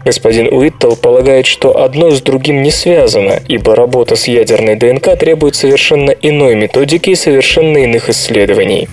Господин 0.05 0.47
Уиттл 0.47 0.93
полагает, 0.95 1.45
что 1.45 1.81
одно 1.81 2.11
с 2.11 2.21
другим 2.21 2.61
не 2.61 2.71
связано, 2.71 3.41
ибо 3.47 3.75
работа 3.75 4.15
с 4.15 4.27
ядерной 4.27 4.75
ДНК 4.75 5.17
требует 5.17 5.55
совершенно 5.55 6.11
иной 6.11 6.55
методики 6.55 7.09
и 7.09 7.15
совершенно 7.15 7.77
иных 7.79 8.09
исследований. 8.09 8.87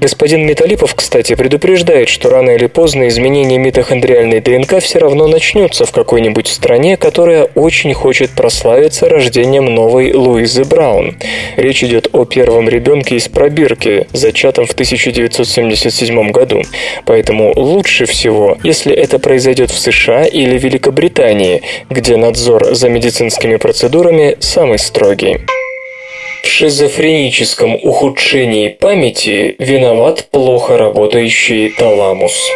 Господин 0.00 0.46
Металипов, 0.46 0.94
кстати, 0.94 1.34
предупреждает, 1.34 2.08
что 2.08 2.30
рано 2.30 2.50
или 2.50 2.66
поздно 2.66 3.08
изменение 3.08 3.58
митохондриальной 3.58 4.40
ДНК 4.40 4.80
все 4.80 4.98
равно 4.98 5.28
начнется 5.28 5.84
в 5.84 5.92
какой-нибудь 5.92 6.48
стране, 6.48 6.96
которая 6.96 7.44
очень 7.54 7.94
хочет 7.94 8.30
прославиться 8.30 9.08
рождением 9.08 9.66
новой 9.66 9.99
Луизы 10.08 10.64
Браун. 10.64 11.16
Речь 11.56 11.84
идет 11.84 12.08
о 12.12 12.24
первом 12.24 12.68
ребенке 12.68 13.16
из 13.16 13.28
пробирки, 13.28 14.06
зачатом 14.12 14.66
в 14.66 14.72
1977 14.72 16.30
году. 16.30 16.62
Поэтому 17.04 17.52
лучше 17.56 18.06
всего, 18.06 18.58
если 18.64 18.94
это 18.94 19.18
произойдет 19.18 19.70
в 19.70 19.78
США 19.78 20.24
или 20.24 20.58
Великобритании, 20.58 21.62
где 21.90 22.16
надзор 22.16 22.74
за 22.74 22.88
медицинскими 22.88 23.56
процедурами 23.56 24.36
самый 24.40 24.78
строгий. 24.78 25.38
В 26.42 26.46
шизофреническом 26.46 27.74
ухудшении 27.74 28.68
памяти 28.68 29.56
виноват 29.58 30.28
плохо 30.30 30.78
работающий 30.78 31.70
таламус. 31.70 32.50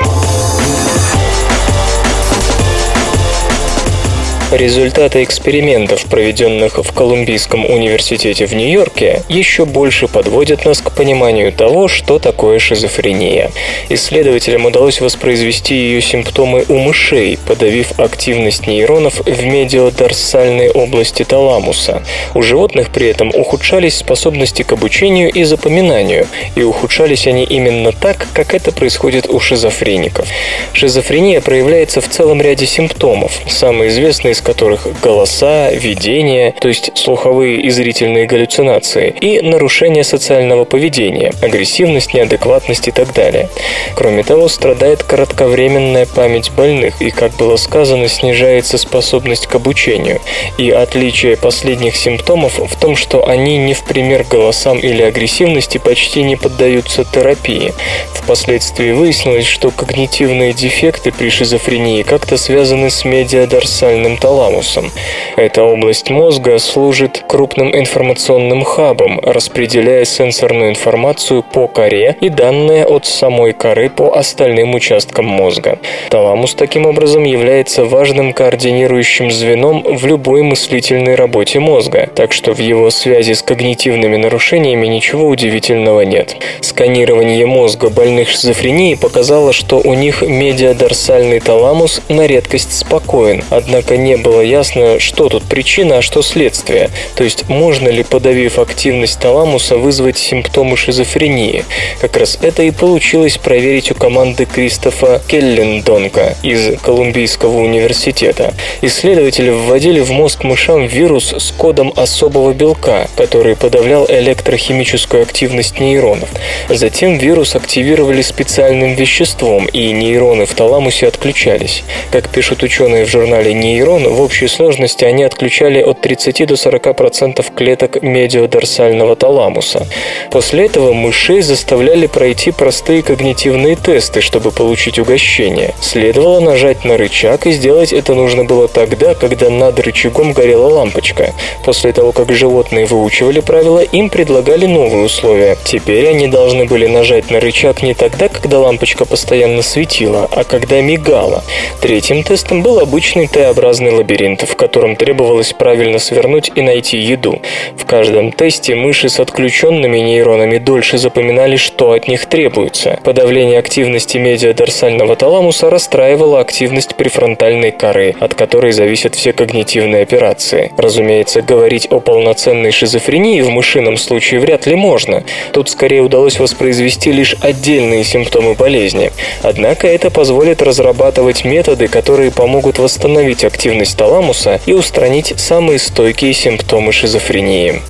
Результаты 4.52 5.22
экспериментов, 5.24 6.04
проведенных 6.04 6.78
в 6.78 6.92
Колумбийском 6.92 7.64
университете 7.64 8.46
в 8.46 8.54
Нью-Йорке, 8.54 9.22
еще 9.28 9.64
больше 9.64 10.06
подводят 10.06 10.64
нас 10.64 10.80
к 10.80 10.92
пониманию 10.92 11.50
того, 11.50 11.88
что 11.88 12.18
такое 12.18 12.58
шизофрения. 12.58 13.50
Исследователям 13.88 14.66
удалось 14.66 15.00
воспроизвести 15.00 15.74
ее 15.74 16.00
симптомы 16.00 16.64
у 16.68 16.78
мышей, 16.78 17.38
подавив 17.46 17.98
активность 17.98 18.66
нейронов 18.66 19.20
в 19.26 19.44
медиодорсальной 19.44 20.70
области 20.70 21.24
таламуса. 21.24 22.02
У 22.34 22.42
животных 22.42 22.90
при 22.90 23.08
этом 23.08 23.30
ухудшались 23.34 23.96
способности 23.96 24.62
к 24.62 24.72
обучению 24.72 25.32
и 25.32 25.42
запоминанию, 25.42 26.28
и 26.54 26.62
ухудшались 26.62 27.26
они 27.26 27.44
именно 27.44 27.92
так, 27.92 28.28
как 28.32 28.54
это 28.54 28.70
происходит 28.72 29.28
у 29.28 29.40
шизофреников. 29.40 30.28
Шизофрения 30.74 31.40
проявляется 31.40 32.00
в 32.00 32.08
целом 32.08 32.40
ряде 32.40 32.66
симптомов, 32.66 33.40
самые 33.48 33.90
известные 33.90 34.33
из 34.34 34.40
которых 34.40 34.88
голоса, 35.00 35.70
видения, 35.70 36.52
то 36.60 36.66
есть 36.66 36.90
слуховые 36.96 37.60
и 37.60 37.70
зрительные 37.70 38.26
галлюцинации, 38.26 39.14
и 39.20 39.40
нарушение 39.40 40.02
социального 40.02 40.64
поведения, 40.64 41.32
агрессивность, 41.40 42.14
неадекватность 42.14 42.88
и 42.88 42.90
так 42.90 43.14
далее. 43.14 43.48
Кроме 43.94 44.24
того, 44.24 44.48
страдает 44.48 45.04
кратковременная 45.04 46.06
память 46.06 46.50
больных, 46.50 47.00
и, 47.00 47.10
как 47.10 47.36
было 47.36 47.56
сказано, 47.56 48.08
снижается 48.08 48.76
способность 48.76 49.46
к 49.46 49.54
обучению. 49.54 50.20
И 50.58 50.70
отличие 50.70 51.36
последних 51.36 51.94
симптомов 51.94 52.58
в 52.58 52.80
том, 52.80 52.96
что 52.96 53.28
они 53.28 53.56
не 53.56 53.74
в 53.74 53.84
пример 53.84 54.24
голосам 54.28 54.78
или 54.80 55.02
агрессивности 55.02 55.78
почти 55.78 56.24
не 56.24 56.34
поддаются 56.34 57.04
терапии. 57.04 57.72
Впоследствии 58.14 58.90
выяснилось, 58.90 59.46
что 59.46 59.70
когнитивные 59.70 60.52
дефекты 60.52 61.12
при 61.12 61.28
шизофрении 61.28 62.02
как-то 62.02 62.36
связаны 62.36 62.90
с 62.90 63.04
медиадорсальным 63.04 64.16
таламусом, 64.24 64.54
таламусом. 64.54 64.90
Эта 65.36 65.62
область 65.62 66.10
мозга 66.10 66.58
служит 66.58 67.24
крупным 67.26 67.76
информационным 67.76 68.62
хабом, 68.64 69.20
распределяя 69.20 70.04
сенсорную 70.04 70.70
информацию 70.70 71.42
по 71.42 71.66
коре 71.66 72.16
и 72.20 72.28
данные 72.28 72.84
от 72.86 73.06
самой 73.06 73.52
коры 73.52 73.90
по 73.90 74.16
остальным 74.16 74.74
участкам 74.74 75.26
мозга. 75.26 75.78
Таламус 76.10 76.54
таким 76.54 76.86
образом 76.86 77.24
является 77.24 77.84
важным 77.84 78.32
координирующим 78.32 79.30
звеном 79.30 79.82
в 79.82 80.06
любой 80.06 80.42
мыслительной 80.42 81.16
работе 81.16 81.58
мозга, 81.60 82.08
так 82.14 82.32
что 82.32 82.52
в 82.52 82.58
его 82.58 82.90
связи 82.90 83.32
с 83.32 83.42
когнитивными 83.42 84.16
нарушениями 84.16 84.86
ничего 84.86 85.28
удивительного 85.28 86.02
нет. 86.02 86.36
Сканирование 86.60 87.46
мозга 87.46 87.90
больных 87.90 88.28
шизофренией 88.28 88.96
показало, 88.96 89.52
что 89.52 89.80
у 89.84 89.94
них 89.94 90.22
медиадорсальный 90.22 91.40
таламус 91.40 92.00
на 92.08 92.26
редкость 92.26 92.76
спокоен, 92.78 93.42
однако 93.50 93.96
не 93.96 94.13
не 94.14 94.22
было 94.22 94.42
ясно, 94.42 95.00
что 95.00 95.28
тут 95.28 95.42
причина, 95.42 95.98
а 95.98 96.02
что 96.02 96.22
следствие. 96.22 96.90
То 97.16 97.24
есть, 97.24 97.48
можно 97.48 97.88
ли, 97.88 98.04
подавив 98.04 98.60
активность 98.60 99.18
таламуса, 99.18 99.76
вызвать 99.76 100.18
симптомы 100.18 100.76
шизофрении. 100.76 101.64
Как 102.00 102.16
раз 102.16 102.38
это 102.40 102.62
и 102.62 102.70
получилось 102.70 103.38
проверить 103.38 103.90
у 103.90 103.94
команды 103.96 104.46
Кристофа 104.46 105.20
Келлендонка 105.26 106.36
из 106.44 106.78
Колумбийского 106.80 107.58
университета. 107.58 108.54
Исследователи 108.82 109.50
вводили 109.50 109.98
в 109.98 110.12
мозг 110.12 110.44
мышам 110.44 110.86
вирус 110.86 111.34
с 111.36 111.50
кодом 111.50 111.92
особого 111.96 112.52
белка, 112.52 113.08
который 113.16 113.56
подавлял 113.56 114.06
электрохимическую 114.08 115.24
активность 115.24 115.80
нейронов. 115.80 116.28
Затем 116.68 117.18
вирус 117.18 117.56
активировали 117.56 118.22
специальным 118.22 118.94
веществом, 118.94 119.66
и 119.66 119.90
нейроны 119.90 120.46
в 120.46 120.54
таламусе 120.54 121.08
отключались. 121.08 121.82
Как 122.12 122.28
пишут 122.28 122.62
ученые 122.62 123.06
в 123.06 123.08
журнале 123.08 123.52
«Нейрон», 123.54 124.03
в 124.10 124.20
общей 124.20 124.48
сложности 124.48 125.04
они 125.04 125.24
отключали 125.24 125.80
от 125.80 126.00
30 126.00 126.46
до 126.46 126.54
40% 126.54 127.44
клеток 127.54 128.02
медиодорсального 128.02 129.16
таламуса. 129.16 129.86
После 130.30 130.66
этого 130.66 130.92
мышей 130.92 131.42
заставляли 131.42 132.06
пройти 132.06 132.50
простые 132.50 133.02
когнитивные 133.02 133.76
тесты, 133.76 134.20
чтобы 134.20 134.50
получить 134.50 134.98
угощение. 134.98 135.74
Следовало 135.80 136.40
нажать 136.40 136.84
на 136.84 136.96
рычаг, 136.96 137.46
и 137.46 137.52
сделать 137.52 137.92
это 137.92 138.14
нужно 138.14 138.44
было 138.44 138.68
тогда, 138.68 139.14
когда 139.14 139.50
над 139.50 139.78
рычагом 139.80 140.32
горела 140.32 140.68
лампочка. 140.68 141.32
После 141.64 141.92
того, 141.92 142.12
как 142.12 142.32
животные 142.32 142.86
выучивали 142.86 143.40
правила, 143.40 143.80
им 143.80 144.10
предлагали 144.10 144.66
новые 144.66 145.04
условия. 145.04 145.56
Теперь 145.64 146.08
они 146.08 146.28
должны 146.28 146.64
были 146.64 146.86
нажать 146.86 147.30
на 147.30 147.40
рычаг 147.40 147.82
не 147.82 147.94
тогда, 147.94 148.28
когда 148.28 148.58
лампочка 148.58 149.04
постоянно 149.04 149.62
светила, 149.62 150.28
а 150.30 150.44
когда 150.44 150.80
мигала. 150.80 151.42
Третьим 151.80 152.22
тестом 152.22 152.62
был 152.62 152.80
обычный 152.80 153.26
Т-образный 153.26 153.93
лабиринт, 153.94 154.42
в 154.42 154.56
котором 154.56 154.96
требовалось 154.96 155.52
правильно 155.52 155.98
свернуть 155.98 156.50
и 156.54 156.62
найти 156.62 156.98
еду. 156.98 157.40
В 157.76 157.84
каждом 157.84 158.32
тесте 158.32 158.74
мыши 158.74 159.08
с 159.08 159.20
отключенными 159.20 159.98
нейронами 159.98 160.58
дольше 160.58 160.98
запоминали, 160.98 161.56
что 161.56 161.92
от 161.92 162.08
них 162.08 162.26
требуется. 162.26 162.98
Подавление 163.04 163.58
активности 163.58 164.18
медиадорсального 164.18 165.16
таламуса 165.16 165.70
расстраивало 165.70 166.40
активность 166.40 166.94
префронтальной 166.96 167.72
коры, 167.72 168.14
от 168.20 168.34
которой 168.34 168.72
зависят 168.72 169.14
все 169.14 169.32
когнитивные 169.32 170.02
операции. 170.02 170.72
Разумеется, 170.76 171.42
говорить 171.42 171.86
о 171.90 172.00
полноценной 172.00 172.70
шизофрении 172.70 173.40
в 173.40 173.50
мышином 173.50 173.96
случае 173.96 174.40
вряд 174.40 174.66
ли 174.66 174.74
можно. 174.74 175.24
Тут 175.52 175.68
скорее 175.68 176.02
удалось 176.02 176.38
воспроизвести 176.38 177.12
лишь 177.12 177.36
отдельные 177.40 178.04
симптомы 178.04 178.54
болезни. 178.54 179.10
Однако 179.42 179.86
это 179.86 180.10
позволит 180.10 180.62
разрабатывать 180.62 181.44
методы, 181.44 181.88
которые 181.88 182.30
помогут 182.30 182.78
восстановить 182.78 183.44
активность 183.44 183.83
таламуса 183.92 184.60
и 184.64 184.72
устранить 184.72 185.34
самые 185.36 185.78
стойкие 185.78 186.32
симптомы 186.32 186.92
шизофрении. 186.92 187.82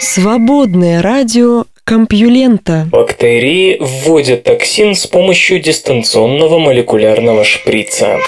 Свободное 0.00 1.02
радио 1.02 1.64
Компьюлента. 1.84 2.86
Бактерии 2.92 3.76
вводят 3.80 4.44
токсин 4.44 4.94
с 4.94 5.08
помощью 5.08 5.60
дистанционного 5.60 6.60
молекулярного 6.60 7.42
шприца. 7.42 8.18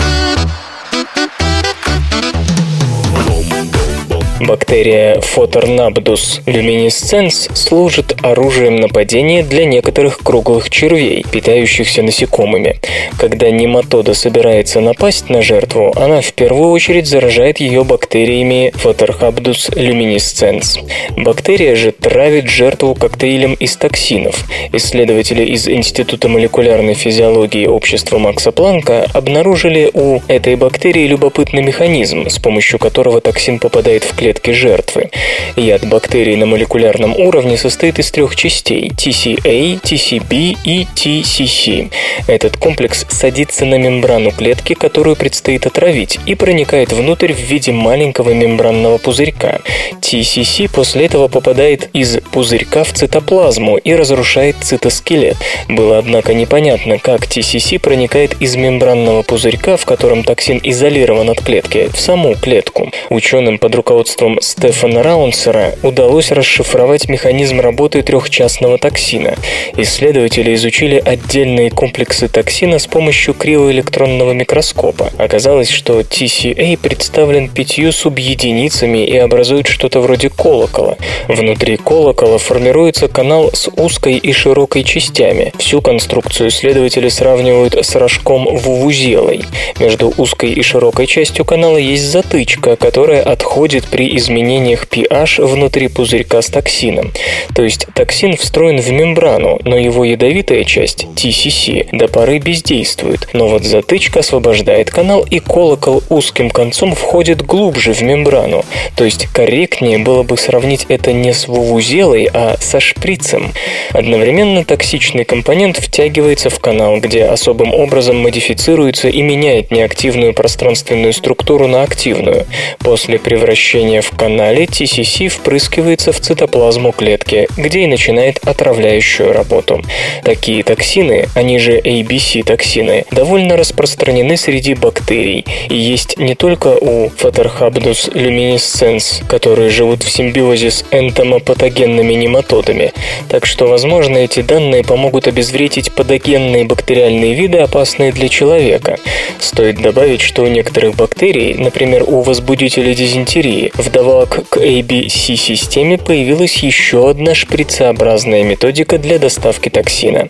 Бактерия 4.43 5.21
Photornabdus 5.21 6.43
luminescens 6.47 7.55
служит 7.55 8.17
оружием 8.23 8.75
нападения 8.75 9.45
для 9.45 9.67
некоторых 9.67 10.19
круглых 10.19 10.69
червей, 10.69 11.25
питающихся 11.31 12.03
насекомыми. 12.03 12.81
Когда 13.19 13.51
нематода 13.51 14.15
собирается 14.15 14.81
напасть 14.81 15.29
на 15.31 15.43
жертву, 15.43 15.93
она 15.95 16.21
в 16.23 16.33
первую 16.33 16.71
очередь 16.71 17.07
заражает 17.07 17.61
ее 17.61 17.85
бактериями 17.85 18.73
Photorhabdus 18.75 19.77
luminescens. 19.77 20.81
Бактерия 21.17 21.77
же 21.77 21.93
травит 21.93 22.49
жертву 22.49 22.97
коктейлем 22.97 23.55
из 23.55 23.77
токсинов. 23.77 24.45
Исследователи 24.73 25.45
из 25.45 25.69
Института 25.69 26.29
молекулярной 26.29 26.95
физиологии 26.95 27.67
общества 27.67 28.19
Макса 28.19 28.51
Планка 28.51 29.07
обнаружили 29.13 29.89
у 29.95 30.19
этой 30.27 30.57
бактерии 30.57 31.07
любопытный 31.07 31.63
механизм, 31.63 32.29
с 32.29 32.41
помощью 32.41 32.81
которого 32.81 33.21
токсин 33.21 33.61
попадает 33.61 34.03
в 34.03 34.17
клетку 34.17 34.32
клетки 34.33 34.51
жертвы. 34.53 35.11
Яд 35.57 35.87
бактерий 35.87 36.37
на 36.37 36.47
молекулярном 36.47 37.15
уровне 37.17 37.59
состоит 37.59 37.99
из 37.99 38.11
трех 38.11 38.35
частей– 38.35 38.91
TCA, 38.97 39.81
TCB 39.83 40.57
и 40.65 40.87
TCC. 40.95 41.91
Этот 42.27 42.57
комплекс 42.57 43.05
садится 43.11 43.67
на 43.67 43.77
мембрану 43.77 44.31
клетки, 44.31 44.75
которую 44.75 45.17
предстоит 45.17 45.67
отравить, 45.67 46.19
и 46.25 46.35
проникает 46.35 46.93
внутрь 46.93 47.35
в 47.35 47.41
виде 47.41 47.73
маленького 47.73 48.31
мембранного 48.31 48.97
пузырька. 48.99 49.61
TCC 50.01 50.71
после 50.73 51.07
этого 51.07 51.29
попадает 51.29 51.91
из 51.93 52.19
пузырька 52.33 52.85
в 52.85 52.93
цитоплазму 52.93 53.77
и 53.77 53.93
разрушает 53.93 54.57
цитоскелет. 54.63 55.37
Было, 55.69 55.99
однако, 55.99 56.33
непонятно, 56.33 56.99
как 56.99 57.25
TCC 57.25 57.79
проникает 57.79 58.41
из 58.41 58.57
мембранного 58.57 59.23
пузырька, 59.23 59.77
в 59.77 59.85
котором 59.85 60.25
токсин 60.25 60.59
изолирован 60.63 61.29
от 61.31 61.43
клетки, 61.43 61.91
в 61.93 62.01
саму 62.01 62.35
клетку. 62.35 62.91
Ученым 63.11 63.59
под 63.59 63.75
руководством 63.75 64.22
руководством 64.23 64.39
Стефана 64.41 65.03
Раунсера 65.03 65.75
удалось 65.83 66.31
расшифровать 66.31 67.09
механизм 67.09 67.61
работы 67.61 68.03
трехчастного 68.03 68.79
токсина. 68.79 69.35
Исследователи 69.77 70.55
изучили 70.55 71.03
отдельные 71.05 71.71
комплексы 71.71 72.29
токсина 72.29 72.79
с 72.79 72.87
помощью 72.87 73.35
криоэлектронного 73.35 74.33
микроскопа. 74.33 75.11
Оказалось, 75.19 75.71
что 75.71 76.01
TCA 76.01 76.77
представлен 76.79 77.49
пятью 77.49 77.93
субъединицами 77.93 79.05
и 79.07 79.17
образует 79.17 79.67
что-то 79.67 80.01
вроде 80.01 80.31
колокола. 80.31 80.97
Внутри 81.29 81.77
колокола 81.77 82.39
формируется 82.39 83.09
канал 83.09 83.51
с 83.53 83.69
узкой 83.77 84.19
и 84.19 84.33
широкой 84.33 84.85
частями. 84.85 85.53
Всю 85.59 85.81
конструкцию 85.81 86.49
исследователи 86.49 87.09
сравнивают 87.09 87.75
с 87.75 87.95
рожком 87.97 88.57
вувузелой. 88.57 89.43
Между 89.81 90.13
узкой 90.17 90.53
и 90.53 90.63
широкой 90.63 91.07
частью 91.07 91.45
канала 91.45 91.77
есть 91.77 92.05
затычка, 92.05 92.77
которая 92.77 93.23
отходит 93.23 93.87
при 93.87 94.12
изменениях 94.17 94.87
pH 94.87 95.45
внутри 95.45 95.89
пузырька 95.89 96.43
с 96.43 96.49
токсином. 96.49 97.13
То 97.55 97.63
есть 97.63 97.87
токсин 97.95 98.37
встроен 98.37 98.81
в 98.81 98.91
мембрану, 98.91 99.61
но 99.65 99.77
его 99.77 100.05
ядовитая 100.05 100.65
часть, 100.65 101.07
TCC, 101.17 101.89
до 101.93 102.09
поры 102.09 102.39
бездействует. 102.39 103.29
Но 103.33 103.49
вот 103.49 103.65
затычка 103.65 104.21
освобождает 104.21 104.91
канал, 104.91 105.27
и 105.29 105.39
колокол 105.39 106.03
узким 106.09 106.51
концом 106.51 106.95
входит 106.95 107.45
глубже 107.45 107.93
в 107.93 108.03
мембрану. 108.03 108.65
То 108.97 109.05
есть 109.05 109.27
корректнее 109.27 109.99
было 109.99 110.23
бы 110.23 110.37
сравнить 110.37 110.87
это 110.89 111.13
не 111.13 111.33
с 111.33 111.49
вувузелой, 111.49 112.29
а 112.33 112.57
со 112.61 112.81
шприцем. 112.81 113.53
Одновременно 113.91 114.65
токсичный 114.65 115.25
компонент 115.25 115.77
втягивается 115.77 116.51
в 116.51 116.59
канал, 116.59 116.99
где 116.99 117.25
особым 117.25 117.75
образом 117.75 118.19
модифицируется 118.19 119.09
и 119.09 119.23
меняет 119.23 119.71
неактивную 119.71 120.35
пространственную 120.35 121.13
структуру 121.13 121.67
на 121.67 121.83
активную. 121.83 122.47
После 122.79 123.19
превращения 123.19 123.92
в 124.01 124.17
канале 124.17 124.65
TCC 124.65 125.29
впрыскивается 125.29 126.13
в 126.13 126.21
цитоплазму 126.21 126.93
клетки, 126.93 127.49
где 127.57 127.81
и 127.81 127.87
начинает 127.87 128.39
отравляющую 128.47 129.33
работу. 129.33 129.83
Такие 130.25 130.63
токсины, 130.63 131.29
они 131.35 131.59
же 131.59 131.79
ABC-токсины, 131.79 133.05
довольно 133.11 133.57
распространены 133.57 134.37
среди 134.37 134.75
бактерий 134.75 135.45
и 135.69 135.77
есть 135.77 136.19
не 136.19 136.35
только 136.35 136.69
у 136.69 137.09
Photorhabdus 137.09 138.13
luminescens, 138.13 139.25
которые 139.27 139.71
живут 139.71 140.03
в 140.03 140.11
симбиозе 140.11 140.71
с 140.71 140.85
энтомопатогенными 140.91 142.15
нематодами, 142.15 142.93
так 143.29 143.47
что, 143.47 143.67
возможно, 143.67 144.19
эти 144.19 144.43
данные 144.43 144.85
помогут 144.85 145.27
обезвредить 145.27 145.93
патогенные 145.93 146.65
бактериальные 146.65 147.35
виды, 147.35 147.59
опасные 147.59 148.13
для 148.13 148.29
человека. 148.29 148.99
Стоит 149.39 149.81
добавить, 149.81 150.21
что 150.21 150.43
у 150.43 150.47
некоторых 150.47 150.95
бактерий, 150.95 151.55
например, 151.55 152.05
у 152.07 152.23
возбудителей 152.23 152.95
дизентерии, 152.95 153.73
Вдобавок 153.83 154.49
к 154.49 154.59
ABC-системе 154.59 155.99
появилась 155.99 156.59
еще 156.59 157.11
одна 157.11 157.35
шприцеобразная 157.35 158.45
методика 158.45 158.97
для 158.97 159.19
доставки 159.19 159.71
токсина. 159.71 160.29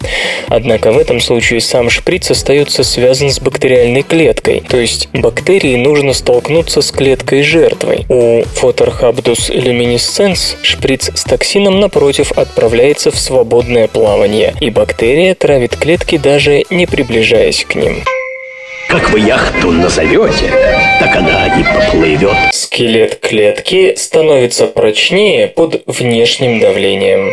Однако 0.48 0.90
в 0.90 0.96
этом 0.96 1.20
случае 1.20 1.60
сам 1.60 1.90
шприц 1.90 2.30
остается 2.30 2.82
связан 2.82 3.30
с 3.30 3.40
бактериальной 3.40 4.04
клеткой, 4.04 4.62
то 4.66 4.78
есть 4.78 5.10
бактерии 5.12 5.76
нужно 5.76 6.14
столкнуться 6.14 6.80
с 6.80 6.90
клеткой 6.90 7.42
жертвой. 7.42 8.06
У 8.08 8.40
Photorhabdus 8.40 9.54
luminescens 9.54 10.56
шприц 10.62 11.10
с 11.14 11.24
токсином 11.24 11.78
напротив 11.78 12.32
отправляется 12.32 13.10
в 13.10 13.18
свободное 13.18 13.86
плавание, 13.86 14.54
и 14.60 14.70
бактерия 14.70 15.34
травит 15.34 15.76
клетки 15.76 16.16
даже 16.16 16.64
не 16.70 16.86
приближаясь 16.86 17.66
к 17.66 17.74
ним. 17.74 18.02
Как 18.88 19.10
вы 19.10 19.20
яхту 19.20 19.70
назовете, 19.70 20.52
так 21.02 21.16
она 21.16 21.46
и 21.58 21.64
поплывет. 21.64 22.36
Скелет 22.52 23.18
клетки 23.18 23.94
становится 23.96 24.66
прочнее 24.68 25.48
под 25.48 25.82
внешним 25.86 26.60
давлением. 26.60 27.32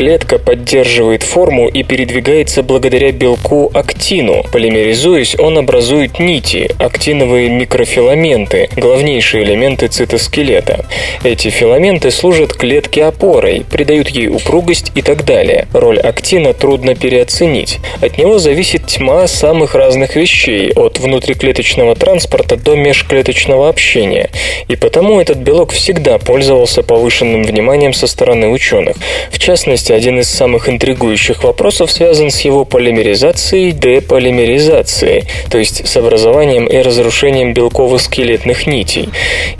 Клетка 0.00 0.38
поддерживает 0.38 1.22
форму 1.22 1.68
и 1.68 1.82
передвигается 1.82 2.62
благодаря 2.62 3.12
белку 3.12 3.70
актину. 3.74 4.46
Полимеризуясь, 4.50 5.38
он 5.38 5.58
образует 5.58 6.18
нити, 6.18 6.70
актиновые 6.78 7.50
микрофиламенты, 7.50 8.70
главнейшие 8.76 9.44
элементы 9.44 9.88
цитоскелета. 9.88 10.86
Эти 11.22 11.50
филаменты 11.50 12.10
служат 12.10 12.54
клетке 12.54 13.04
опорой, 13.04 13.66
придают 13.70 14.08
ей 14.08 14.28
упругость 14.28 14.90
и 14.94 15.02
так 15.02 15.26
далее. 15.26 15.68
Роль 15.74 15.98
актина 15.98 16.54
трудно 16.54 16.94
переоценить. 16.94 17.78
От 18.00 18.16
него 18.16 18.38
зависит 18.38 18.86
тьма 18.86 19.26
самых 19.26 19.74
разных 19.74 20.16
вещей, 20.16 20.72
от 20.72 20.98
внутриклеточного 20.98 21.94
транспорта 21.94 22.56
до 22.56 22.74
межклеточного 22.74 23.68
общения. 23.68 24.30
И 24.66 24.76
потому 24.76 25.20
этот 25.20 25.36
белок 25.36 25.72
всегда 25.72 26.16
пользовался 26.16 26.82
повышенным 26.82 27.42
вниманием 27.42 27.92
со 27.92 28.06
стороны 28.06 28.48
ученых. 28.48 28.96
В 29.30 29.38
частности, 29.38 29.89
один 29.90 30.20
из 30.20 30.28
самых 30.28 30.68
интригующих 30.68 31.44
вопросов 31.44 31.90
связан 31.90 32.30
с 32.30 32.40
его 32.42 32.64
полимеризацией, 32.64 33.72
деполимеризацией, 33.72 35.24
то 35.50 35.58
есть 35.58 35.86
с 35.86 35.96
образованием 35.96 36.66
и 36.66 36.76
разрушением 36.78 37.52
белково-скелетных 37.52 38.66
нитей. 38.66 39.08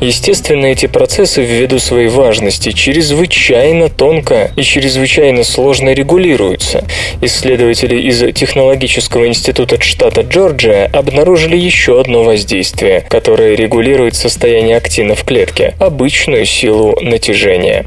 Естественно, 0.01 0.67
эти 0.67 0.87
процессы 0.87 1.43
ввиду 1.43 1.79
своей 1.79 2.09
важности 2.09 2.73
чрезвычайно 2.73 3.89
тонко 3.89 4.53
и 4.57 4.63
чрезвычайно 4.63 5.45
сложно 5.45 5.93
регулируются. 5.93 6.85
Исследователи 7.21 8.01
из 8.01 8.21
Технологического 8.33 9.27
института 9.27 9.81
штата 9.81 10.23
Джорджия 10.23 10.91
обнаружили 10.93 11.57
еще 11.57 12.01
одно 12.01 12.23
воздействие, 12.23 13.01
которое 13.09 13.55
регулирует 13.55 14.15
состояние 14.15 14.77
актина 14.77 15.15
в 15.15 15.25
клетке– 15.25 15.75
обычную 15.79 16.47
силу 16.47 16.97
натяжения. 17.01 17.85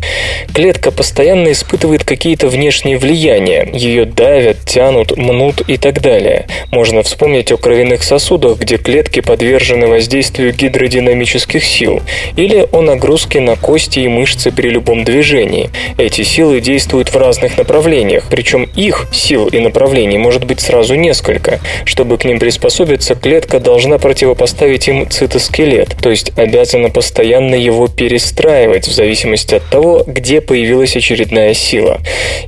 Клетка 0.54 0.92
постоянно 0.92 1.52
испытывает 1.52 2.04
какие-то 2.34 2.48
внешние 2.48 2.98
влияния. 2.98 3.70
Ее 3.74 4.06
давят, 4.06 4.66
тянут, 4.66 5.16
мнут 5.16 5.62
и 5.68 5.78
так 5.78 6.02
далее. 6.02 6.48
Можно 6.72 7.04
вспомнить 7.04 7.52
о 7.52 7.58
кровяных 7.58 8.02
сосудах, 8.02 8.58
где 8.58 8.78
клетки 8.78 9.20
подвержены 9.20 9.86
воздействию 9.86 10.52
гидродинамических 10.52 11.64
сил, 11.64 12.02
или 12.36 12.66
о 12.72 12.82
нагрузке 12.82 13.40
на 13.40 13.56
кости 13.56 14.00
и 14.00 14.08
мышцы 14.08 14.52
при 14.52 14.70
любом 14.70 15.04
движении. 15.04 15.70
Эти 16.00 16.24
силы 16.24 16.60
действуют 16.60 17.10
в 17.10 17.18
разных 17.18 17.56
направлениях, 17.60 18.26
причем 18.32 18.68
их 18.76 19.06
сил 19.12 19.48
и 19.48 19.60
направлений 19.60 20.18
может 20.18 20.46
быть 20.46 20.60
сразу 20.60 20.96
несколько. 20.96 21.60
Чтобы 21.86 22.18
к 22.18 22.26
ним 22.26 22.40
приспособиться, 22.40 23.14
клетка 23.14 23.60
должна 23.60 24.00
противопоставить 24.00 24.88
им 24.88 25.08
цитоскелет, 25.08 25.96
то 26.02 26.10
есть 26.10 26.32
обязана 26.36 26.90
постоянно 26.90 27.54
его 27.54 27.88
перестраивать 27.88 28.88
в 28.88 28.92
зависимости 28.92 29.54
от 29.54 29.70
того, 29.70 30.04
где 30.08 30.42
появилась 30.42 30.96
очередная 30.96 31.54
сила. 31.54 32.02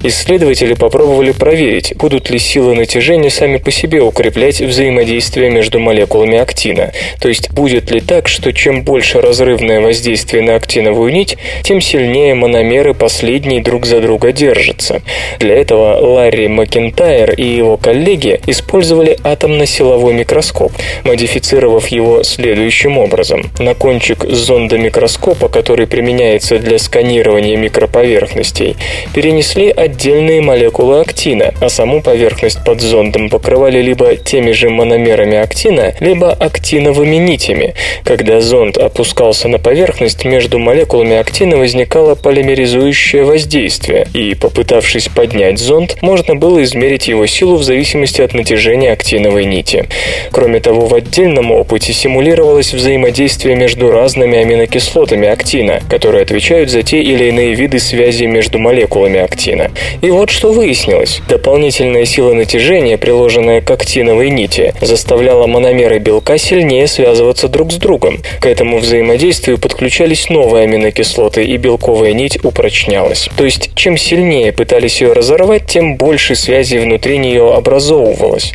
Исследователи 0.03 0.73
попробовали 0.73 1.32
проверить, 1.32 1.93
будут 1.95 2.30
ли 2.30 2.39
силы 2.39 2.76
натяжения 2.76 3.30
сами 3.30 3.57
по 3.57 3.71
себе 3.71 4.01
укреплять 4.01 4.61
взаимодействие 4.61 5.49
между 5.49 5.80
молекулами 5.80 6.38
актина. 6.38 6.91
То 7.19 7.28
есть 7.28 7.51
будет 7.51 7.91
ли 7.91 7.99
так, 7.99 8.28
что 8.28 8.53
чем 8.53 8.84
больше 8.84 9.21
разрывное 9.21 9.82
воздействие 9.82 10.43
на 10.43 10.55
актиновую 10.55 11.11
нить, 11.11 11.38
тем 11.63 11.82
сильнее 11.82 12.36
мономеры 12.36 12.93
последней 12.93 13.61
друг 13.61 13.86
за 13.86 14.01
друга 14.01 14.32
держатся. 14.32 15.01
Для 15.39 15.55
этого 15.55 15.97
Ларри 15.97 16.47
Макентайр 16.47 17.32
и 17.32 17.43
его 17.43 17.78
коллеги 17.78 18.41
использовали 18.47 19.17
атомно-силовой 19.23 20.13
микроскоп, 20.13 20.71
модифицировав 21.03 21.88
его 21.88 22.23
следующим 22.23 22.97
образом. 22.97 23.43
На 23.59 23.73
кончик 23.73 24.23
зонда 24.26 24.78
микроскопа, 24.78 25.49
который 25.49 25.88
применяется 25.88 26.59
для 26.59 26.78
сканирования 26.80 27.57
микроповерхностей, 27.57 28.76
перенесли 29.13 29.64
отдельные 29.72 30.41
молекулы 30.41 31.01
актина, 31.01 31.53
а 31.61 31.70
саму 31.70 32.01
поверхность 32.01 32.63
под 32.63 32.82
зондом 32.82 33.30
покрывали 33.30 33.82
либо 33.82 34.16
теми 34.16 34.51
же 34.51 34.70
мономерами 34.70 35.38
актина, 35.38 35.93
либо 35.99 36.32
актиновыми 36.32 37.16
нитями. 37.16 37.74
Когда 38.03 38.41
зонд 38.41 38.78
опускался 38.78 39.47
на 39.47 39.59
поверхность, 39.59 40.26
между 40.26 40.59
молекулами 40.59 41.16
актина 41.16 41.57
возникало 41.57 42.16
полимеризующее 42.16 43.24
воздействие, 43.24 44.07
и, 44.13 44.36
попытавшись 44.36 45.07
поднять 45.07 45.59
зонд, 45.59 45.97
можно 46.01 46.36
было 46.36 46.63
измерить 46.63 47.07
его 47.07 47.26
силу 47.26 47.55
в 47.55 47.63
зависимости 47.63 48.22
от 48.22 48.34
натяжения 48.34 48.91
актиновой 48.91 49.45
нити. 49.45 49.86
Кроме 50.32 50.59
того, 50.59 50.88
в 50.88 50.93
отдельном 50.93 51.51
опыте 51.51 51.93
симулировалось 51.93 52.74
взаимодействие 52.74 53.55
между 53.55 53.91
разными 53.91 54.38
аминокислотами 54.38 55.28
актина, 55.28 55.80
которые 55.89 56.24
отвечают 56.24 56.70
за 56.70 56.84
те 56.84 57.01
или 57.01 57.26
иные 57.26 57.53
виды 57.55 57.80
связи 57.80 58.26
между 58.26 58.59
молекулами 58.59 59.20
актина. 59.20 59.45
И 60.02 60.10
вот 60.10 60.30
что 60.30 60.52
выяснилось. 60.52 61.22
Дополнительная 61.28 62.06
сила 62.06 62.34
натяжения, 62.34 62.98
приложенная 62.98 63.62
к 63.62 63.70
актиновой 63.72 64.30
нити, 64.30 64.74
заставляла 64.82 65.48
мономеры 65.48 66.00
белка 66.00 66.38
сильнее 66.38 66.88
связываться 66.88 67.48
друг 67.48 67.72
с 67.72 67.76
другом. 67.76 68.20
К 68.39 68.46
этому 68.46 68.80
взаимодействию 68.80 69.58
подключались 69.58 70.30
новые 70.30 70.64
аминокислоты, 70.64 71.46
и 71.46 71.58
белковая 71.58 72.14
нить 72.14 72.43
упрочнялась. 72.43 73.30
То 73.38 73.46
есть, 73.46 73.72
чем 73.76 73.98
сильнее 73.98 74.52
пытались 74.52 75.02
ее 75.02 75.14
разорвать, 75.14 75.66
тем 75.68 75.98
больше 75.98 76.36
связей 76.36 76.80
внутри 76.80 77.18
нее 77.18 77.54
образовывалось. 77.54 78.54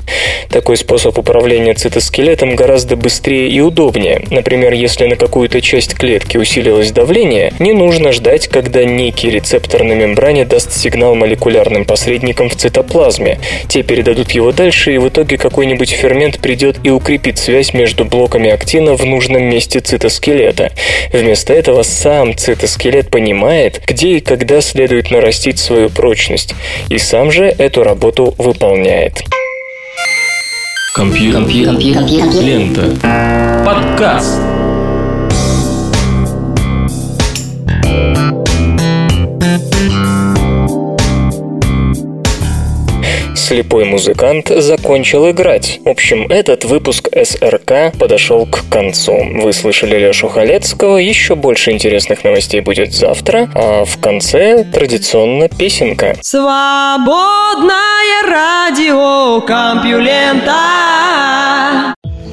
Такой 0.50 0.76
способ 0.76 1.18
управления 1.18 1.74
цитоскелетом 1.74 2.56
гораздо 2.56 2.96
быстрее 2.96 3.48
и 3.48 3.60
удобнее. 3.60 4.22
Например, 4.30 4.72
если 4.72 5.06
на 5.06 5.16
какую-то 5.16 5.60
часть 5.60 5.94
клетки 5.94 6.36
усилилось 6.36 6.92
давление, 6.92 7.52
не 7.58 7.72
нужно 7.72 8.12
ждать, 8.12 8.48
когда 8.48 8.84
некий 8.84 9.30
рецептор 9.30 9.84
на 9.84 9.92
мембране 9.92 10.44
даст 10.44 10.72
сигнал 10.80 11.14
молекулярным 11.14 11.84
посредникам 11.84 12.48
в 12.48 12.56
цитоплазме. 12.56 13.38
Те 13.68 13.82
передадут 13.82 14.32
его 14.32 14.50
дальше, 14.52 14.94
и 14.94 14.98
в 14.98 15.08
итоге 15.08 15.36
какой-нибудь 15.36 15.90
фермент 15.90 16.38
придет 16.38 16.76
и 16.82 16.90
укрепит 16.90 17.38
связь 17.38 17.74
между 17.74 18.04
блоками 18.04 18.50
актина 18.50 18.96
в 18.96 19.04
нужном 19.04 19.44
месте 19.44 19.80
цитоскелета. 19.80 20.72
Вместо 21.12 21.52
этого 21.52 21.82
сам 21.82 22.36
цитоскелет 22.36 23.10
понимает, 23.10 23.82
где 23.86 24.16
и 24.16 24.20
когда 24.20 24.60
следует 24.60 25.10
нарастить 25.10 25.58
свою 25.58 25.90
прочность, 25.90 26.54
и 26.88 26.98
сам 26.98 27.30
же 27.30 27.44
эту 27.44 27.84
работу 27.84 28.34
выполняет. 28.38 29.22
Компьютер. 30.94 31.42
Компьютер. 31.42 32.42
Лента. 32.42 33.64
Подкаст. 33.64 34.59
Слепой 43.50 43.84
музыкант 43.84 44.48
закончил 44.48 45.28
играть. 45.28 45.80
В 45.84 45.88
общем, 45.88 46.26
этот 46.28 46.64
выпуск 46.64 47.08
СРК 47.12 47.92
подошел 47.98 48.46
к 48.46 48.62
концу. 48.70 49.12
Вы 49.42 49.52
слышали 49.52 49.96
Лешу 49.96 50.28
Халецкого. 50.28 50.98
Еще 50.98 51.34
больше 51.34 51.72
интересных 51.72 52.22
новостей 52.22 52.60
будет 52.60 52.92
завтра. 52.92 53.50
А 53.56 53.84
в 53.84 54.00
конце 54.00 54.62
традиционно 54.62 55.48
песенка. 55.48 56.16
Свободное 56.20 57.72
радио 58.28 59.40
Компьюлента. 59.40 60.54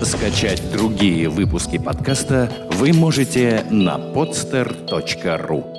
Скачать 0.04 0.62
другие 0.72 1.30
выпуски 1.30 1.80
подкаста 1.80 2.52
вы 2.70 2.94
можете 2.94 3.64
на 3.72 3.98
podster.ru 3.98 5.77